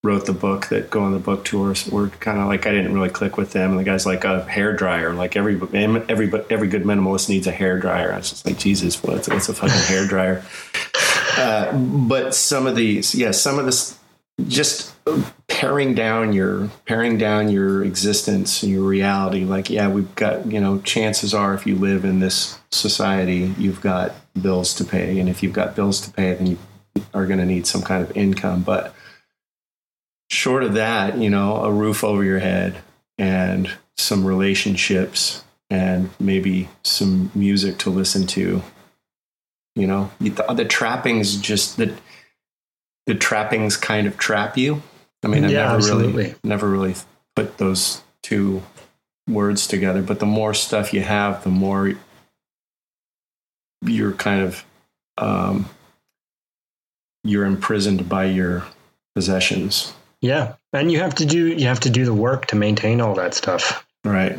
wrote 0.07 0.25
the 0.25 0.33
book 0.33 0.67
that 0.67 0.89
go 0.89 1.03
on 1.03 1.11
the 1.11 1.19
book 1.19 1.43
tours 1.43 1.85
were 1.89 2.07
kind 2.21 2.39
of 2.39 2.47
like 2.47 2.65
I 2.65 2.71
didn't 2.71 2.93
really 2.93 3.09
click 3.09 3.35
with 3.35 3.51
them. 3.51 3.71
And 3.71 3.79
the 3.79 3.83
guy's 3.83 4.05
like 4.05 4.23
a 4.23 4.43
hair 4.45 4.73
dryer, 4.73 5.13
like 5.13 5.35
every 5.35 5.55
every 5.73 6.31
every 6.49 6.67
good 6.67 6.83
minimalist 6.83 7.27
needs 7.27 7.45
a 7.45 7.51
hair 7.51 7.77
dryer. 7.77 8.13
I 8.13 8.17
was 8.17 8.29
just 8.29 8.45
like 8.45 8.57
Jesus, 8.57 9.03
what's 9.03 9.27
what's 9.27 9.49
a 9.49 9.53
fucking 9.53 9.83
hair 9.93 10.07
dryer? 10.07 10.43
Uh, 11.37 11.71
but 11.77 12.33
some 12.33 12.65
of 12.65 12.75
these, 12.75 13.13
yeah, 13.13 13.29
some 13.29 13.59
of 13.59 13.65
this 13.65 13.99
just 14.47 14.95
paring 15.47 15.93
down 15.93 16.33
your 16.33 16.67
paring 16.85 17.15
down 17.15 17.49
your 17.49 17.83
existence 17.83 18.63
and 18.63 18.71
your 18.71 18.81
reality 18.81 19.45
like 19.45 19.69
yeah 19.69 19.87
we've 19.87 20.13
got 20.15 20.51
you 20.51 20.59
know 20.59 20.79
chances 20.79 21.35
are 21.35 21.53
if 21.53 21.67
you 21.67 21.75
live 21.75 22.05
in 22.05 22.19
this 22.19 22.59
society 22.71 23.53
you've 23.57 23.81
got 23.81 24.13
bills 24.41 24.73
to 24.73 24.83
pay 24.83 25.19
and 25.19 25.29
if 25.29 25.43
you've 25.43 25.53
got 25.53 25.75
bills 25.75 26.01
to 26.01 26.11
pay 26.11 26.33
then 26.33 26.47
you 26.47 26.57
are 27.13 27.27
going 27.27 27.39
to 27.39 27.45
need 27.45 27.67
some 27.67 27.83
kind 27.83 28.03
of 28.03 28.15
income 28.17 28.63
but 28.63 28.95
short 30.29 30.63
of 30.63 30.73
that 30.73 31.17
you 31.17 31.29
know 31.29 31.57
a 31.63 31.71
roof 31.71 32.03
over 32.03 32.23
your 32.23 32.39
head 32.39 32.75
and 33.17 33.69
some 33.95 34.25
relationships 34.25 35.43
and 35.69 36.09
maybe 36.19 36.69
some 36.83 37.31
music 37.33 37.77
to 37.77 37.89
listen 37.89 38.27
to 38.27 38.61
you 39.75 39.87
know 39.87 40.11
the, 40.19 40.29
the 40.53 40.65
trappings 40.65 41.37
just 41.37 41.77
that 41.77 41.91
the 43.05 43.15
trappings 43.15 43.77
kind 43.77 44.05
of 44.07 44.17
trap 44.17 44.57
you 44.57 44.81
i 45.23 45.27
mean 45.27 45.45
i've 45.45 45.51
Yeah, 45.51 45.63
never 45.63 45.75
absolutely. 45.75 46.23
really 46.23 46.35
never 46.43 46.69
really 46.69 46.95
put 47.35 47.57
those 47.57 48.01
two 48.21 48.61
words 49.29 49.67
together 49.67 50.01
but 50.01 50.19
the 50.19 50.25
more 50.25 50.53
stuff 50.53 50.93
you 50.93 51.01
have 51.01 51.43
the 51.43 51.49
more 51.49 51.93
you're 53.85 54.13
kind 54.13 54.41
of 54.41 54.65
um, 55.19 55.67
you're 57.23 57.45
imprisoned 57.45 58.07
by 58.09 58.25
your 58.25 58.63
possessions 59.15 59.93
yeah 60.21 60.55
and 60.73 60.91
you 60.91 60.99
have 60.99 61.15
to 61.15 61.25
do 61.25 61.47
you 61.47 61.67
have 61.67 61.79
to 61.79 61.89
do 61.89 62.05
the 62.05 62.13
work 62.13 62.45
to 62.47 62.55
maintain 62.55 63.01
all 63.01 63.13
that 63.15 63.33
stuff 63.33 63.85
right 64.03 64.37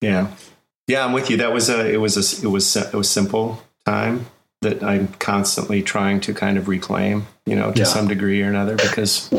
yeah 0.00 0.28
yeah 0.86 1.04
i'm 1.04 1.12
with 1.12 1.30
you 1.30 1.36
that 1.38 1.52
was 1.52 1.68
a 1.68 1.92
it 1.92 1.98
was 1.98 2.16
a 2.16 2.46
it 2.46 2.50
was 2.50 2.76
it 2.76 2.94
was 2.94 3.08
simple 3.10 3.62
time 3.84 4.26
that 4.62 4.82
i'm 4.82 5.08
constantly 5.18 5.82
trying 5.82 6.20
to 6.20 6.32
kind 6.34 6.56
of 6.58 6.68
reclaim 6.68 7.26
you 7.46 7.54
know 7.56 7.70
to 7.72 7.80
Yeah. 7.80 7.84
some 7.84 8.08
degree 8.08 8.42
or 8.42 8.48
another 8.48 8.76
because 8.76 9.30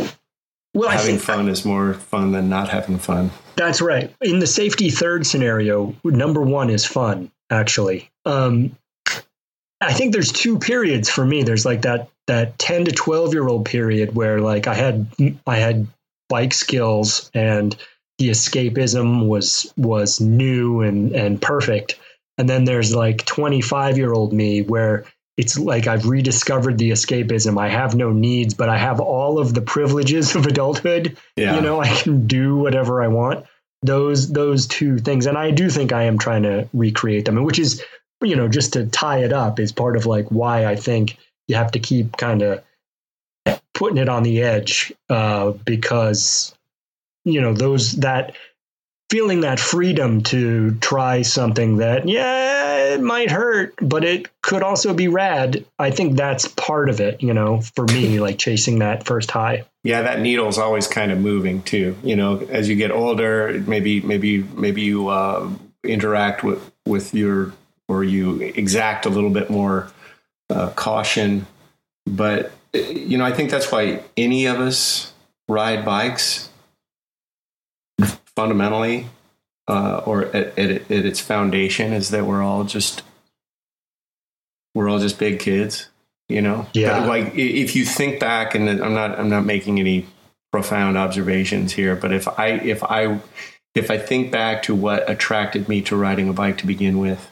well 0.74 0.90
i 0.90 0.96
having 0.96 1.18
fun 1.18 1.50
is 1.50 1.66
more 1.66 1.94
fun 1.96 2.32
than 2.32 2.48
not 2.50 2.70
having 2.70 2.98
fun 3.00 3.32
That's 3.56 3.82
right. 3.82 4.16
In 4.22 4.40
the 4.40 4.48
safety 4.48 4.90
third 4.90 5.28
scenario, 5.28 5.94
number 6.04 6.42
one 6.42 6.70
is 6.72 6.86
fun, 6.86 7.30
actually. 7.52 8.10
Um, 8.26 8.76
I 9.82 9.94
think 9.94 10.14
there's 10.14 10.32
two 10.32 10.58
periods 10.58 11.10
for 11.10 11.26
me. 11.26 11.44
There's 11.44 11.66
like 11.66 11.82
that 11.84 12.08
that 12.32 12.58
10 12.58 12.86
to 12.86 12.92
12 12.92 13.34
year 13.34 13.46
old 13.46 13.66
period 13.66 14.16
where 14.16 14.40
like 14.40 14.66
I 14.66 14.74
had 14.74 15.06
I 15.46 15.58
had 15.58 15.86
bike 16.30 16.54
skills 16.54 17.30
and 17.34 17.76
the 18.20 18.30
escapism 18.30 19.28
was 19.28 19.72
was 19.76 20.22
new 20.22 20.80
and 20.80 21.14
and 21.14 21.42
perfect. 21.42 22.00
And 22.38 22.50
then 22.50 22.64
there's 22.64 22.96
like 22.96 23.26
25 23.26 23.98
year 23.98 24.14
old 24.14 24.32
me 24.32 24.62
where 24.62 25.04
it's 25.36 25.60
like 25.60 25.88
I've 25.88 26.06
rediscovered 26.06 26.78
the 26.78 26.92
escapism. 26.92 27.60
I 27.60 27.68
have 27.68 27.96
no 27.96 28.14
needs, 28.14 28.54
but 28.54 28.70
I 28.70 28.78
have 28.78 29.02
all 29.02 29.38
of 29.38 29.54
the 29.54 29.62
privileges 29.62 30.34
of 30.34 30.46
adulthood 30.46 31.18
yeah 31.36 31.56
you 31.56 31.62
know 31.62 31.82
i 31.82 31.88
can 31.88 32.28
do 32.28 32.56
whatever 32.56 33.02
i 33.02 33.08
want 33.08 33.46
those 33.82 34.32
those 34.32 34.68
two 34.68 34.98
things 35.00 35.26
and 35.26 35.38
i 35.38 35.52
do 35.52 35.70
think 35.70 35.92
i 35.92 36.04
am 36.04 36.18
trying 36.18 36.44
to 36.44 36.70
recreate 36.74 37.26
them 37.26 37.38
and 37.38 37.46
which 37.46 37.60
is 37.60 37.84
you 38.22 38.36
know 38.36 38.48
just 38.48 38.74
to 38.74 38.86
tie 38.86 39.20
it 39.20 39.34
up 39.34 39.60
is 39.60 39.72
part 39.72 39.98
of 39.98 40.06
like 40.06 40.28
why 40.30 40.66
i 40.66 40.76
think 40.76 41.18
you 41.52 41.58
have 41.58 41.72
to 41.72 41.80
keep 41.80 42.16
kind 42.16 42.42
of 42.42 42.64
putting 43.74 43.98
it 43.98 44.08
on 44.08 44.24
the 44.24 44.42
edge 44.42 44.94
uh, 45.10 45.52
because 45.66 46.56
you 47.26 47.42
know 47.42 47.54
those 47.54 47.92
that 47.98 48.36
feeling 49.10 49.42
that 49.42 49.60
freedom 49.60 50.24
to 50.24 50.74
try 50.76 51.22
something 51.22 51.78
that 51.78 52.08
yeah 52.08 52.94
it 52.94 53.02
might 53.02 53.30
hurt 53.30 53.74
but 53.82 54.06
it 54.06 54.30
could 54.42 54.64
also 54.64 54.94
be 54.94 55.10
rad 55.10 55.66
i 55.78 55.92
think 55.92 56.16
that's 56.16 56.48
part 56.48 56.90
of 56.90 57.02
it 57.02 57.22
you 57.22 57.34
know 57.34 57.60
for 57.76 57.86
me 57.88 58.20
like 58.26 58.38
chasing 58.40 58.80
that 58.80 59.06
first 59.06 59.30
high. 59.30 59.64
Yeah 59.84 60.04
that 60.04 60.22
needle's 60.22 60.58
always 60.58 60.88
kind 60.88 61.12
of 61.12 61.20
moving 61.20 61.62
too 61.64 61.98
you 62.02 62.16
know 62.16 62.40
as 62.50 62.70
you 62.70 62.78
get 62.78 62.92
older 62.92 63.62
maybe 63.68 64.00
maybe 64.02 64.44
maybe 64.56 64.82
you 64.82 65.10
uh, 65.10 65.50
interact 65.84 66.44
with 66.44 66.72
with 66.86 67.14
your 67.14 67.52
or 67.90 68.06
you 68.06 68.40
exact 68.40 69.06
a 69.06 69.10
little 69.10 69.30
bit 69.30 69.50
more 69.50 69.92
uh, 70.52 70.70
caution 70.72 71.46
but 72.06 72.52
you 72.74 73.18
know 73.18 73.26
i 73.26 73.32
think 73.32 73.50
that's 73.50 73.72
why 73.72 74.02
any 74.18 74.46
of 74.46 74.60
us 74.60 75.14
ride 75.48 75.84
bikes 75.86 76.50
fundamentally 78.36 79.08
uh, 79.68 80.02
or 80.06 80.26
at, 80.26 80.58
at, 80.58 80.70
at 80.70 81.06
its 81.06 81.20
foundation 81.20 81.94
is 81.94 82.10
that 82.10 82.26
we're 82.26 82.42
all 82.42 82.64
just 82.64 83.04
we're 84.74 84.90
all 84.90 85.00
just 85.00 85.20
big 85.20 85.40
kids 85.40 85.90
you 86.30 86.42
know 86.42 86.66
Yeah. 86.74 87.06
like 87.06 87.34
if 87.36 87.76
you 87.76 87.86
think 87.86 88.20
back 88.20 88.56
and 88.56 88.70
i'm 88.70 88.94
not 88.94 89.18
i'm 89.20 89.30
not 89.30 89.46
making 89.46 89.80
any 89.80 90.08
profound 90.52 90.98
observations 90.98 91.72
here, 91.72 91.96
but 91.96 92.12
if 92.12 92.28
I 92.28 92.48
if 92.48 92.84
I 92.84 93.20
if 93.74 93.90
I 93.90 93.98
think 93.98 94.32
back 94.32 94.64
to 94.64 94.76
what 94.76 95.10
attracted 95.10 95.70
me 95.70 95.82
to 95.84 95.96
riding 95.96 96.28
a 96.28 96.34
bike 96.34 96.58
to 96.58 96.68
begin 96.68 97.00
with, 97.00 97.31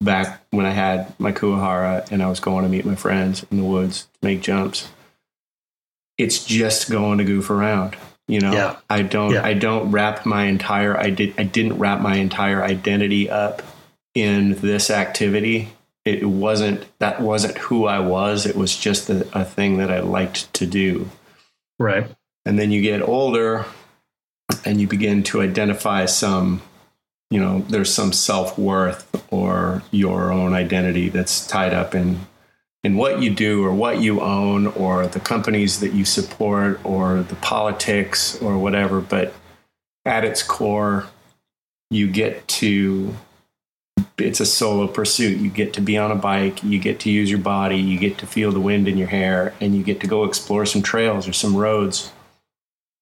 back 0.00 0.40
when 0.50 0.66
I 0.66 0.70
had 0.70 1.18
my 1.18 1.32
Kuwahara 1.32 2.10
and 2.10 2.22
I 2.22 2.28
was 2.28 2.40
going 2.40 2.64
to 2.64 2.68
meet 2.68 2.84
my 2.84 2.94
friends 2.94 3.44
in 3.50 3.56
the 3.56 3.64
woods 3.64 4.02
to 4.02 4.08
make 4.22 4.40
jumps, 4.40 4.88
it's 6.16 6.44
just 6.44 6.90
going 6.90 7.18
to 7.18 7.24
goof 7.24 7.50
around. 7.50 7.96
You 8.26 8.40
know, 8.40 8.52
Yeah. 8.52 8.76
I 8.90 9.02
don't 9.02 9.32
Yeah. 9.32 9.44
I 9.44 9.54
don't 9.54 9.90
wrap 9.90 10.26
my 10.26 10.44
entire 10.44 10.98
I 10.98 11.10
did 11.10 11.34
I 11.38 11.44
didn't 11.44 11.78
wrap 11.78 12.00
my 12.00 12.16
entire 12.16 12.62
identity 12.62 13.30
up 13.30 13.62
in 14.14 14.54
this 14.54 14.90
activity. 14.90 15.70
It 16.04 16.24
wasn't 16.24 16.86
that 16.98 17.20
wasn't 17.20 17.56
who 17.58 17.86
I 17.86 18.00
was. 18.00 18.46
It 18.46 18.56
was 18.56 18.76
just 18.76 19.08
a, 19.08 19.26
a 19.32 19.44
thing 19.44 19.78
that 19.78 19.90
I 19.90 20.00
liked 20.00 20.52
to 20.54 20.66
do. 20.66 21.08
Right. 21.78 22.06
And 22.44 22.58
then 22.58 22.70
you 22.70 22.82
get 22.82 23.02
older 23.02 23.64
and 24.64 24.80
you 24.80 24.88
begin 24.88 25.22
to 25.24 25.42
identify 25.42 26.06
some, 26.06 26.62
you 27.30 27.40
know, 27.40 27.60
there's 27.68 27.92
some 27.92 28.12
self 28.12 28.58
worth 28.58 29.24
or 29.30 29.82
your 29.90 30.32
own 30.32 30.54
identity 30.54 31.08
that's 31.08 31.46
tied 31.46 31.74
up 31.74 31.94
in 31.94 32.26
in 32.84 32.96
what 32.96 33.20
you 33.20 33.30
do 33.30 33.64
or 33.64 33.74
what 33.74 34.00
you 34.00 34.20
own 34.20 34.68
or 34.68 35.06
the 35.08 35.20
companies 35.20 35.80
that 35.80 35.92
you 35.92 36.04
support 36.04 36.80
or 36.84 37.22
the 37.22 37.34
politics 37.36 38.40
or 38.40 38.56
whatever. 38.56 39.00
But 39.00 39.34
at 40.04 40.24
its 40.24 40.42
core, 40.42 41.06
you 41.90 42.06
get 42.06 42.46
to 42.48 43.14
it's 44.16 44.40
a 44.40 44.46
solo 44.46 44.86
pursuit. 44.86 45.38
You 45.38 45.50
get 45.50 45.72
to 45.74 45.80
be 45.80 45.96
on 45.96 46.10
a 46.10 46.16
bike, 46.16 46.62
you 46.62 46.78
get 46.78 47.00
to 47.00 47.10
use 47.10 47.30
your 47.30 47.40
body, 47.40 47.76
you 47.76 47.98
get 47.98 48.18
to 48.18 48.26
feel 48.26 48.52
the 48.52 48.60
wind 48.60 48.88
in 48.88 48.96
your 48.96 49.08
hair, 49.08 49.54
and 49.60 49.76
you 49.76 49.82
get 49.82 50.00
to 50.00 50.06
go 50.06 50.24
explore 50.24 50.66
some 50.66 50.82
trails 50.82 51.28
or 51.28 51.32
some 51.32 51.56
roads 51.56 52.12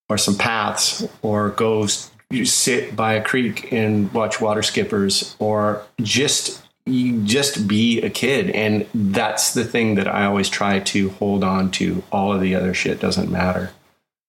or 0.09 0.19
some 0.19 0.37
paths 0.37 1.07
or 1.23 1.51
go 1.51 1.87
you 2.31 2.45
sit 2.45 2.97
by 2.97 3.13
a 3.15 3.23
creek 3.23 3.73
and 3.73 4.13
watch 4.13 4.41
water 4.41 4.63
skippers 4.63 5.37
or 5.39 5.83
just 6.01 6.63
you 6.85 7.23
just 7.25 7.67
be 7.67 8.01
a 8.03 8.11
kid 8.11 8.51
and 8.51 8.87
that's 8.95 9.55
the 9.55 9.65
thing 9.65 9.95
that 9.97 10.07
i 10.09 10.25
always 10.25 10.49
try 10.49 10.79
to 10.79 11.11
hold 11.11 11.43
on 11.45 11.71
to 11.71 12.03
all 12.13 12.33
of 12.33 12.41
the 12.41 12.55
other 12.55 12.73
shit 12.75 13.01
doesn't 13.01 13.31
matter 13.31 13.71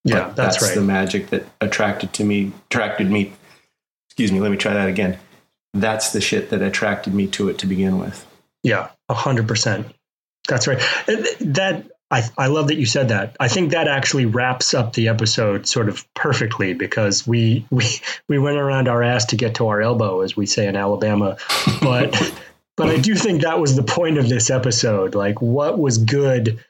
Yeah, 0.04 0.26
But 0.26 0.36
that's, 0.36 0.56
that's 0.58 0.70
right. 0.70 0.76
the 0.76 0.82
magic 0.86 1.28
that 1.28 1.46
attracted 1.62 2.14
to 2.14 2.24
me 2.24 2.52
attracted 2.70 3.10
me 3.12 3.34
excuse 4.10 4.32
me 4.32 4.40
let 4.40 4.52
me 4.52 4.58
try 4.58 4.74
that 4.74 4.90
again 4.90 5.18
that's 5.74 6.12
the 6.12 6.22
shit 6.22 6.50
that 6.50 6.62
attracted 6.64 7.14
me 7.14 7.28
to 7.28 7.50
it 7.50 7.60
to 7.60 7.68
begin 7.68 8.00
with 8.00 8.26
Yeah, 8.64 8.90
a 9.10 9.14
hundred 9.14 9.48
percent. 9.48 9.94
That's 10.48 10.66
right. 10.68 10.80
That 11.40 11.92
I 12.10 12.24
I 12.38 12.48
love 12.48 12.68
that 12.68 12.76
you 12.76 12.86
said 12.86 13.10
that. 13.10 13.36
I 13.40 13.48
think 13.48 13.72
that 13.72 13.88
actually 13.88 14.26
wraps 14.26 14.74
up 14.74 14.94
the 14.94 15.10
episode 15.10 15.68
sort 15.68 15.90
of 15.90 16.12
perfectly 16.14 16.74
because 16.74 17.28
we 17.28 17.66
we 17.70 17.86
we 18.28 18.40
went 18.40 18.58
around 18.58 18.88
our 18.88 19.04
ass 19.04 19.26
to 19.26 19.36
get 19.36 19.56
to 19.56 19.68
our 19.68 19.82
elbow, 19.82 20.22
as 20.22 20.38
we 20.38 20.46
say 20.46 20.68
in 20.68 20.76
Alabama. 20.76 21.38
But 21.82 22.34
but 22.78 22.90
I 22.90 22.98
do 22.98 23.16
think 23.16 23.42
that 23.42 23.60
was 23.60 23.76
the 23.76 23.84
point 23.84 24.18
of 24.18 24.30
this 24.30 24.50
episode. 24.50 25.16
Like, 25.16 25.42
what 25.42 25.78
was 25.78 25.98
good? 25.98 26.64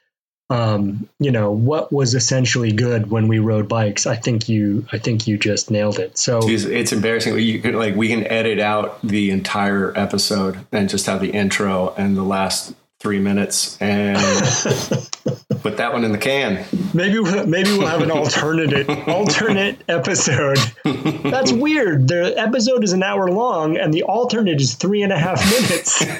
Um, 0.50 1.06
you 1.20 1.30
know, 1.30 1.50
what 1.52 1.92
was 1.92 2.14
essentially 2.14 2.72
good 2.72 3.10
when 3.10 3.28
we 3.28 3.38
rode 3.38 3.68
bikes? 3.68 4.06
I 4.06 4.16
think 4.16 4.48
you 4.48 4.86
I 4.90 4.98
think 4.98 5.28
you 5.28 5.38
just 5.38 5.70
nailed 5.70 6.00
it. 6.00 6.18
So 6.18 6.40
It's, 6.42 6.64
it's 6.64 6.90
embarrassing. 6.90 7.38
You 7.38 7.60
could 7.60 7.76
like 7.76 7.94
we 7.94 8.08
can 8.08 8.26
edit 8.26 8.58
out 8.58 9.00
the 9.02 9.30
entire 9.30 9.96
episode 9.96 10.66
and 10.72 10.88
just 10.88 11.06
have 11.06 11.20
the 11.20 11.30
intro 11.30 11.94
and 11.96 12.16
the 12.16 12.22
last 12.24 12.74
three 13.00 13.20
minutes 13.20 13.80
and 13.80 14.18
put 15.62 15.76
that 15.76 15.92
one 15.92 16.04
in 16.04 16.12
the 16.12 16.18
can. 16.18 16.64
Maybe 16.94 17.18
we'll, 17.18 17.46
maybe 17.46 17.70
we'll 17.70 17.86
have 17.86 18.02
an 18.02 18.10
alternate 18.10 18.88
alternate 19.08 19.82
episode. 19.88 20.58
That's 20.84 21.52
weird. 21.52 22.08
The 22.08 22.34
episode 22.36 22.84
is 22.84 22.92
an 22.92 23.02
hour 23.02 23.30
long, 23.30 23.76
and 23.76 23.92
the 23.92 24.02
alternate 24.02 24.60
is 24.60 24.74
three 24.74 25.02
and 25.02 25.12
a 25.12 25.18
half 25.18 25.44
minutes. 25.44 26.02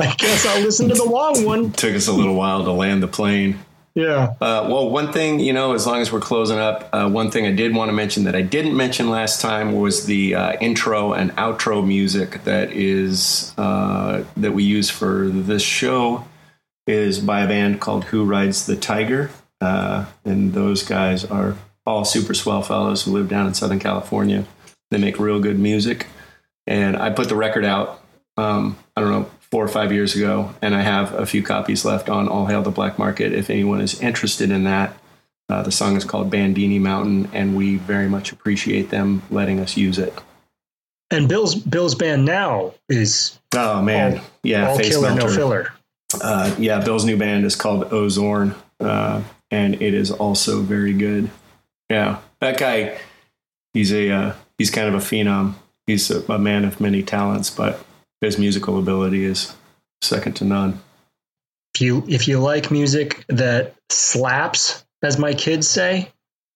I 0.00 0.14
guess 0.18 0.46
I'll 0.46 0.62
listen 0.62 0.88
to 0.88 0.94
the 0.94 1.04
long 1.04 1.44
one. 1.44 1.72
Took 1.72 1.94
us 1.94 2.06
a 2.08 2.12
little 2.12 2.34
while 2.34 2.64
to 2.64 2.72
land 2.72 3.02
the 3.02 3.08
plane. 3.08 3.58
Yeah. 3.94 4.34
Uh, 4.40 4.68
well, 4.70 4.90
one 4.90 5.12
thing, 5.12 5.40
you 5.40 5.52
know, 5.52 5.74
as 5.74 5.86
long 5.86 6.00
as 6.00 6.12
we're 6.12 6.20
closing 6.20 6.58
up, 6.58 6.88
uh, 6.92 7.08
one 7.08 7.30
thing 7.30 7.46
I 7.46 7.52
did 7.52 7.74
want 7.74 7.88
to 7.88 7.92
mention 7.92 8.24
that 8.24 8.36
I 8.36 8.42
didn't 8.42 8.76
mention 8.76 9.10
last 9.10 9.40
time 9.40 9.72
was 9.72 10.06
the 10.06 10.34
uh, 10.34 10.52
intro 10.60 11.14
and 11.14 11.32
outro 11.32 11.84
music 11.84 12.44
that 12.44 12.72
is 12.72 13.52
uh, 13.58 14.22
that 14.36 14.52
we 14.52 14.62
use 14.62 14.88
for 14.88 15.28
this 15.28 15.62
show 15.62 16.24
is 16.86 17.18
by 17.18 17.40
a 17.40 17.48
band 17.48 17.80
called 17.80 18.04
Who 18.04 18.24
Rides 18.24 18.66
the 18.66 18.76
Tiger, 18.76 19.30
uh, 19.60 20.06
and 20.24 20.52
those 20.52 20.82
guys 20.82 21.24
are 21.24 21.56
all 21.84 22.04
super 22.04 22.34
swell 22.34 22.62
fellows 22.62 23.02
who 23.02 23.12
live 23.12 23.28
down 23.28 23.46
in 23.46 23.54
Southern 23.54 23.80
California. 23.80 24.44
They 24.90 24.98
make 24.98 25.18
real 25.18 25.40
good 25.40 25.58
music, 25.58 26.06
and 26.66 26.96
I 26.96 27.10
put 27.10 27.28
the 27.28 27.36
record 27.36 27.64
out. 27.64 28.00
Um, 28.36 28.78
I 28.96 29.00
don't 29.00 29.10
know 29.10 29.30
four 29.50 29.64
or 29.64 29.68
five 29.68 29.92
years 29.92 30.14
ago, 30.14 30.54
and 30.60 30.74
I 30.74 30.82
have 30.82 31.14
a 31.14 31.24
few 31.26 31.42
copies 31.42 31.84
left 31.84 32.08
on 32.08 32.28
All 32.28 32.46
Hail 32.46 32.62
the 32.62 32.70
Black 32.70 32.98
Market. 32.98 33.32
If 33.32 33.50
anyone 33.50 33.80
is 33.80 34.00
interested 34.00 34.50
in 34.50 34.64
that, 34.64 34.96
uh, 35.48 35.62
the 35.62 35.72
song 35.72 35.96
is 35.96 36.04
called 36.04 36.30
Bandini 36.30 36.78
Mountain, 36.78 37.30
and 37.32 37.56
we 37.56 37.76
very 37.76 38.08
much 38.08 38.32
appreciate 38.32 38.90
them 38.90 39.22
letting 39.30 39.60
us 39.60 39.76
use 39.76 39.98
it. 39.98 40.12
And 41.10 41.28
Bill's 41.28 41.54
Bill's 41.54 41.94
band 41.94 42.26
now 42.26 42.74
is 42.90 43.38
Oh 43.54 43.80
man, 43.80 44.18
All- 44.18 44.24
yeah, 44.42 44.68
all 44.68 44.76
Face 44.76 44.90
killer, 44.90 45.14
no 45.14 45.28
filler. 45.28 45.72
Uh, 46.22 46.54
yeah, 46.58 46.82
Bill's 46.84 47.04
new 47.04 47.16
band 47.16 47.46
is 47.46 47.56
called 47.56 47.92
Ozorn, 47.92 48.54
uh, 48.80 49.22
and 49.50 49.74
it 49.80 49.94
is 49.94 50.10
also 50.10 50.60
very 50.60 50.92
good. 50.92 51.30
Yeah, 51.88 52.18
that 52.40 52.58
guy, 52.58 52.98
he's 53.72 53.92
a 53.92 54.10
uh, 54.10 54.34
he's 54.58 54.70
kind 54.70 54.88
of 54.88 54.94
a 54.94 54.98
phenom. 54.98 55.54
He's 55.86 56.10
a, 56.10 56.20
a 56.30 56.38
man 56.38 56.66
of 56.66 56.78
many 56.78 57.02
talents, 57.02 57.48
but 57.48 57.82
his 58.20 58.38
musical 58.38 58.78
ability 58.78 59.24
is 59.24 59.54
second 60.02 60.34
to 60.34 60.44
none. 60.44 60.80
If 61.74 61.80
you 61.80 62.04
if 62.08 62.28
you 62.28 62.40
like 62.40 62.70
music 62.70 63.24
that 63.28 63.74
slaps, 63.90 64.84
as 65.02 65.18
my 65.18 65.34
kids 65.34 65.68
say, 65.68 66.10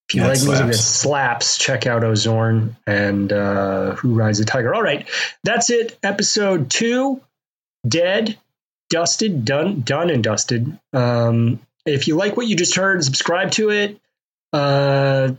if 0.08 0.14
you 0.14 0.22
Yeah, 0.22 0.28
like 0.28 0.42
music 0.42 0.66
that 0.66 0.74
slaps. 0.74 0.78
slaps, 0.78 1.58
check 1.58 1.86
out 1.86 2.02
Ozorn 2.02 2.76
and 2.86 3.32
uh, 3.32 3.94
Who 3.96 4.14
Rides 4.14 4.38
the 4.38 4.44
Tiger. 4.44 4.74
All 4.74 4.82
right, 4.82 5.08
that's 5.44 5.70
it. 5.70 5.98
Episode 6.02 6.70
two, 6.70 7.20
dead, 7.86 8.38
dusted, 8.90 9.44
done, 9.44 9.82
done 9.82 10.10
and 10.10 10.24
dusted. 10.24 10.78
Um, 10.92 11.60
if 11.86 12.08
you 12.08 12.16
like 12.16 12.36
what 12.36 12.46
you 12.46 12.56
just 12.56 12.74
heard, 12.74 13.04
subscribe 13.04 13.52
to 13.52 13.70
it, 13.70 14.00
uh, 14.52 15.32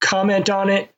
comment 0.00 0.48
on 0.50 0.70
it, 0.70 0.93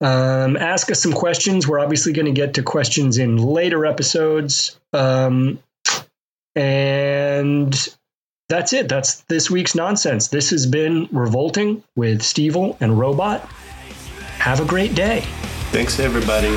um, 0.00 0.56
ask 0.56 0.90
us 0.90 1.02
some 1.02 1.12
questions. 1.12 1.66
We're 1.66 1.80
obviously 1.80 2.12
going 2.12 2.26
to 2.26 2.32
get 2.32 2.54
to 2.54 2.62
questions 2.62 3.18
in 3.18 3.36
later 3.36 3.86
episodes. 3.86 4.78
Um, 4.92 5.58
and 6.54 7.88
that's 8.48 8.72
it. 8.72 8.88
That's 8.88 9.20
this 9.22 9.50
week's 9.50 9.74
nonsense. 9.74 10.28
This 10.28 10.50
has 10.50 10.66
been 10.66 11.08
Revolting 11.12 11.82
with 11.96 12.20
Stevil 12.20 12.76
and 12.80 12.98
Robot. 12.98 13.40
Have 14.38 14.60
a 14.60 14.64
great 14.64 14.94
day. 14.94 15.20
Thanks, 15.72 15.98
everybody. 15.98 16.56